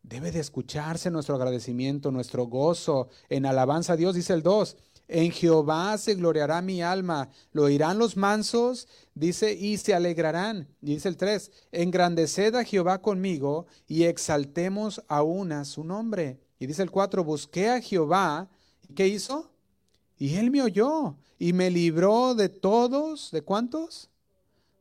Debe 0.03 0.33
de 0.33 0.41
escucharse 0.41 1.11
nuestro 1.11 1.37
agradecimiento, 1.37 2.11
nuestro 2.11 2.47
gozo 2.47 3.09
en 3.29 3.47
alabanza 3.47 3.93
a 3.93 3.97
Dios, 3.97 4.15
dice 4.15 4.33
el 4.33 4.43
2. 4.43 4.77
En 5.09 5.31
Jehová 5.31 5.97
se 5.99 6.15
gloriará 6.15 6.61
mi 6.63 6.83
alma. 6.83 7.29
Lo 7.53 7.65
oirán 7.65 7.99
los 7.99 8.17
mansos, 8.17 8.89
dice, 9.15 9.53
y 9.53 9.77
se 9.77 9.95
alegrarán. 9.95 10.69
dice 10.81 11.09
el 11.09 11.17
3, 11.17 11.51
engrandeced 11.71 12.55
a 12.55 12.65
Jehová 12.65 13.01
conmigo 13.01 13.67
y 13.87 14.05
exaltemos 14.05 15.03
aún 15.07 15.53
a 15.53 15.65
su 15.65 15.85
nombre. 15.85 16.41
Y 16.63 16.67
dice 16.69 16.85
el 16.85 16.93
4, 16.93 17.25
busqué 17.25 17.71
a 17.71 17.81
Jehová. 17.81 18.49
¿Qué 18.95 19.09
hizo? 19.09 19.51
Y 20.17 20.37
él 20.37 20.53
me 20.53 20.63
oyó 20.63 21.17
y 21.37 21.53
me 21.53 21.71
libró 21.71 22.37
de 22.37 22.49
todos, 22.49 23.33
¿de 23.33 23.43
cuántos? 23.43 24.11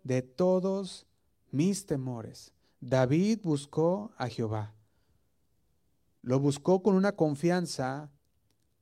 De 0.03 0.21
todos 0.21 1.07
mis 1.49 1.87
temores. 1.87 2.53
David 2.81 3.39
buscó 3.41 4.11
a 4.17 4.27
Jehová. 4.27 4.75
Lo 6.21 6.39
buscó 6.39 6.83
con 6.83 6.93
una 6.93 7.13
confianza 7.13 8.11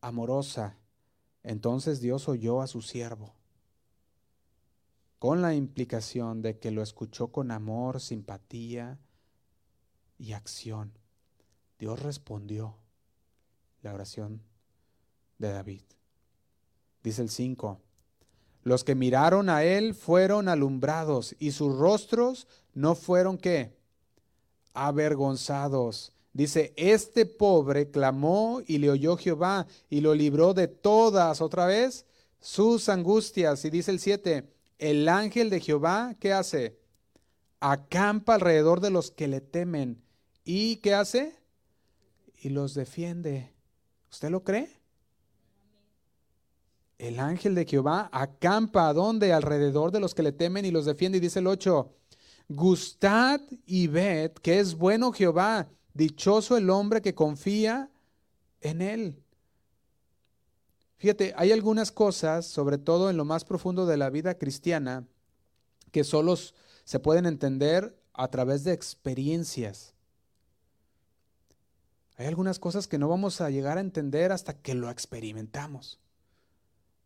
amorosa 0.02 0.76
entonces 1.42 2.02
Dios 2.02 2.28
oyó 2.28 2.62
a 2.62 2.68
su 2.68 2.82
siervo, 2.82 3.34
con 5.20 5.42
la 5.42 5.54
implicación 5.56 6.42
de 6.42 6.60
que 6.60 6.70
lo 6.70 6.82
escuchó 6.82 7.30
con 7.30 7.52
amor, 7.52 8.02
simpatía 8.02 9.00
y 10.18 10.34
acción. 10.34 10.92
Dios 11.80 12.02
respondió 12.04 12.76
la 13.82 13.94
oración 13.94 14.42
de 15.38 15.52
David. 15.52 15.82
Dice 17.04 17.22
el 17.22 17.30
5, 17.30 17.80
los 18.64 18.84
que 18.84 18.96
miraron 18.96 19.50
a 19.50 19.64
él 19.64 19.94
fueron 19.94 20.50
alumbrados 20.50 21.36
y 21.40 21.52
sus 21.52 21.78
rostros 21.78 22.48
no 22.74 22.96
fueron 22.96 23.38
qué? 23.38 23.78
Avergonzados. 24.74 26.12
Dice, 26.34 26.74
este 26.76 27.26
pobre 27.26 27.90
clamó 27.90 28.62
y 28.66 28.78
le 28.78 28.90
oyó 28.90 29.18
Jehová 29.18 29.66
y 29.90 30.02
lo 30.02 30.14
libró 30.14 30.54
de 30.54 30.68
todas, 30.68 31.42
otra 31.42 31.66
vez, 31.66 32.06
sus 32.40 32.90
angustias. 32.90 33.66
Y 33.66 33.70
dice 33.70 33.92
el 33.92 34.00
7, 34.00 34.48
el 34.78 35.10
ángel 35.10 35.50
de 35.50 35.60
Jehová, 35.60 36.16
¿qué 36.20 36.34
hace? 36.34 36.78
Acampa 37.60 38.36
alrededor 38.36 38.80
de 38.80 38.92
los 38.92 39.12
que 39.12 39.28
le 39.28 39.42
temen. 39.42 40.02
¿Y 40.46 40.78
qué 40.78 40.94
hace? 40.94 41.36
Y 42.38 42.50
los 42.50 42.74
defiende. 42.74 43.52
¿Usted 44.12 44.30
lo 44.30 44.44
cree? 44.44 44.80
El 46.98 47.20
ángel 47.20 47.56
de 47.56 47.66
Jehová 47.66 48.10
acampa 48.12 48.90
a 48.90 48.94
dónde? 48.94 49.32
Alrededor 49.32 49.92
de 49.92 50.00
los 50.00 50.14
que 50.14 50.24
le 50.24 50.32
temen 50.32 50.66
y 50.66 50.72
los 50.72 50.86
defiende. 50.86 51.18
Y 51.18 51.22
dice 51.22 51.40
el 51.40 51.48
8, 51.48 51.94
gustad 52.50 53.40
y 53.66 53.88
ved 53.88 54.32
que 54.34 54.60
es 54.60 54.76
bueno 54.76 55.12
Jehová 55.12 55.70
Dichoso 55.94 56.56
el 56.56 56.70
hombre 56.70 57.02
que 57.02 57.16
confía 57.16 57.90
en 58.62 58.82
Él. 58.82 59.22
Fíjate, 60.98 61.34
hay 61.36 61.52
algunas 61.52 61.92
cosas, 61.92 62.46
sobre 62.46 62.78
todo 62.78 63.10
en 63.10 63.18
lo 63.18 63.26
más 63.26 63.44
profundo 63.44 63.86
de 63.86 63.98
la 63.98 64.10
vida 64.10 64.38
cristiana, 64.38 65.08
que 65.92 66.04
solo 66.04 66.38
se 66.84 67.00
pueden 67.00 67.26
entender 67.26 67.98
a 68.14 68.28
través 68.30 68.64
de 68.64 68.74
experiencias. 68.74 69.94
Hay 72.20 72.28
algunas 72.28 72.60
cosas 72.60 72.88
que 72.88 73.00
no 73.00 73.10
vamos 73.10 73.42
a 73.42 73.50
llegar 73.50 73.80
a 73.80 73.82
entender 73.82 74.32
hasta 74.32 74.54
que 74.54 74.76
lo 74.76 74.92
experimentamos. 74.92 76.00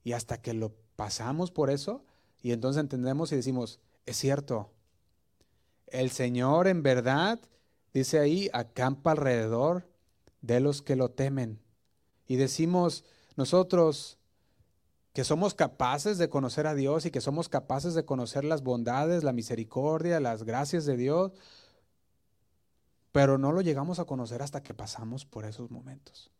Y 0.03 0.11
hasta 0.11 0.41
que 0.41 0.53
lo 0.53 0.75
pasamos 0.97 1.51
por 1.51 1.69
eso, 1.69 2.03
y 2.41 2.51
entonces 2.51 2.81
entendemos 2.81 3.31
y 3.31 3.37
decimos, 3.37 3.79
es 4.05 4.17
cierto, 4.17 4.73
el 5.87 6.11
Señor 6.11 6.67
en 6.67 6.83
verdad 6.83 7.39
Dice 7.93 8.17
ahí, 8.17 8.49
acampa 8.53 9.11
alrededor 9.11 9.87
de 10.41 10.59
los 10.59 10.81
que 10.81 10.95
lo 10.95 11.11
temen. 11.11 11.61
Y 12.27 12.37
decimos 12.37 13.05
nosotros 13.35 14.17
que 15.13 15.23
somos 15.23 15.53
capaces 15.53 16.17
de 16.17 16.27
conocer 16.27 16.65
a 16.65 16.73
Dios 16.73 17.05
y 17.05 17.11
que 17.11 17.21
somos 17.21 17.49
capaces 17.49 17.93
de 17.93 18.03
conocer 18.03 18.43
las 18.43 18.63
bondades, 18.63 19.23
la 19.23 19.31
misericordia, 19.31 20.19
las 20.19 20.43
gracias 20.43 20.85
de 20.85 20.97
Dios, 20.97 21.33
pero 23.13 23.37
no 23.37 23.51
lo 23.51 23.61
llegamos 23.61 23.99
a 23.99 24.05
conocer 24.05 24.41
hasta 24.41 24.63
que 24.63 24.73
pasamos 24.73 25.23
por 25.23 25.45
esos 25.45 25.69
momentos. 25.69 26.31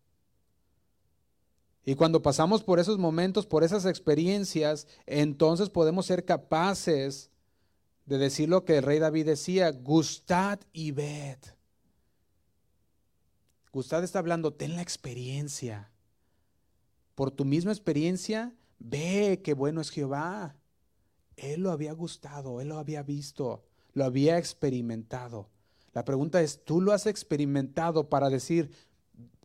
Y 1.86 1.94
cuando 1.94 2.24
pasamos 2.24 2.64
por 2.64 2.80
esos 2.80 2.98
momentos, 2.98 3.46
por 3.46 3.64
esas 3.64 3.86
experiencias, 3.86 4.88
entonces 5.06 5.70
podemos 5.70 6.08
ser 6.08 6.26
capaces 6.26 7.30
de 8.06 8.18
decir 8.18 8.50
lo 8.50 8.66
que 8.66 8.78
el 8.78 8.84
rey 8.84 8.98
David 8.98 9.28
decía, 9.28 9.70
gustad 9.70 10.60
y 10.74 10.92
ved. 10.92 11.38
Gustad 13.72 14.04
está 14.04 14.18
hablando, 14.18 14.52
ten 14.52 14.76
la 14.76 14.82
experiencia. 14.82 15.92
Por 17.14 17.30
tu 17.30 17.46
misma 17.46 17.72
experiencia, 17.72 18.56
ve 18.80 19.42
qué 19.44 19.54
bueno 19.54 19.80
es 19.80 19.92
Jehová. 19.92 20.56
Él 21.36 21.62
lo 21.62 21.72
había 21.72 21.94
gustado, 21.94 22.62
él 22.62 22.70
lo 22.70 22.80
había 22.80 23.04
visto, 23.04 23.64
lo 23.94 24.06
había 24.06 24.40
experimentado. 24.40 25.53
La 25.94 26.04
pregunta 26.04 26.42
es, 26.42 26.64
¿tú 26.64 26.82
lo 26.82 26.92
has 26.92 27.06
experimentado 27.06 28.10
para 28.10 28.30
decir, 28.30 28.72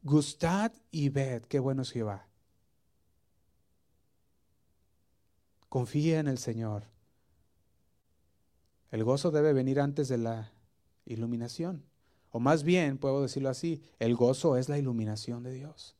gustad 0.02 0.72
y 0.90 1.10
ved 1.10 1.42
qué 1.42 1.58
bueno 1.58 1.82
es 1.82 1.90
Jehová? 1.90 2.26
Confía 5.68 6.20
en 6.20 6.28
el 6.28 6.38
Señor. 6.38 6.84
El 8.90 9.04
gozo 9.04 9.30
debe 9.30 9.52
venir 9.52 9.80
antes 9.80 10.08
de 10.08 10.16
la 10.16 10.50
iluminación. 11.04 11.84
O 12.30 12.40
más 12.40 12.62
bien, 12.62 12.98
puedo 12.98 13.22
decirlo 13.22 13.50
así, 13.50 13.82
el 13.98 14.14
gozo 14.14 14.56
es 14.56 14.68
la 14.68 14.78
iluminación 14.78 15.42
de 15.42 15.52
Dios. 15.52 15.94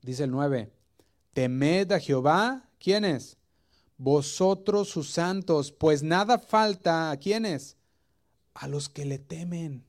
Dice 0.00 0.24
el 0.24 0.30
9, 0.30 0.70
temed 1.32 1.92
a 1.92 2.00
Jehová, 2.00 2.70
¿quiénes? 2.78 3.36
Vosotros 3.98 4.88
sus 4.88 5.10
santos, 5.10 5.72
pues 5.72 6.02
nada 6.02 6.38
falta 6.38 7.10
a 7.10 7.16
quiénes? 7.16 7.77
A 8.60 8.66
los 8.66 8.88
que 8.88 9.04
le 9.04 9.20
temen. 9.20 9.84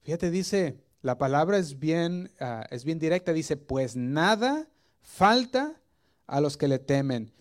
Fíjate, 0.00 0.30
dice, 0.30 0.80
la 1.02 1.18
palabra 1.18 1.58
es 1.58 1.78
bien, 1.78 2.32
ah, 2.40 2.66
es 2.70 2.84
bien 2.84 2.98
directa, 2.98 3.34
dice, 3.34 3.58
pues 3.58 3.94
nada 3.94 4.66
falta 5.02 5.82
a 6.26 6.40
los 6.40 6.56
que 6.56 6.66
le 6.66 6.78
temen. 6.78 7.34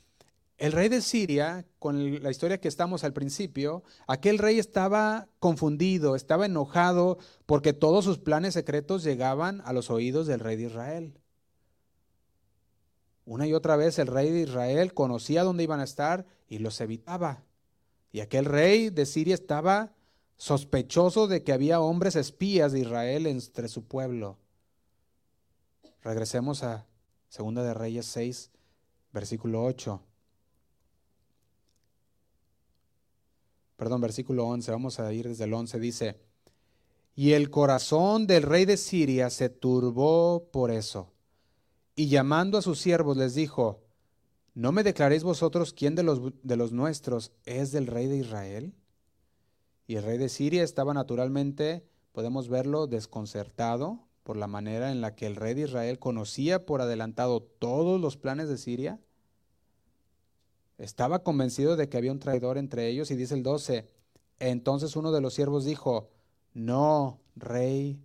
El 0.58 0.74
rey 0.74 0.90
de 0.90 1.02
Siria, 1.02 1.66
con 1.80 2.22
la 2.22 2.30
historia 2.30 2.60
que 2.60 2.68
estamos 2.68 3.06
al 3.06 3.14
principio, 3.14 3.84
aquel 4.06 4.38
rey 4.38 4.60
estaba 4.60 5.30
confundido, 5.40 6.18
estaba 6.18 6.46
enojado 6.46 7.20
porque 7.46 7.72
todos 7.72 8.04
sus 8.04 8.20
planes 8.20 8.54
secretos 8.54 9.04
llegaban 9.06 9.62
a 9.64 9.72
los 9.72 9.90
oídos 9.90 10.28
del 10.28 10.42
rey 10.42 10.58
de 10.58 10.64
Israel. 10.64 11.20
Una 13.26 13.48
y 13.48 13.54
otra 13.54 13.78
vez 13.78 13.98
el 14.00 14.08
rey 14.08 14.30
de 14.30 14.42
Israel 14.42 14.94
conocía 14.94 15.44
dónde 15.44 15.64
iban 15.64 15.80
a 15.80 15.86
estar 15.86 16.26
y 16.54 16.60
los 16.60 16.80
evitaba. 16.82 17.44
Y 18.12 18.20
aquel 18.20 18.46
rey 18.46 18.92
de 18.92 19.08
Siria 19.08 19.34
estaba 19.34 19.96
sospechoso 20.38 21.28
de 21.28 21.44
que 21.44 21.52
había 21.52 21.80
hombres 21.80 22.16
espías 22.16 22.72
de 22.72 22.82
Israel 22.82 23.26
entre 23.26 23.68
su 23.68 23.86
pueblo. 23.86 24.38
Regresemos 26.04 26.62
a 26.62 26.86
Segunda 27.28 27.64
de 27.64 27.74
Reyes 27.74 28.06
6, 28.06 28.52
versículo 29.12 29.64
8. 29.64 30.00
Perdón, 33.76 34.02
versículo 34.02 34.46
11, 34.48 34.72
vamos 34.72 35.00
a 35.00 35.12
ir 35.12 35.28
desde 35.28 35.46
el 35.46 35.54
11, 35.56 35.80
dice, 35.80 36.20
y 37.16 37.32
el 37.32 37.50
corazón 37.50 38.28
del 38.28 38.44
rey 38.44 38.66
de 38.66 38.78
Siria 38.78 39.32
se 39.32 39.50
turbó 39.50 40.52
por 40.52 40.70
eso, 40.70 41.12
y 41.96 42.10
llamando 42.10 42.60
a 42.60 42.62
sus 42.62 42.80
siervos 42.80 43.18
les 43.18 43.34
dijo, 43.34 43.83
¿no 44.54 44.72
me 44.72 44.84
declaréis 44.84 45.24
vosotros 45.24 45.74
quién 45.74 45.96
de 45.96 46.04
los, 46.04 46.22
de 46.44 46.56
los 46.56 46.72
nuestros 46.72 47.32
es 47.46 47.72
del 47.72 47.88
rey 47.88 48.08
de 48.08 48.18
Israel? 48.18 48.74
Y 49.88 49.96
el 49.96 50.04
rey 50.04 50.18
de 50.18 50.30
Siria 50.30 50.64
estaba 50.64 50.94
naturalmente, 50.94 51.86
podemos 52.12 52.48
verlo, 52.48 52.88
desconcertado 52.88 54.08
por 54.24 54.38
la 54.38 54.48
manera 54.48 54.92
en 54.92 55.02
la 55.02 55.16
que 55.16 55.26
el 55.26 55.36
rey 55.36 55.54
de 55.54 55.64
Israel 55.64 56.00
conocía 56.00 56.66
por 56.66 56.82
adelantado 56.82 57.42
todos 57.42 58.00
los 58.00 58.16
planes 58.18 58.48
de 58.48 58.58
Siria. 58.58 59.00
Estaba 60.78 61.24
convencido 61.24 61.76
de 61.76 61.90
que 61.90 61.98
había 61.98 62.12
un 62.12 62.20
traidor 62.20 62.58
entre 62.58 62.88
ellos 62.88 63.12
y 63.12 63.16
dice 63.16 63.36
el 63.36 63.44
12, 63.44 63.88
entonces 64.40 64.96
uno 64.96 65.12
de 65.12 65.22
los 65.22 65.34
siervos 65.34 65.66
dijo, 65.66 66.10
no, 66.54 67.20
rey, 67.36 68.00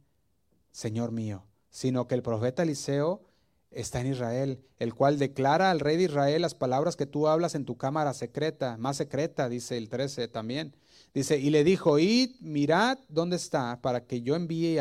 señor 0.73 1.13
mío, 1.13 1.45
sino 1.71 2.07
que 2.07 2.15
el 2.15 2.23
profeta 2.23 2.63
Eliseo 2.63 3.28
está 3.71 4.01
en 4.01 4.09
Israel, 4.09 4.61
el 4.79 4.95
cual 4.95 5.19
declara 5.19 5.71
al 5.71 5.81
rey 5.81 5.97
de 5.97 6.05
Israel 6.05 6.43
las 6.43 6.55
palabras 6.55 6.97
que 6.97 7.07
tú 7.07 7.29
hablas 7.29 7.55
en 7.55 7.65
tu 7.65 7.77
cámara 7.77 8.15
secreta, 8.15 8.77
más 8.79 8.97
secreta, 8.97 9.49
dice 9.49 9.77
el 9.77 9.89
13 9.89 10.29
también. 10.29 10.75
Dice, 11.15 11.39
y 11.39 11.51
le 11.51 11.65
dijo, 11.65 11.99
id, 11.99 12.37
mirad 12.41 12.99
dónde 13.09 13.37
está, 13.37 13.81
para 13.81 14.07
que 14.07 14.23
yo 14.23 14.37
envíe, 14.37 14.79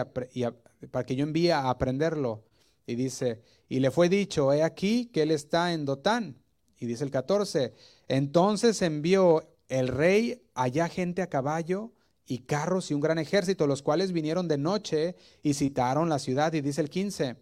para 0.92 1.06
que 1.06 1.16
yo 1.16 1.24
envíe 1.24 1.52
a 1.52 1.70
aprenderlo. 1.70 2.44
Y 2.86 2.96
dice, 2.96 3.42
y 3.70 3.80
le 3.80 3.92
fue 3.92 4.10
dicho, 4.10 4.54
he 4.54 4.64
aquí 4.64 5.08
que 5.08 5.24
él 5.24 5.32
está 5.32 5.74
en 5.74 5.86
Dotán. 5.86 6.38
Y 6.80 6.86
dice 6.86 7.04
el 7.04 7.12
14, 7.12 7.74
entonces 8.08 8.82
envió 8.82 9.44
el 9.68 9.88
rey 9.88 10.44
allá 10.54 10.88
gente 10.88 11.22
a 11.22 11.28
caballo 11.28 11.92
y 12.26 12.40
carros 12.40 12.92
y 12.92 12.94
un 12.94 13.02
gran 13.02 13.18
ejército, 13.18 13.68
los 13.68 13.82
cuales 13.82 14.12
vinieron 14.12 14.48
de 14.48 14.58
noche 14.58 15.16
y 15.42 15.54
citaron 15.54 16.10
la 16.10 16.20
ciudad. 16.20 16.54
Y 16.54 16.62
dice 16.62 16.82
el 16.82 16.90
15, 16.90 17.38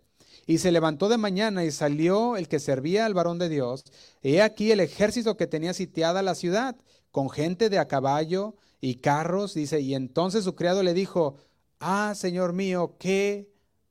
y 0.46 0.60
se 0.60 0.72
levantó 0.72 1.10
de 1.10 1.18
mañana 1.18 1.64
y 1.66 1.72
salió 1.72 2.38
el 2.38 2.48
que 2.48 2.60
servía 2.60 3.06
al 3.06 3.14
varón 3.14 3.40
de 3.40 3.50
Dios. 3.50 3.84
He 4.22 4.42
aquí 4.42 4.72
el 4.72 4.80
ejército 4.80 5.38
que 5.38 5.48
tenía 5.48 5.74
sitiada 5.74 6.22
la 6.22 6.36
ciudad, 6.36 6.76
con 7.12 7.30
gente 7.30 7.70
de 7.70 7.80
a 7.80 7.88
caballo 7.88 8.56
y 8.82 8.96
carros, 8.96 9.54
dice, 9.54 9.80
y 9.80 9.96
entonces 9.96 10.44
su 10.44 10.56
criado 10.56 10.84
le 10.84 10.94
dijo, 10.94 11.36
ah, 11.80 12.14
Señor 12.16 12.54
mío, 12.54 12.96
¿qué 13.00 13.50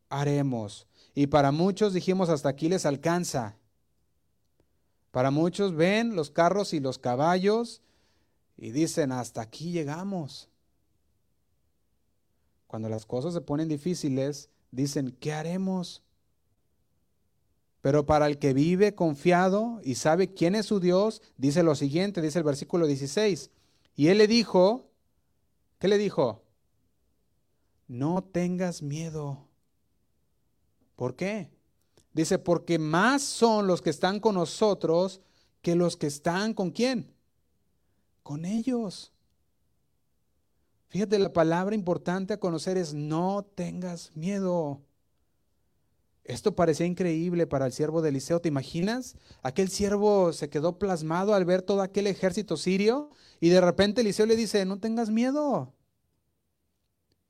haremos? 0.09 0.87
Y 1.15 1.29
para 1.29 1.53
muchos 1.53 1.93
dijimos, 1.95 2.29
hasta 2.29 2.49
aquí 2.49 2.69
les 2.69 2.87
alcanza. 2.87 3.57
Para 5.11 5.31
muchos 5.31 5.75
ven 5.75 6.17
los 6.17 6.31
carros 6.31 6.73
y 6.75 6.81
los 6.81 6.99
caballos 6.99 7.83
y 8.57 8.71
dicen, 8.71 9.13
hasta 9.13 9.43
aquí 9.43 9.71
llegamos. 9.71 10.49
Cuando 12.67 12.89
las 12.89 13.07
cosas 13.07 13.35
se 13.35 13.41
ponen 13.41 13.69
difíciles, 13.69 14.51
dicen, 14.71 15.17
¿qué 15.21 15.33
haremos? 15.33 16.03
Pero 17.85 18.07
para 18.07 18.29
el 18.29 18.39
que 18.39 18.55
vive 18.55 18.95
confiado 18.95 19.79
y 19.85 19.97
sabe 19.97 20.33
quién 20.33 20.55
es 20.55 20.65
su 20.65 20.81
Dios, 20.81 21.21
dice 21.37 21.63
lo 21.63 21.75
siguiente, 21.75 22.23
dice 22.23 22.39
el 22.39 22.45
versículo 22.45 22.87
16. 22.87 23.51
Y 23.95 24.07
él 24.07 24.17
le 24.17 24.27
dijo, 24.27 24.89
¿qué 25.79 25.89
le 25.89 25.99
dijo? 25.99 26.41
No 27.87 28.25
tengas 28.25 28.81
miedo. 28.81 29.49
¿Por 30.97 31.15
qué? 31.15 31.51
Dice, 32.15 32.39
porque 32.39 32.79
más 32.79 33.21
son 33.21 33.67
los 33.67 33.83
que 33.83 33.91
están 33.91 34.19
con 34.19 34.37
nosotros 34.37 35.21
que 35.61 35.75
los 35.75 35.99
que 35.99 36.07
están 36.07 36.55
con 36.55 36.71
quién? 36.71 37.13
Con 38.23 38.47
ellos. 38.47 39.13
Fíjate, 40.89 41.19
la 41.19 41.35
palabra 41.35 41.75
importante 41.75 42.33
a 42.33 42.41
conocer 42.41 42.79
es 42.79 42.95
no 42.95 43.45
tengas 43.55 44.11
miedo. 44.17 44.81
Esto 46.25 46.57
parecía 46.57 46.87
increíble 46.87 47.47
para 47.47 47.67
el 47.67 47.73
siervo 47.73 48.01
de 48.01 48.09
Eliseo. 48.09 48.41
¿Te 48.41 48.49
imaginas? 48.49 49.17
Aquel 49.43 49.69
siervo 49.69 50.33
se 50.33 50.49
quedó 50.49 50.79
plasmado 50.79 51.35
al 51.35 51.45
ver 51.45 51.61
todo 51.61 51.83
aquel 51.83 52.07
ejército 52.07 52.57
sirio 52.57 53.11
y 53.41 53.51
de 53.51 53.61
repente 53.61 54.01
Eliseo 54.01 54.25
le 54.25 54.35
dice, 54.35 54.65
no 54.65 54.81
tengas 54.81 55.11
miedo. 55.11 55.75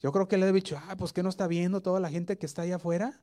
Yo 0.00 0.12
creo 0.12 0.28
que 0.28 0.36
le 0.36 0.48
he 0.48 0.52
dicho, 0.52 0.78
ah, 0.86 0.96
pues 0.96 1.12
que 1.12 1.24
no 1.24 1.28
está 1.28 1.48
viendo 1.48 1.82
toda 1.82 1.98
la 1.98 2.08
gente 2.08 2.38
que 2.38 2.46
está 2.46 2.62
allá 2.62 2.76
afuera. 2.76 3.20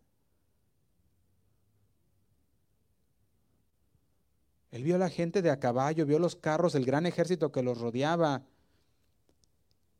Él 4.71 4.83
vio 4.83 4.95
a 4.95 4.99
la 4.99 5.09
gente 5.09 5.41
de 5.41 5.51
a 5.51 5.59
caballo, 5.59 6.05
vio 6.05 6.19
los 6.19 6.35
carros, 6.35 6.75
el 6.75 6.85
gran 6.85 7.05
ejército 7.05 7.51
que 7.51 7.63
los 7.63 7.77
rodeaba. 7.77 8.43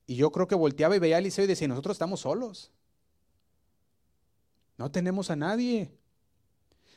Y 0.06 0.16
yo 0.16 0.32
creo 0.32 0.48
que 0.48 0.56
volteaba 0.56 0.96
y 0.96 1.00
veía 1.00 1.18
a 1.18 1.20
Eliseo 1.20 1.46
y 1.46 1.48
decía, 1.48 1.68
nosotros 1.68 1.96
estamos 1.96 2.22
solos. 2.22 2.72
No 4.82 4.90
tenemos 4.90 5.30
a 5.30 5.36
nadie. 5.36 5.96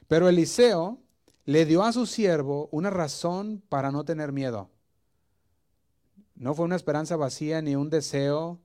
Pero 0.09 0.31
Eliseo 0.31 1.03
le 1.45 1.67
dio 1.67 1.83
a 1.83 1.93
su 1.93 2.07
siervo 2.07 2.71
una 2.73 2.89
razón 2.89 3.63
para 3.69 3.93
no 3.93 4.07
tener 4.07 4.33
miedo. 4.33 4.71
No 6.35 6.55
fue 6.55 6.65
una 6.65 6.77
esperanza 6.77 7.17
vacía 7.17 7.61
ni 7.61 7.77
un 7.77 7.91
deseo, 7.91 8.59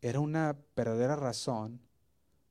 era 0.00 0.20
una 0.20 0.56
verdadera 0.76 1.16
razón 1.16 1.80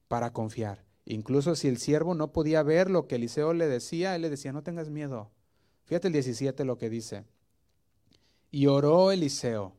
para 0.10 0.34
confiar. 0.34 0.84
Incluso 1.06 1.56
si 1.56 1.70
el 1.70 1.78
siervo 1.78 2.16
no 2.16 2.34
podía 2.34 2.62
ver 2.62 2.90
lo 2.90 3.08
que 3.08 3.16
Eliseo 3.16 3.54
le 3.54 3.68
decía, 3.68 4.18
él 4.18 4.24
le 4.24 4.30
decía, 4.30 4.52
no 4.52 4.62
tengas 4.62 4.90
miedo. 4.90 5.32
Fíjate 5.86 6.08
el 6.08 6.14
17 6.14 6.66
lo 6.66 6.78
que 6.78 6.90
dice. 6.90 7.24
Y 8.52 8.68
oró 8.68 9.10
Eliseo 9.14 9.78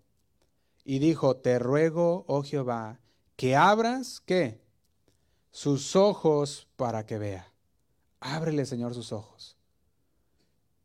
y 0.85 1.01
dijo, 1.01 1.37
te 1.37 1.59
ruego, 1.59 2.25
oh 2.29 2.43
Jehová, 2.43 2.99
que 3.37 3.57
abras, 3.57 4.23
¿qué? 4.25 4.64
Sus 5.55 5.95
ojos 5.95 6.67
para 6.75 7.07
que 7.07 7.17
vea. 7.17 7.53
Ábrele, 8.19 8.67
Señor, 8.67 8.93
sus 8.93 9.13
ojos. 9.13 9.57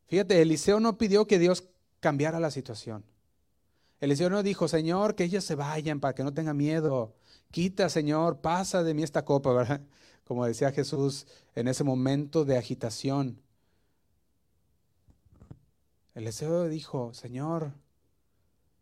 Fíjate, 0.05 0.43
Eliseo 0.43 0.79
no 0.79 0.95
pidió 0.99 1.25
que 1.25 1.39
Dios 1.39 1.63
cambiara 1.99 2.39
la 2.39 2.51
situación. 2.51 3.03
Eliseo 3.99 4.29
no 4.29 4.43
dijo, 4.43 4.67
Señor, 4.67 5.15
que 5.15 5.23
ellos 5.23 5.43
se 5.43 5.55
vayan 5.55 5.99
para 5.99 6.13
que 6.13 6.23
no 6.23 6.35
tenga 6.35 6.53
miedo. 6.53 7.15
Quita, 7.49 7.89
Señor, 7.89 8.41
pasa 8.41 8.83
de 8.83 8.93
mí 8.93 9.01
esta 9.01 9.25
copa, 9.25 9.53
¿verdad? 9.53 9.81
Como 10.23 10.45
decía 10.45 10.71
Jesús 10.71 11.25
en 11.55 11.67
ese 11.67 11.83
momento 11.83 12.45
de 12.45 12.55
agitación. 12.55 13.41
Eliseo 16.13 16.69
dijo, 16.69 17.11
Señor, 17.15 17.73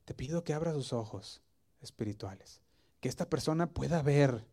te 0.04 0.14
pido 0.14 0.44
que 0.44 0.54
abra 0.54 0.74
sus 0.74 0.92
ojos 0.92 1.42
espirituales, 1.80 2.60
que 3.00 3.08
esta 3.08 3.30
persona 3.30 3.68
pueda 3.68 4.02
ver 4.02 4.44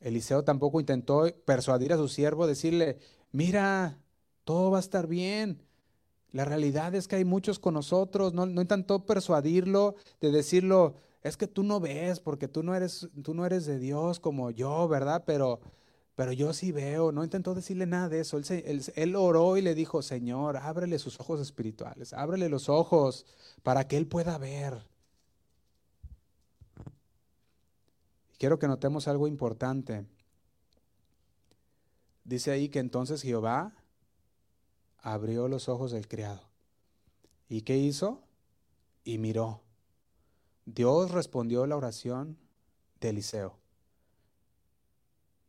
Eliseo 0.00 0.44
tampoco 0.44 0.80
intentó 0.80 1.24
persuadir 1.44 1.92
a 1.92 1.96
su 1.96 2.08
siervo, 2.08 2.46
decirle, 2.46 2.98
mira, 3.32 3.98
todo 4.44 4.70
va 4.70 4.78
a 4.78 4.80
estar 4.80 5.06
bien. 5.06 5.62
La 6.32 6.44
realidad 6.44 6.94
es 6.94 7.08
que 7.08 7.16
hay 7.16 7.24
muchos 7.24 7.58
con 7.58 7.74
nosotros. 7.74 8.34
No, 8.34 8.46
intentó 8.46 9.04
persuadirlo 9.04 9.96
de 10.20 10.30
decirlo, 10.30 10.94
es 11.22 11.36
que 11.36 11.46
tú 11.46 11.62
no 11.62 11.80
ves 11.80 12.20
porque 12.20 12.48
tú 12.48 12.62
no 12.62 12.74
eres, 12.74 13.08
tú 13.22 13.34
no 13.34 13.44
eres 13.44 13.66
de 13.66 13.78
Dios 13.78 14.20
como 14.20 14.50
yo, 14.50 14.88
¿verdad? 14.88 15.24
Pero, 15.26 15.60
pero 16.14 16.32
yo 16.32 16.52
sí 16.52 16.72
veo. 16.72 17.12
No 17.12 17.24
intentó 17.24 17.54
decirle 17.54 17.86
nada 17.86 18.08
de 18.08 18.20
eso. 18.20 18.38
Él, 18.38 18.82
él 18.94 19.16
oró 19.16 19.56
y 19.56 19.62
le 19.62 19.74
dijo, 19.74 20.02
Señor, 20.02 20.56
ábrele 20.56 20.98
sus 20.98 21.18
ojos 21.20 21.40
espirituales, 21.40 22.12
ábrele 22.12 22.48
los 22.48 22.68
ojos 22.68 23.26
para 23.62 23.86
que 23.88 23.96
él 23.96 24.06
pueda 24.06 24.38
ver. 24.38 24.89
Quiero 28.40 28.58
que 28.58 28.68
notemos 28.68 29.06
algo 29.06 29.28
importante. 29.28 30.06
Dice 32.24 32.50
ahí 32.50 32.70
que 32.70 32.78
entonces 32.78 33.20
Jehová 33.20 33.74
abrió 34.96 35.46
los 35.46 35.68
ojos 35.68 35.92
del 35.92 36.08
criado. 36.08 36.40
¿Y 37.50 37.60
qué 37.62 37.76
hizo? 37.76 38.22
Y 39.04 39.18
miró. 39.18 39.60
Dios 40.64 41.10
respondió 41.10 41.66
la 41.66 41.76
oración 41.76 42.38
de 42.98 43.10
Eliseo. 43.10 43.58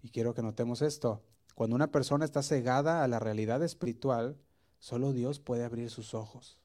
Y 0.02 0.10
quiero 0.10 0.34
que 0.34 0.42
notemos 0.42 0.82
esto. 0.82 1.24
Cuando 1.56 1.78
una 1.78 1.94
persona 1.94 2.26
está 2.26 2.44
cegada 2.44 3.06
a 3.06 3.08
la 3.08 3.20
realidad 3.20 3.64
espiritual, 3.64 4.36
solo 4.80 5.14
Dios 5.14 5.40
puede 5.40 5.64
abrir 5.64 5.90
sus 5.90 6.14
ojos. 6.14 6.58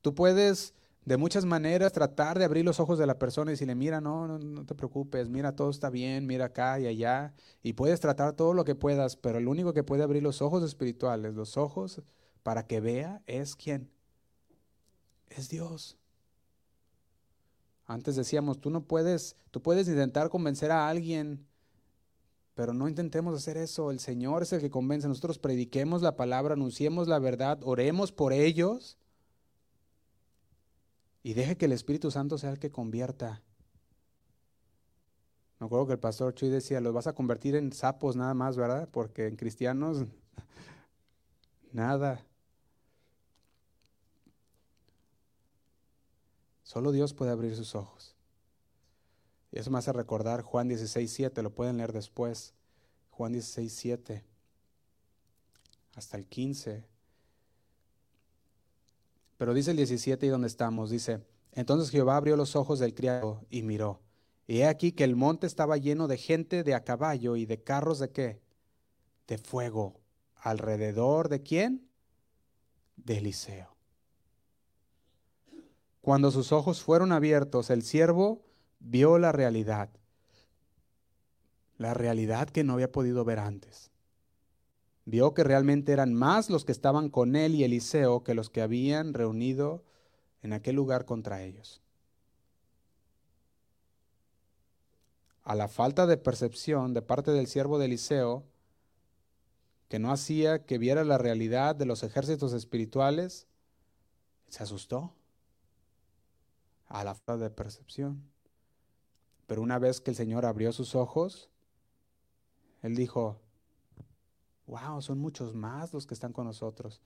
Tú 0.00 0.14
puedes 0.14 0.74
de 1.06 1.16
muchas 1.16 1.44
maneras 1.44 1.92
tratar 1.92 2.36
de 2.36 2.44
abrir 2.44 2.64
los 2.64 2.80
ojos 2.80 2.98
de 2.98 3.06
la 3.06 3.16
persona 3.16 3.50
y 3.50 3.54
decirle, 3.54 3.76
mira, 3.76 4.00
no, 4.00 4.26
no, 4.26 4.40
no, 4.40 4.66
te 4.66 4.74
preocupes, 4.74 5.28
mira, 5.28 5.54
todo 5.54 5.70
está 5.70 5.88
bien, 5.88 6.26
mira 6.26 6.46
acá 6.46 6.80
y 6.80 6.86
allá. 6.88 7.32
Y 7.62 7.74
puedes 7.74 8.00
tratar 8.00 8.32
todo 8.32 8.54
lo 8.54 8.64
que 8.64 8.74
puedas, 8.74 9.16
pero 9.16 9.38
el 9.38 9.46
único 9.46 9.72
que 9.72 9.84
puede 9.84 10.02
abrir 10.02 10.24
los 10.24 10.42
ojos 10.42 10.64
espirituales, 10.64 11.34
los 11.34 11.56
ojos 11.56 12.02
para 12.42 12.66
que 12.66 12.80
vea, 12.80 13.22
es 13.26 13.54
quién? 13.54 13.88
Es 15.28 15.48
Dios. 15.48 15.96
Antes 17.84 18.16
decíamos, 18.16 18.60
tú 18.60 18.70
no 18.70 18.82
puedes, 18.82 19.36
tú 19.52 19.62
puedes 19.62 19.86
intentar 19.86 20.28
convencer 20.28 20.72
a 20.72 20.88
alguien, 20.88 21.46
pero 22.54 22.74
no 22.74 22.88
intentemos 22.88 23.36
hacer 23.36 23.56
eso. 23.58 23.92
El 23.92 24.00
Señor 24.00 24.42
es 24.42 24.52
el 24.52 24.60
que 24.60 24.70
convence. 24.70 25.06
Nosotros 25.06 25.38
prediquemos 25.38 26.02
la 26.02 26.16
palabra, 26.16 26.54
anunciemos 26.54 27.06
la 27.06 27.20
verdad, 27.20 27.60
oremos 27.62 28.10
por 28.10 28.32
ellos 28.32 28.98
y 31.26 31.34
deje 31.34 31.56
que 31.56 31.64
el 31.64 31.72
Espíritu 31.72 32.12
Santo 32.12 32.38
sea 32.38 32.52
el 32.52 32.60
que 32.60 32.70
convierta. 32.70 33.42
Me 35.58 35.66
acuerdo 35.66 35.88
que 35.88 35.94
el 35.94 35.98
pastor 35.98 36.32
Chuy 36.32 36.50
decía, 36.50 36.80
los 36.80 36.94
vas 36.94 37.08
a 37.08 37.16
convertir 37.16 37.56
en 37.56 37.72
sapos 37.72 38.14
nada 38.14 38.32
más, 38.32 38.56
¿verdad? 38.56 38.88
Porque 38.92 39.26
en 39.26 39.34
cristianos, 39.34 40.04
nada. 41.72 42.24
Solo 46.62 46.92
Dios 46.92 47.12
puede 47.12 47.32
abrir 47.32 47.56
sus 47.56 47.74
ojos. 47.74 48.14
Y 49.50 49.58
eso 49.58 49.72
me 49.72 49.78
hace 49.78 49.92
recordar 49.92 50.42
Juan 50.42 50.68
16, 50.68 51.12
7, 51.12 51.42
lo 51.42 51.50
pueden 51.52 51.78
leer 51.78 51.92
después. 51.92 52.54
Juan 53.10 53.32
16, 53.32 53.74
7, 53.74 54.24
hasta 55.96 56.18
el 56.18 56.26
15. 56.26 56.84
Pero 59.36 59.54
dice 59.54 59.72
el 59.72 59.76
17 59.76 60.26
y 60.26 60.28
donde 60.28 60.48
estamos, 60.48 60.90
dice, 60.90 61.20
entonces 61.52 61.90
Jehová 61.90 62.16
abrió 62.16 62.36
los 62.36 62.56
ojos 62.56 62.78
del 62.78 62.94
criado 62.94 63.44
y 63.50 63.62
miró. 63.62 64.00
Y 64.46 64.58
he 64.58 64.66
aquí 64.66 64.92
que 64.92 65.04
el 65.04 65.16
monte 65.16 65.46
estaba 65.46 65.76
lleno 65.76 66.08
de 66.08 66.18
gente 66.18 66.62
de 66.62 66.74
a 66.74 66.84
caballo 66.84 67.36
y 67.36 67.46
de 67.46 67.62
carros 67.62 67.98
de 67.98 68.10
qué? 68.10 68.40
De 69.26 69.38
fuego. 69.38 70.00
¿Alrededor 70.36 71.28
de 71.28 71.42
quién? 71.42 71.86
de 72.96 73.18
Eliseo. 73.18 73.76
Cuando 76.00 76.30
sus 76.30 76.52
ojos 76.52 76.82
fueron 76.82 77.12
abiertos, 77.12 77.70
el 77.70 77.82
siervo 77.82 78.44
vio 78.78 79.18
la 79.18 79.32
realidad, 79.32 79.90
la 81.78 81.94
realidad 81.94 82.48
que 82.48 82.64
no 82.64 82.74
había 82.74 82.92
podido 82.92 83.24
ver 83.24 83.38
antes. 83.38 83.90
Vio 85.06 85.34
que 85.34 85.44
realmente 85.44 85.92
eran 85.92 86.12
más 86.12 86.50
los 86.50 86.64
que 86.64 86.72
estaban 86.72 87.10
con 87.10 87.36
él 87.36 87.54
y 87.54 87.62
Eliseo 87.62 88.24
que 88.24 88.34
los 88.34 88.50
que 88.50 88.60
habían 88.60 89.14
reunido 89.14 89.84
en 90.42 90.52
aquel 90.52 90.74
lugar 90.74 91.04
contra 91.04 91.44
ellos. 91.44 91.80
A 95.44 95.54
la 95.54 95.68
falta 95.68 96.08
de 96.08 96.16
percepción 96.16 96.92
de 96.92 97.02
parte 97.02 97.30
del 97.30 97.46
siervo 97.46 97.78
de 97.78 97.84
Eliseo, 97.84 98.44
que 99.88 100.00
no 100.00 100.10
hacía 100.10 100.66
que 100.66 100.76
viera 100.76 101.04
la 101.04 101.18
realidad 101.18 101.76
de 101.76 101.86
los 101.86 102.02
ejércitos 102.02 102.52
espirituales, 102.52 103.46
se 104.48 104.64
asustó 104.64 105.14
a 106.88 107.04
la 107.04 107.14
falta 107.14 107.44
de 107.44 107.50
percepción. 107.50 108.28
Pero 109.46 109.62
una 109.62 109.78
vez 109.78 110.00
que 110.00 110.10
el 110.10 110.16
Señor 110.16 110.44
abrió 110.46 110.72
sus 110.72 110.96
ojos, 110.96 111.48
Él 112.82 112.96
dijo, 112.96 113.40
wow, 114.66 115.00
son 115.00 115.18
muchos 115.18 115.54
más 115.54 115.92
los 115.92 116.06
que 116.06 116.14
están 116.14 116.32
con 116.32 116.46
nosotros. 116.46 117.00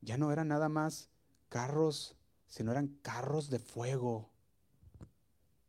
Ya 0.00 0.18
no 0.18 0.30
eran 0.30 0.48
nada 0.48 0.68
más 0.68 1.08
carros, 1.48 2.14
sino 2.46 2.70
eran 2.70 2.88
carros 3.02 3.50
de 3.50 3.58
fuego 3.58 4.30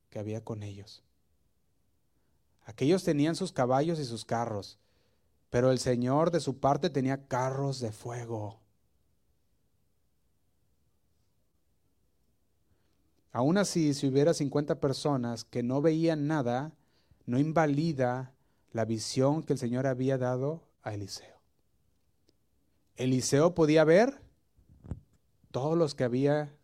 que 0.10 0.20
había 0.20 0.44
con 0.44 0.64
ellos. 0.64 1.04
Aquellos 2.66 3.04
tenían 3.04 3.36
sus 3.36 3.54
caballos 3.54 4.00
y 4.00 4.06
sus 4.06 4.26
carros, 4.26 4.78
pero 5.50 5.72
el 5.72 5.80
Señor 5.80 6.32
de 6.32 6.42
su 6.42 6.60
parte 6.60 6.90
tenía 6.90 7.28
carros 7.28 7.80
de 7.80 7.92
fuego. 7.92 8.60
Aún 13.32 13.58
así, 13.58 13.94
si 13.94 14.08
hubiera 14.08 14.34
50 14.34 14.80
personas 14.80 15.46
que 15.46 15.64
no 15.64 15.82
veían 15.82 16.28
nada, 16.28 16.74
no 17.26 17.40
invalida 17.40 18.34
la 18.78 18.86
visión 18.86 19.42
que 19.42 19.54
el 19.54 19.60
Señor 19.60 19.88
había 19.88 20.20
dado 20.20 20.62
a 20.84 20.94
Eliseo. 20.94 21.42
Eliseo 22.96 23.56
podía 23.56 23.84
ver 23.84 24.22
todos 25.50 25.76
los 25.76 25.96
que 25.96 26.04
había 26.04 26.56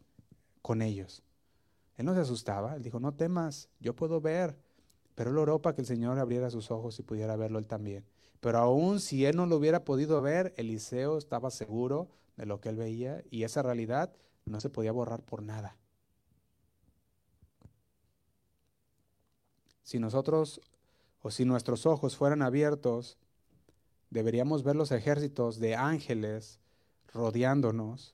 con 0.61 0.84
ellos. 0.84 1.24
Él 1.97 2.05
no 2.05 2.14
se 2.14 2.20
asustaba, 2.20 2.76
él 2.76 2.84
dijo, 2.84 2.99
no 2.99 3.16
temas, 3.16 3.68
yo 3.80 3.95
puedo 3.95 4.22
ver. 4.22 4.55
Pero 5.16 5.32
él 5.32 5.39
oró 5.39 5.59
para 5.59 5.74
que 5.74 5.82
el 5.82 5.88
Señor 5.88 6.20
abriera 6.20 6.51
sus 6.51 6.70
ojos 6.70 6.99
y 6.99 7.01
pudiera 7.01 7.36
verlo 7.36 7.57
él 7.57 7.66
también. 7.66 8.05
Pero 8.41 8.59
aún 8.59 8.99
si 8.99 9.26
él 9.26 9.36
no 9.36 9.47
lo 9.47 9.55
hubiera 9.55 9.84
podido 9.84 10.22
ver, 10.22 10.53
Eliseo 10.55 11.18
estaba 11.18 11.49
seguro 11.49 12.09
de 12.38 12.45
lo 12.45 12.61
que 12.61 12.70
él 12.70 12.76
veía 12.76 13.24
y 13.32 13.41
esa 13.41 13.64
realidad 13.64 14.14
no 14.45 14.59
se 14.59 14.70
podía 14.70 14.91
borrar 14.91 15.24
por 15.24 15.41
nada. 15.41 15.78
Si 19.82 19.97
nosotros 19.97 20.61
o 21.24 21.32
si 21.32 21.45
nuestros 21.45 21.88
ojos 21.88 22.15
fueran 22.15 22.43
abiertos, 22.43 23.17
deberíamos 24.11 24.61
ver 24.61 24.76
los 24.76 24.91
ejércitos 24.91 25.57
de 25.57 25.76
ángeles 25.76 26.59
rodeándonos 27.11 28.13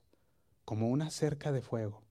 como 0.63 0.89
una 0.89 1.09
cerca 1.09 1.51
de 1.51 1.61
fuego. 1.61 2.03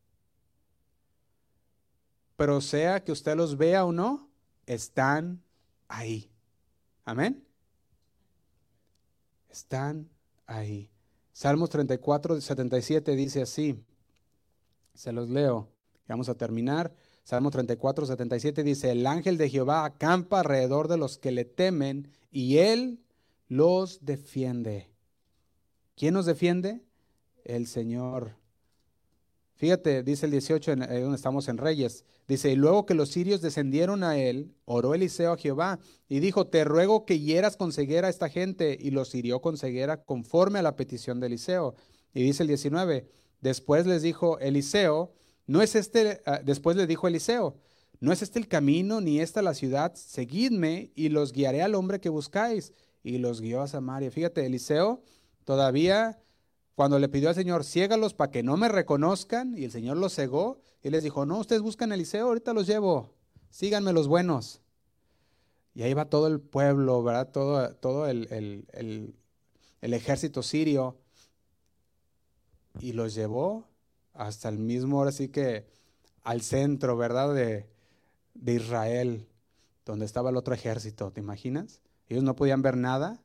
Pero 2.36 2.60
sea 2.60 3.02
que 3.04 3.12
usted 3.12 3.36
los 3.36 3.56
vea 3.56 3.84
o 3.84 3.92
no, 3.92 4.28
están 4.66 5.40
ahí. 5.86 6.30
Amén. 7.04 7.46
Están 9.48 10.10
ahí. 10.46 10.90
Salmos 11.32 11.70
34, 11.70 12.40
77 12.40 13.14
dice 13.14 13.42
así. 13.42 13.84
Se 14.94 15.12
los 15.12 15.28
leo. 15.28 15.68
Vamos 16.08 16.28
a 16.28 16.34
terminar. 16.34 16.92
Salmo 17.28 17.50
34, 17.50 18.06
77 18.06 18.62
dice, 18.62 18.90
el 18.90 19.06
ángel 19.06 19.36
de 19.36 19.50
Jehová 19.50 19.84
acampa 19.84 20.40
alrededor 20.40 20.88
de 20.88 20.96
los 20.96 21.18
que 21.18 21.30
le 21.30 21.44
temen 21.44 22.10
y 22.30 22.56
él 22.56 23.00
los 23.48 24.02
defiende. 24.02 24.88
¿Quién 25.94 26.14
nos 26.14 26.24
defiende? 26.24 26.80
El 27.44 27.66
Señor. 27.66 28.38
Fíjate, 29.56 30.02
dice 30.02 30.24
el 30.24 30.32
18, 30.32 30.72
en, 30.72 30.78
donde 30.78 31.16
estamos 31.16 31.48
en 31.48 31.58
Reyes. 31.58 32.06
Dice, 32.26 32.50
y 32.50 32.56
luego 32.56 32.86
que 32.86 32.94
los 32.94 33.10
sirios 33.10 33.42
descendieron 33.42 34.04
a 34.04 34.16
él, 34.16 34.54
oró 34.64 34.94
Eliseo 34.94 35.32
a 35.32 35.36
Jehová 35.36 35.80
y 36.08 36.20
dijo, 36.20 36.46
te 36.46 36.64
ruego 36.64 37.04
que 37.04 37.20
hieras 37.20 37.58
con 37.58 37.74
ceguera 37.74 38.06
a 38.06 38.10
esta 38.10 38.30
gente. 38.30 38.78
Y 38.80 38.90
los 38.90 39.14
hirió 39.14 39.42
con 39.42 39.58
ceguera 39.58 40.02
conforme 40.02 40.60
a 40.60 40.62
la 40.62 40.76
petición 40.76 41.20
de 41.20 41.26
Eliseo. 41.26 41.74
Y 42.14 42.22
dice 42.22 42.42
el 42.44 42.46
19, 42.46 43.06
después 43.42 43.84
les 43.84 44.00
dijo 44.00 44.38
Eliseo, 44.38 45.12
no 45.48 45.62
es 45.62 45.74
este, 45.74 46.20
ah, 46.26 46.40
después 46.44 46.76
le 46.76 46.86
dijo 46.86 47.08
Eliseo, 47.08 47.56
no 48.00 48.12
es 48.12 48.22
este 48.22 48.38
el 48.38 48.48
camino 48.48 49.00
ni 49.00 49.18
esta 49.18 49.42
la 49.42 49.54
ciudad, 49.54 49.94
seguidme 49.94 50.92
y 50.94 51.08
los 51.08 51.32
guiaré 51.32 51.62
al 51.62 51.74
hombre 51.74 52.00
que 52.00 52.10
buscáis. 52.10 52.72
Y 53.02 53.18
los 53.18 53.40
guió 53.40 53.62
a 53.62 53.68
Samaria. 53.68 54.10
Fíjate, 54.10 54.44
Eliseo 54.44 55.02
todavía 55.44 56.20
cuando 56.74 56.98
le 56.98 57.08
pidió 57.08 57.30
al 57.30 57.34
Señor, 57.34 57.64
ciégalos 57.64 58.12
para 58.14 58.30
que 58.30 58.42
no 58.42 58.56
me 58.56 58.68
reconozcan, 58.68 59.56
y 59.56 59.64
el 59.64 59.72
Señor 59.72 59.96
los 59.96 60.14
cegó, 60.14 60.60
y 60.82 60.90
les 60.90 61.02
dijo, 61.02 61.26
no, 61.26 61.38
ustedes 61.38 61.62
buscan 61.62 61.90
Eliseo, 61.90 62.26
ahorita 62.26 62.52
los 62.52 62.68
llevo, 62.68 63.14
síganme 63.50 63.92
los 63.92 64.06
buenos. 64.06 64.60
Y 65.74 65.82
ahí 65.82 65.92
va 65.94 66.04
todo 66.04 66.28
el 66.28 66.40
pueblo, 66.40 67.02
¿verdad? 67.02 67.32
Todo, 67.32 67.74
todo 67.74 68.06
el, 68.06 68.28
el 68.70 69.94
ejército 69.94 70.42
sirio, 70.44 70.98
y 72.78 72.92
los 72.92 73.14
llevó 73.14 73.66
hasta 74.18 74.48
el 74.48 74.58
mismo, 74.58 74.98
ahora 74.98 75.12
sí 75.12 75.28
que 75.28 75.64
al 76.24 76.42
centro, 76.42 76.96
¿verdad? 76.96 77.32
De, 77.32 77.66
de 78.34 78.54
Israel, 78.54 79.26
donde 79.86 80.04
estaba 80.04 80.30
el 80.30 80.36
otro 80.36 80.52
ejército, 80.52 81.10
¿te 81.12 81.20
imaginas? 81.20 81.80
Ellos 82.08 82.24
no 82.24 82.34
podían 82.34 82.60
ver 82.60 82.76
nada. 82.76 83.22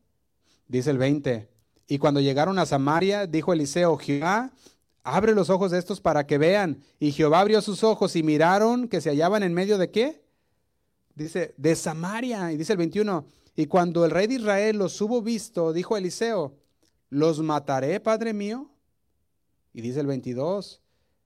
Dice 0.67 0.91
el 0.91 0.97
20, 0.99 1.49
y 1.87 1.97
cuando 1.97 2.21
llegaron 2.21 2.59
a 2.59 2.65
Samaria, 2.65 3.27
dijo 3.27 3.53
Eliseo, 3.53 3.97
Jehová, 3.97 4.51
abre 5.03 5.33
los 5.33 5.49
ojos 5.49 5.71
de 5.71 5.79
estos 5.79 5.99
para 5.99 6.25
que 6.25 6.37
vean. 6.37 6.81
Y 6.99 7.11
Jehová 7.11 7.41
abrió 7.41 7.61
sus 7.61 7.83
ojos 7.83 8.15
y 8.15 8.23
miraron 8.23 8.87
que 8.87 9.01
se 9.01 9.09
hallaban 9.09 9.43
en 9.43 9.53
medio 9.53 9.77
de 9.77 9.89
qué? 9.89 10.23
Dice, 11.15 11.55
de 11.57 11.75
Samaria. 11.75 12.51
Y 12.51 12.57
dice 12.57 12.73
el 12.73 12.77
21, 12.77 13.25
y 13.55 13.65
cuando 13.65 14.05
el 14.05 14.11
rey 14.11 14.27
de 14.27 14.35
Israel 14.35 14.77
los 14.77 15.01
hubo 15.01 15.21
visto, 15.23 15.73
dijo 15.73 15.97
Eliseo, 15.97 16.55
¿los 17.09 17.39
mataré, 17.39 17.99
padre 17.99 18.33
mío? 18.33 18.69
Y 19.73 19.81
dice 19.81 19.99
el 19.99 20.07
22, 20.07 20.82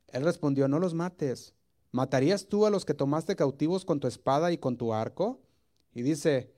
él 0.10 0.24
respondió, 0.24 0.68
no 0.68 0.80
los 0.80 0.94
mates. 0.94 1.54
¿Matarías 1.92 2.48
tú 2.48 2.66
a 2.66 2.70
los 2.70 2.86
que 2.86 2.94
tomaste 2.94 3.36
cautivos 3.36 3.86
con 3.86 4.00
tu 4.00 4.08
espada 4.08 4.52
y 4.52 4.58
con 4.58 4.78
tu 4.78 4.94
arco? 4.94 5.42
Y 5.94 6.02
dice, 6.02 6.54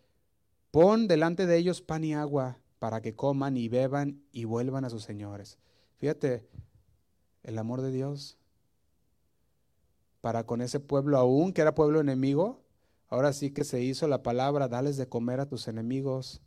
pon 0.72 1.08
delante 1.08 1.46
de 1.46 1.58
ellos 1.58 1.82
pan 1.82 2.04
y 2.04 2.14
agua 2.14 2.60
para 2.80 3.02
que 3.02 3.16
coman 3.16 3.58
y 3.58 3.68
beban 3.70 4.22
y 4.32 4.46
vuelvan 4.46 4.86
a 4.86 4.90
sus 4.90 5.04
señores. 5.04 5.58
Fíjate, 5.98 6.48
el 7.44 7.58
amor 7.58 7.82
de 7.82 7.92
Dios 7.92 8.38
para 10.22 10.46
con 10.46 10.62
ese 10.62 10.80
pueblo 10.80 11.18
aún, 11.18 11.54
que 11.54 11.62
era 11.62 11.76
pueblo 11.76 12.00
enemigo, 12.00 12.62
ahora 13.08 13.34
sí 13.34 13.52
que 13.52 13.64
se 13.64 13.82
hizo 13.82 14.08
la 14.08 14.24
palabra, 14.24 14.68
dales 14.68 14.98
de 14.98 15.08
comer 15.08 15.40
a 15.40 15.48
tus 15.48 15.68
enemigos. 15.68 16.42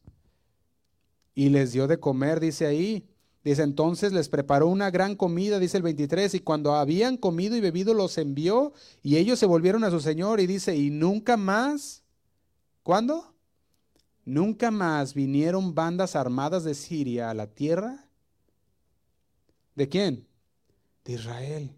Y 1.34 1.48
les 1.48 1.72
dio 1.72 1.86
de 1.86 1.98
comer, 1.98 2.40
dice 2.40 2.66
ahí, 2.66 3.08
Dice, 3.44 3.62
entonces 3.62 4.12
les 4.12 4.28
preparó 4.28 4.68
una 4.68 4.90
gran 4.90 5.16
comida, 5.16 5.58
dice 5.58 5.76
el 5.76 5.82
23, 5.82 6.34
y 6.34 6.40
cuando 6.40 6.74
habían 6.74 7.16
comido 7.16 7.56
y 7.56 7.60
bebido 7.60 7.92
los 7.92 8.16
envió, 8.18 8.72
y 9.02 9.16
ellos 9.16 9.38
se 9.38 9.46
volvieron 9.46 9.82
a 9.82 9.90
su 9.90 10.00
Señor, 10.00 10.38
y 10.38 10.46
dice, 10.46 10.76
y 10.76 10.90
nunca 10.90 11.36
más, 11.36 12.04
¿cuándo? 12.84 13.34
Nunca 14.24 14.70
más 14.70 15.14
vinieron 15.14 15.74
bandas 15.74 16.14
armadas 16.14 16.62
de 16.62 16.74
Siria 16.74 17.30
a 17.30 17.34
la 17.34 17.48
tierra. 17.48 18.06
¿De 19.74 19.88
quién? 19.88 20.28
De 21.04 21.14
Israel. 21.14 21.76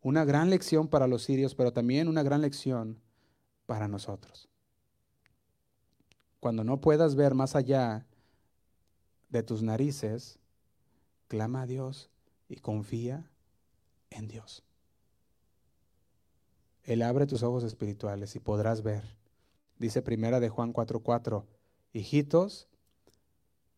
Una 0.00 0.24
gran 0.24 0.50
lección 0.50 0.86
para 0.86 1.08
los 1.08 1.24
sirios, 1.24 1.56
pero 1.56 1.72
también 1.72 2.06
una 2.06 2.22
gran 2.22 2.42
lección 2.42 3.00
para 3.66 3.88
nosotros. 3.88 4.48
Cuando 6.38 6.62
no 6.62 6.80
puedas 6.80 7.16
ver 7.16 7.34
más 7.34 7.56
allá 7.56 8.06
de 9.30 9.42
tus 9.42 9.62
narices, 9.62 10.38
clama 11.28 11.62
a 11.62 11.66
Dios 11.66 12.10
y 12.48 12.56
confía 12.56 13.30
en 14.10 14.28
Dios. 14.28 14.62
Él 16.84 17.02
abre 17.02 17.26
tus 17.26 17.42
ojos 17.42 17.64
espirituales 17.64 18.36
y 18.36 18.40
podrás 18.40 18.82
ver. 18.82 19.16
Dice 19.78 20.02
primera 20.02 20.40
de 20.40 20.48
Juan 20.48 20.72
4:4, 20.72 21.46
hijitos, 21.92 22.68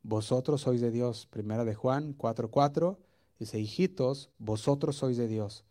vosotros 0.03 0.63
sois 0.63 0.81
de 0.81 0.91
Dios. 0.91 1.27
Primera 1.27 1.65
de 1.65 1.75
Juan 1.75 2.15
4:4 2.17 2.99
dice, 3.39 3.59
hijitos, 3.59 4.31
vosotros 4.39 4.97
sois 4.97 5.17
de 5.17 5.29
Dios 5.29 5.65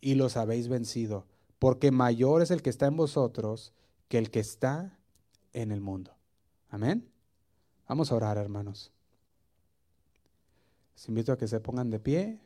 y 0.00 0.14
los 0.14 0.36
habéis 0.36 0.68
vencido, 0.68 1.26
porque 1.58 1.90
mayor 1.90 2.42
es 2.42 2.50
el 2.50 2.62
que 2.62 2.70
está 2.70 2.86
en 2.86 2.96
vosotros 2.96 3.72
que 4.08 4.18
el 4.18 4.30
que 4.30 4.40
está 4.40 4.98
en 5.52 5.72
el 5.72 5.80
mundo. 5.80 6.12
Amén. 6.68 7.10
Vamos 7.88 8.10
a 8.10 8.16
orar, 8.16 8.36
hermanos. 8.36 8.92
Les 10.94 11.08
invito 11.08 11.32
a 11.32 11.38
que 11.38 11.48
se 11.48 11.60
pongan 11.60 11.90
de 11.90 12.00
pie. 12.00 12.40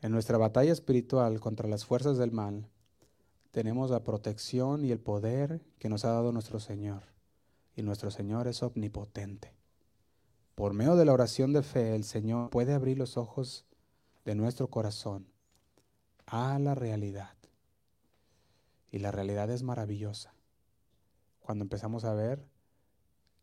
En 0.00 0.12
nuestra 0.12 0.38
batalla 0.38 0.72
espiritual 0.72 1.40
contra 1.40 1.68
las 1.68 1.84
fuerzas 1.84 2.16
del 2.16 2.30
mal, 2.30 2.68
tenemos 3.50 3.90
la 3.90 4.04
protección 4.04 4.84
y 4.84 4.92
el 4.92 5.00
poder 5.00 5.62
que 5.78 5.88
nos 5.88 6.04
ha 6.04 6.10
dado 6.10 6.30
nuestro 6.30 6.60
Señor. 6.60 7.02
Y 7.74 7.82
nuestro 7.82 8.10
Señor 8.10 8.46
es 8.46 8.62
omnipotente. 8.62 9.52
Por 10.54 10.72
medio 10.72 10.96
de 10.96 11.04
la 11.04 11.12
oración 11.12 11.52
de 11.52 11.62
fe, 11.62 11.94
el 11.94 12.04
Señor 12.04 12.50
puede 12.50 12.72
abrir 12.72 12.98
los 12.98 13.16
ojos 13.16 13.66
de 14.24 14.34
nuestro 14.34 14.68
corazón 14.68 15.26
a 16.26 16.58
la 16.58 16.74
realidad. 16.74 17.34
Y 18.90 18.98
la 18.98 19.10
realidad 19.10 19.50
es 19.50 19.62
maravillosa. 19.62 20.34
Cuando 21.40 21.64
empezamos 21.64 22.04
a 22.04 22.14
ver 22.14 22.46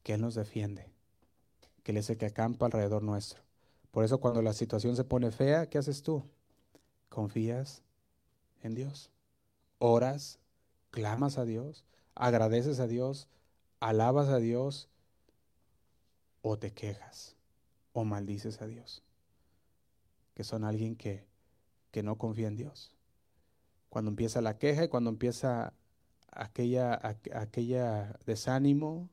que 0.04 0.14
Él 0.14 0.22
nos 0.22 0.36
defiende, 0.36 0.92
que 1.82 1.92
Él 1.92 1.98
es 1.98 2.10
el 2.10 2.18
que 2.18 2.28
acampa 2.28 2.66
alrededor 2.66 3.04
nuestro. 3.04 3.42
Por 3.92 4.04
eso 4.04 4.20
cuando 4.20 4.42
la 4.42 4.54
situación 4.54 4.96
se 4.96 5.04
pone 5.04 5.32
fea, 5.32 5.68
¿qué 5.70 5.78
haces 5.78 6.04
tú? 6.04 6.24
Confías 7.10 7.82
en 8.62 8.76
Dios. 8.76 9.12
Oras, 9.80 10.40
clamas 10.92 11.38
a 11.38 11.46
Dios, 11.46 11.86
agradeces 12.16 12.80
a 12.80 12.88
Dios, 12.88 13.28
alabas 13.80 14.30
a 14.30 14.38
Dios 14.38 14.90
o 16.42 16.58
te 16.58 16.72
quejas 16.72 17.36
o 17.94 18.04
maldices 18.04 18.62
a 18.62 18.68
Dios. 18.68 19.04
Que 20.34 20.44
son 20.44 20.64
alguien 20.64 20.96
que, 20.96 21.26
que 21.92 22.04
no 22.04 22.18
confía 22.18 22.48
en 22.48 22.56
Dios. 22.56 22.96
Cuando 23.90 24.10
empieza 24.10 24.42
la 24.42 24.58
queja 24.58 24.86
y 24.86 24.88
cuando 24.88 25.12
empieza 25.12 25.74
aquella, 26.32 27.00
aquella 27.34 28.18
desánimo, 28.26 29.10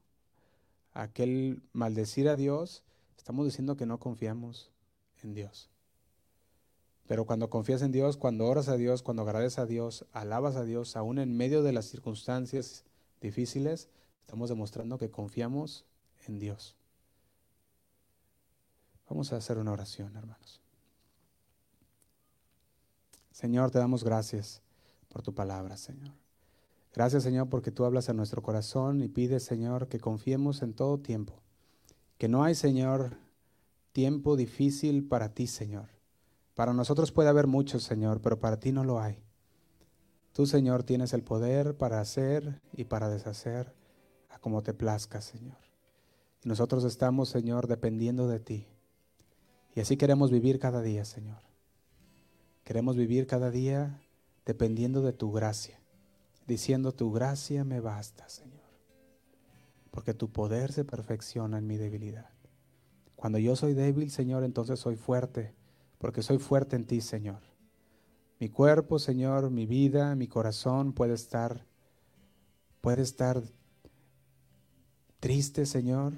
aquel 0.92 1.62
maldecir 1.72 2.28
a 2.28 2.36
Dios, 2.36 2.82
estamos 3.16 3.46
diciendo 3.46 3.76
que 3.76 3.86
no 3.86 3.98
confiamos 3.98 4.70
en 5.22 5.34
Dios. 5.34 5.70
Pero 7.06 7.26
cuando 7.26 7.50
confías 7.50 7.82
en 7.82 7.90
Dios, 7.90 8.16
cuando 8.16 8.46
oras 8.46 8.68
a 8.68 8.76
Dios, 8.76 9.02
cuando 9.02 9.22
agradeces 9.22 9.58
a 9.58 9.66
Dios, 9.66 10.06
alabas 10.12 10.56
a 10.56 10.64
Dios, 10.64 10.96
aún 10.96 11.18
en 11.18 11.36
medio 11.36 11.62
de 11.62 11.72
las 11.72 11.86
circunstancias 11.86 12.84
difíciles, 13.20 13.88
estamos 14.20 14.48
demostrando 14.48 14.96
que 14.96 15.10
confiamos 15.10 15.84
en 16.26 16.38
Dios. 16.38 16.76
Vamos 19.08 19.32
a 19.32 19.36
hacer 19.36 19.58
una 19.58 19.72
oración, 19.72 20.14
hermanos. 20.16 20.60
Señor, 23.32 23.72
te 23.72 23.78
damos 23.78 24.04
gracias 24.04 24.62
por 25.08 25.22
tu 25.22 25.34
palabra, 25.34 25.76
Señor. 25.76 26.19
Gracias, 26.92 27.22
Señor, 27.22 27.48
porque 27.48 27.70
tú 27.70 27.84
hablas 27.84 28.08
a 28.08 28.14
nuestro 28.14 28.42
corazón 28.42 29.00
y 29.00 29.08
pides, 29.08 29.44
Señor, 29.44 29.86
que 29.88 30.00
confiemos 30.00 30.62
en 30.62 30.74
todo 30.74 30.98
tiempo. 30.98 31.40
Que 32.18 32.28
no 32.28 32.42
hay, 32.42 32.56
Señor, 32.56 33.16
tiempo 33.92 34.36
difícil 34.36 35.06
para 35.06 35.32
ti, 35.32 35.46
Señor. 35.46 35.88
Para 36.54 36.72
nosotros 36.72 37.12
puede 37.12 37.28
haber 37.28 37.46
muchos, 37.46 37.84
Señor, 37.84 38.20
pero 38.20 38.40
para 38.40 38.58
ti 38.58 38.72
no 38.72 38.82
lo 38.82 39.00
hay. 39.00 39.22
Tú, 40.32 40.46
Señor, 40.46 40.82
tienes 40.82 41.12
el 41.12 41.22
poder 41.22 41.76
para 41.76 42.00
hacer 42.00 42.60
y 42.72 42.84
para 42.84 43.08
deshacer 43.08 43.72
a 44.28 44.40
como 44.40 44.62
te 44.62 44.74
plazca, 44.74 45.20
Señor. 45.20 45.58
Y 46.44 46.48
nosotros 46.48 46.82
estamos, 46.82 47.28
Señor, 47.28 47.68
dependiendo 47.68 48.26
de 48.26 48.40
ti. 48.40 48.66
Y 49.76 49.80
así 49.80 49.96
queremos 49.96 50.32
vivir 50.32 50.58
cada 50.58 50.82
día, 50.82 51.04
Señor. 51.04 51.38
Queremos 52.64 52.96
vivir 52.96 53.28
cada 53.28 53.50
día 53.50 54.02
dependiendo 54.44 55.02
de 55.02 55.12
tu 55.12 55.30
gracia 55.30 55.79
diciendo, 56.46 56.92
tu 56.92 57.12
gracia 57.12 57.64
me 57.64 57.80
basta, 57.80 58.28
Señor, 58.28 58.68
porque 59.90 60.14
tu 60.14 60.30
poder 60.30 60.72
se 60.72 60.84
perfecciona 60.84 61.58
en 61.58 61.66
mi 61.66 61.76
debilidad. 61.76 62.30
Cuando 63.16 63.38
yo 63.38 63.54
soy 63.56 63.74
débil, 63.74 64.10
Señor, 64.10 64.44
entonces 64.44 64.80
soy 64.80 64.96
fuerte, 64.96 65.54
porque 65.98 66.22
soy 66.22 66.38
fuerte 66.38 66.76
en 66.76 66.86
ti, 66.86 67.00
Señor. 67.00 67.40
Mi 68.38 68.48
cuerpo, 68.48 68.98
Señor, 68.98 69.50
mi 69.50 69.66
vida, 69.66 70.14
mi 70.16 70.26
corazón 70.26 70.94
puede 70.94 71.14
estar, 71.14 71.66
puede 72.80 73.02
estar 73.02 73.42
triste, 75.20 75.66
Señor, 75.66 76.14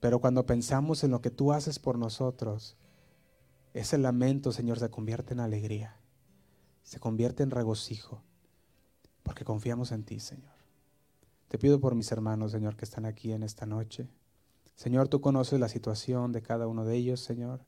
pero 0.00 0.20
cuando 0.20 0.46
pensamos 0.46 1.04
en 1.04 1.10
lo 1.10 1.20
que 1.20 1.30
tú 1.30 1.52
haces 1.52 1.78
por 1.78 1.98
nosotros, 1.98 2.76
ese 3.74 3.98
lamento, 3.98 4.52
Señor, 4.52 4.78
se 4.78 4.90
convierte 4.90 5.34
en 5.34 5.40
alegría, 5.40 6.00
se 6.82 6.98
convierte 6.98 7.42
en 7.42 7.50
regocijo 7.50 8.22
porque 9.28 9.44
confiamos 9.44 9.92
en 9.92 10.04
ti, 10.04 10.20
Señor. 10.20 10.54
Te 11.48 11.58
pido 11.58 11.80
por 11.80 11.94
mis 11.94 12.10
hermanos, 12.12 12.52
Señor, 12.52 12.76
que 12.76 12.86
están 12.86 13.04
aquí 13.04 13.32
en 13.32 13.42
esta 13.42 13.66
noche. 13.66 14.08
Señor, 14.74 15.08
tú 15.08 15.20
conoces 15.20 15.60
la 15.60 15.68
situación 15.68 16.32
de 16.32 16.40
cada 16.40 16.66
uno 16.66 16.86
de 16.86 16.96
ellos, 16.96 17.20
Señor. 17.20 17.60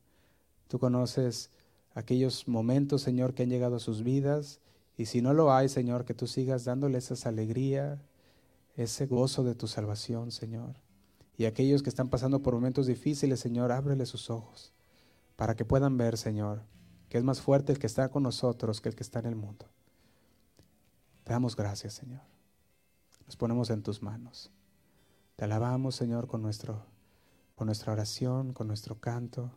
Tú 0.68 0.78
conoces 0.78 1.50
aquellos 1.92 2.48
momentos, 2.48 3.02
Señor, 3.02 3.34
que 3.34 3.42
han 3.42 3.50
llegado 3.50 3.76
a 3.76 3.78
sus 3.78 4.02
vidas. 4.02 4.60
Y 4.96 5.04
si 5.04 5.20
no 5.20 5.34
lo 5.34 5.52
hay, 5.52 5.68
Señor, 5.68 6.06
que 6.06 6.14
tú 6.14 6.26
sigas 6.26 6.64
dándoles 6.64 7.10
esa 7.10 7.28
alegría, 7.28 8.00
ese 8.74 9.04
gozo 9.04 9.44
de 9.44 9.54
tu 9.54 9.66
salvación, 9.66 10.30
Señor. 10.30 10.76
Y 11.36 11.44
aquellos 11.44 11.82
que 11.82 11.90
están 11.90 12.08
pasando 12.08 12.40
por 12.40 12.54
momentos 12.54 12.86
difíciles, 12.86 13.38
Señor, 13.38 13.70
ábrele 13.70 14.06
sus 14.06 14.30
ojos 14.30 14.72
para 15.36 15.54
que 15.56 15.66
puedan 15.66 15.98
ver, 15.98 16.16
Señor, 16.16 16.62
que 17.10 17.18
es 17.18 17.24
más 17.24 17.42
fuerte 17.42 17.70
el 17.70 17.78
que 17.78 17.86
está 17.86 18.08
con 18.08 18.22
nosotros 18.22 18.80
que 18.80 18.88
el 18.88 18.94
que 18.94 19.02
está 19.02 19.18
en 19.18 19.26
el 19.26 19.36
mundo. 19.36 19.66
Te 21.24 21.32
damos 21.32 21.56
gracias, 21.56 21.94
Señor. 21.94 22.22
Nos 23.26 23.36
ponemos 23.36 23.70
en 23.70 23.82
tus 23.82 24.02
manos. 24.02 24.50
Te 25.36 25.44
alabamos, 25.44 25.94
Señor, 25.94 26.26
con, 26.26 26.42
nuestro, 26.42 26.86
con 27.54 27.66
nuestra 27.66 27.92
oración, 27.92 28.52
con 28.52 28.66
nuestro 28.66 29.00
canto, 29.00 29.52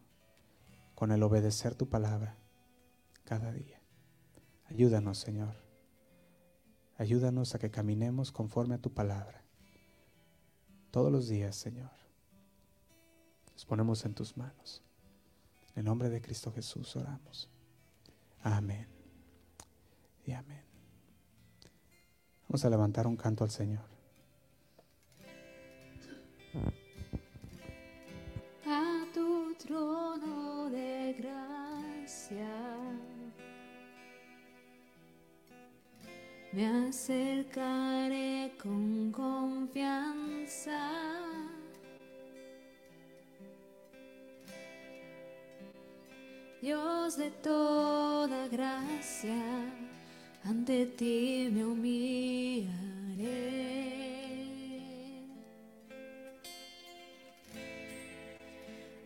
con 0.95 1.11
el 1.11 1.23
obedecer 1.23 1.75
tu 1.75 1.89
palabra 1.89 2.37
cada 3.25 3.51
día. 3.51 3.81
Ayúdanos, 4.65 5.17
Señor. 5.17 5.55
Ayúdanos 6.97 7.55
a 7.55 7.59
que 7.59 7.71
caminemos 7.71 8.31
conforme 8.31 8.75
a 8.75 8.81
tu 8.81 8.93
palabra. 8.93 9.43
Todos 10.91 11.11
los 11.11 11.27
días, 11.27 11.55
Señor. 11.55 11.91
Nos 13.53 13.65
ponemos 13.65 14.05
en 14.05 14.13
tus 14.13 14.37
manos. 14.37 14.83
En 15.73 15.79
el 15.79 15.85
nombre 15.85 16.09
de 16.09 16.21
Cristo 16.21 16.51
Jesús 16.51 16.95
oramos. 16.95 17.49
Amén. 18.41 18.87
Y 20.25 20.33
amén. 20.33 20.62
Vamos 22.53 22.65
a 22.65 22.69
levantar 22.69 23.07
un 23.07 23.15
canto 23.15 23.43
al 23.43 23.49
Señor. 23.49 23.81
A 28.67 29.05
tu 29.11 29.55
trono 29.55 30.69
de 30.69 31.15
gracia 31.17 32.47
me 36.51 36.87
acercaré 36.89 38.51
con 38.61 39.11
confianza. 39.11 40.79
Dios 46.61 47.17
de 47.17 47.31
toda 47.31 48.47
gracia 48.47 49.41
ante 50.45 50.85
ti 50.97 51.49
me 51.51 51.63
humillaré. 51.65 52.73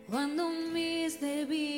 Cuando 0.08 0.50
mis 0.72 1.20
debilidades 1.20 1.77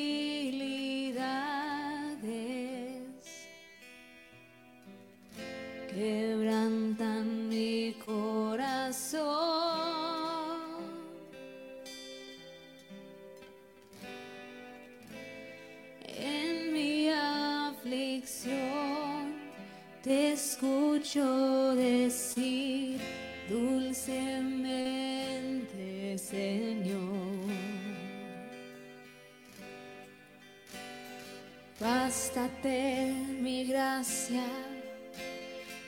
Bástate 32.03 33.13
mi 33.43 33.63
gracia, 33.63 34.41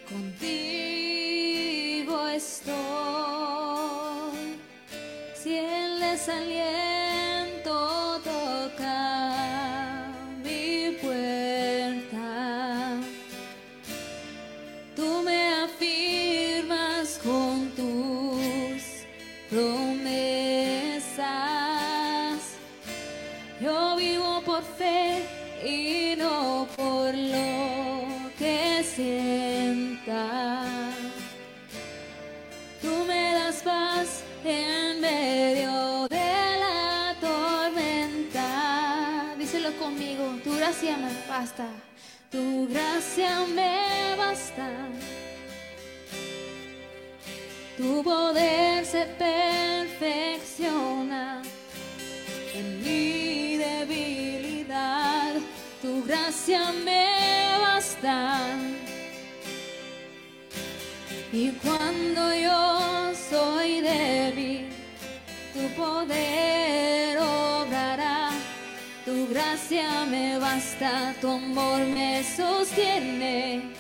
contigo 0.08 0.83
gracia 40.84 40.98
me 40.98 41.14
basta. 41.30 41.68
Tu 42.30 42.68
gracia 42.68 43.46
me 43.46 44.16
basta. 44.18 44.70
Tu 47.78 48.04
poder 48.04 48.86
se 48.86 49.06
perfecciona 49.18 51.42
en 52.54 52.84
mi 52.84 53.56
debilidad. 53.58 55.36
Tu 55.82 56.04
gracia 56.04 56.74
me 56.74 57.58
basta. 57.62 58.42
Y 61.32 61.52
cuando 61.64 62.36
yo 62.36 63.14
soy 63.30 63.80
débil, 63.82 64.68
tu 65.54 65.70
poder 65.82 66.63
gracia 69.64 70.06
me 70.06 70.38
basta, 70.40 71.14
tu 71.22 71.30
amor 71.30 71.80
me 71.80 72.24
sostiene. 72.24 73.74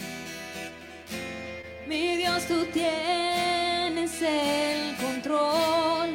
Mi 1.87 2.17
Dios, 2.17 2.45
tú 2.47 2.65
tienes 2.71 4.21
el 4.21 4.95
control, 4.97 6.09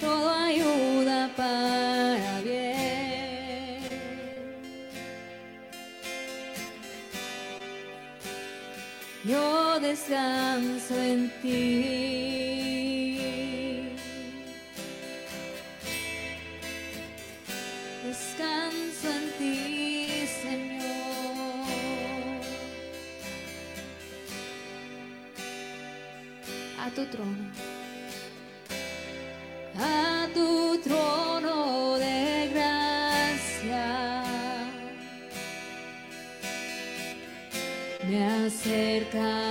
todo 0.00 0.30
ayuda 0.30 1.30
para 1.36 2.40
bien. 2.42 3.80
Yo 9.24 9.80
descanso 9.80 10.94
en 10.94 11.30
ti. 11.42 11.99
Descanso 18.10 19.08
en 19.08 19.26
ti, 19.38 20.26
Señor. 20.42 21.70
A 26.82 26.90
tu 26.90 27.06
trono. 27.06 27.44
A 29.78 30.26
tu 30.34 30.80
trono 30.82 31.98
de 31.98 32.50
gracia. 32.52 33.86
Me 38.08 38.46
acercaré 38.46 39.49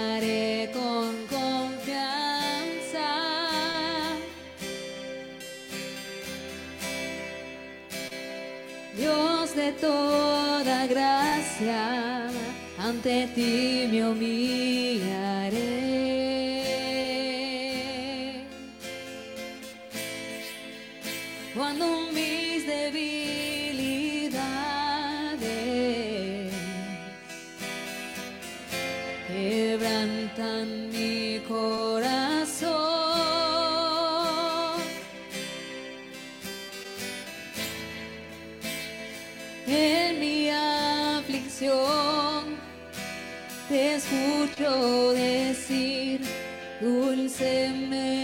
toda 9.80 10.88
gracia, 10.88 12.27
ante 12.77 13.27
ti 13.36 13.88
me 13.91 14.03
humillaré. 14.09 15.28
Escucho 44.60 45.14
decir 45.14 46.22
dulcemente, 46.82 48.18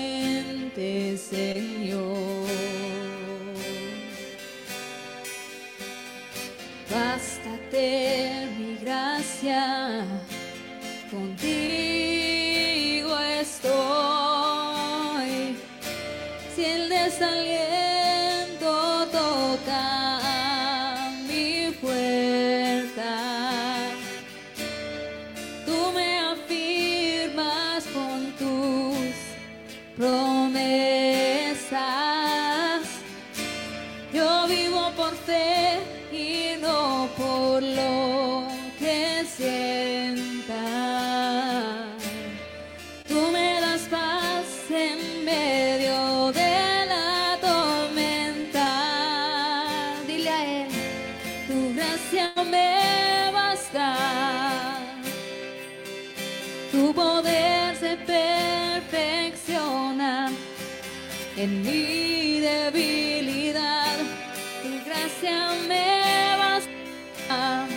gracia 65.22 65.48
me 65.68 66.38
basta. 66.38 67.68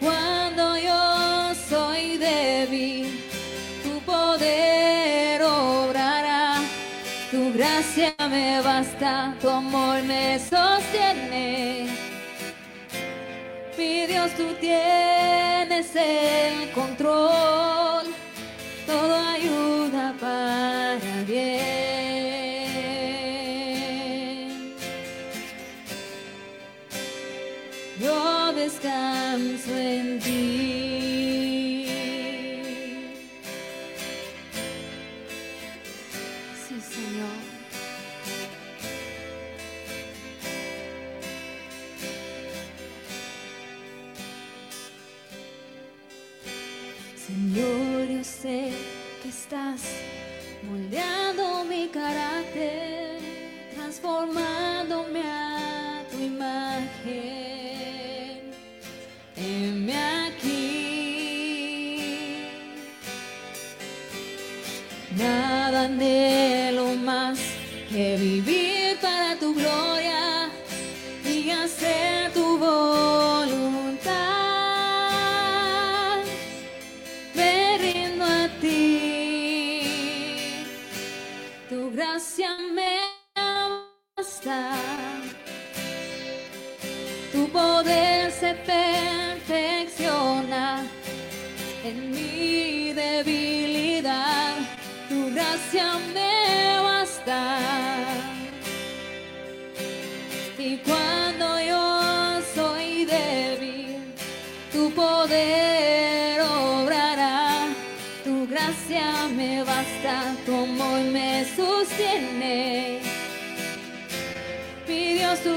Cuando 0.00 0.76
yo 0.76 1.54
soy 1.68 2.18
débil, 2.18 3.20
tu 3.82 4.00
poder 4.00 5.42
obrará. 5.42 6.60
Tu 7.30 7.52
gracia 7.52 8.14
me 8.30 8.60
basta, 8.62 9.34
tu 9.40 9.48
amor 9.48 10.02
me 10.02 10.38
sostiene. 10.38 11.88
Mi 13.76 14.06
Dios, 14.06 14.32
tú 14.32 14.54
tienes 14.60 15.94
el 15.94 16.72
control, 16.72 17.77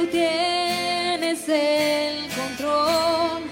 tú 0.01 0.07
tienes 0.07 1.47
el 1.47 2.27
control. 2.33 3.43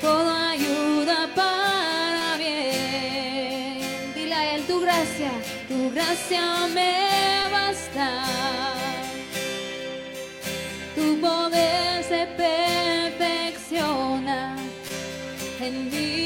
Todo 0.00 0.30
ayuda 0.30 1.28
para 1.34 2.38
bien. 2.38 4.14
Dile 4.14 4.34
a 4.34 4.54
Él 4.54 4.62
tu 4.66 4.80
gracia, 4.80 5.30
tu 5.68 5.90
gracia 5.90 6.66
me 6.74 7.42
basta. 7.50 8.24
Tu 10.94 11.20
poder 11.20 12.02
se 12.04 12.26
perfecciona 12.44 14.56
en 15.60 15.90
mi 15.90 16.19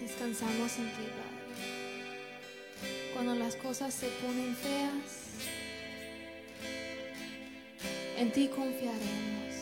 Descansamos 0.00 0.78
en 0.78 0.90
ti, 0.90 1.06
Padre. 1.16 1.44
Cuando 3.12 3.34
las 3.36 3.54
cosas 3.56 3.94
se 3.94 4.08
ponen 4.08 4.56
feas, 4.56 5.03
confiaremos. 8.54 9.54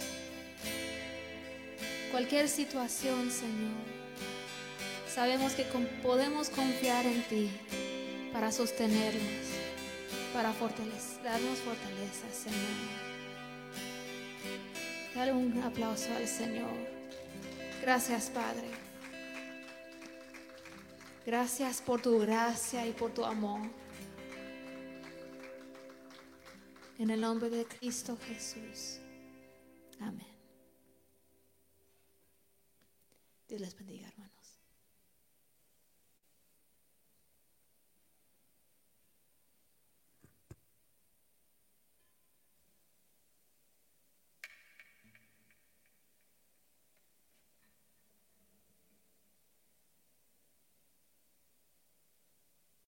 Cualquier 2.10 2.48
situación, 2.48 3.30
Señor, 3.30 3.82
sabemos 5.12 5.54
que 5.54 5.64
podemos 6.02 6.50
confiar 6.50 7.06
en 7.06 7.22
ti 7.22 7.50
para 8.32 8.52
sostenernos, 8.52 9.46
para 10.32 10.52
darnos 10.52 11.58
fortaleza, 11.58 12.26
Señor. 12.32 13.12
Dale 15.14 15.32
un 15.32 15.62
aplauso 15.62 16.08
al 16.14 16.26
Señor. 16.26 16.70
Gracias, 17.82 18.30
Padre. 18.30 18.68
Gracias 21.24 21.80
por 21.80 22.00
tu 22.00 22.18
gracia 22.18 22.86
y 22.86 22.92
por 22.92 23.12
tu 23.12 23.24
amor. 23.24 23.60
En 27.02 27.10
el 27.10 27.20
nombre 27.20 27.50
de 27.50 27.64
Cristo 27.64 28.16
Jesús. 28.28 29.00
Amén. 29.98 30.24
Dios 33.48 33.60
les 33.60 33.74
bendiga, 33.76 34.06
hermano. 34.06 34.21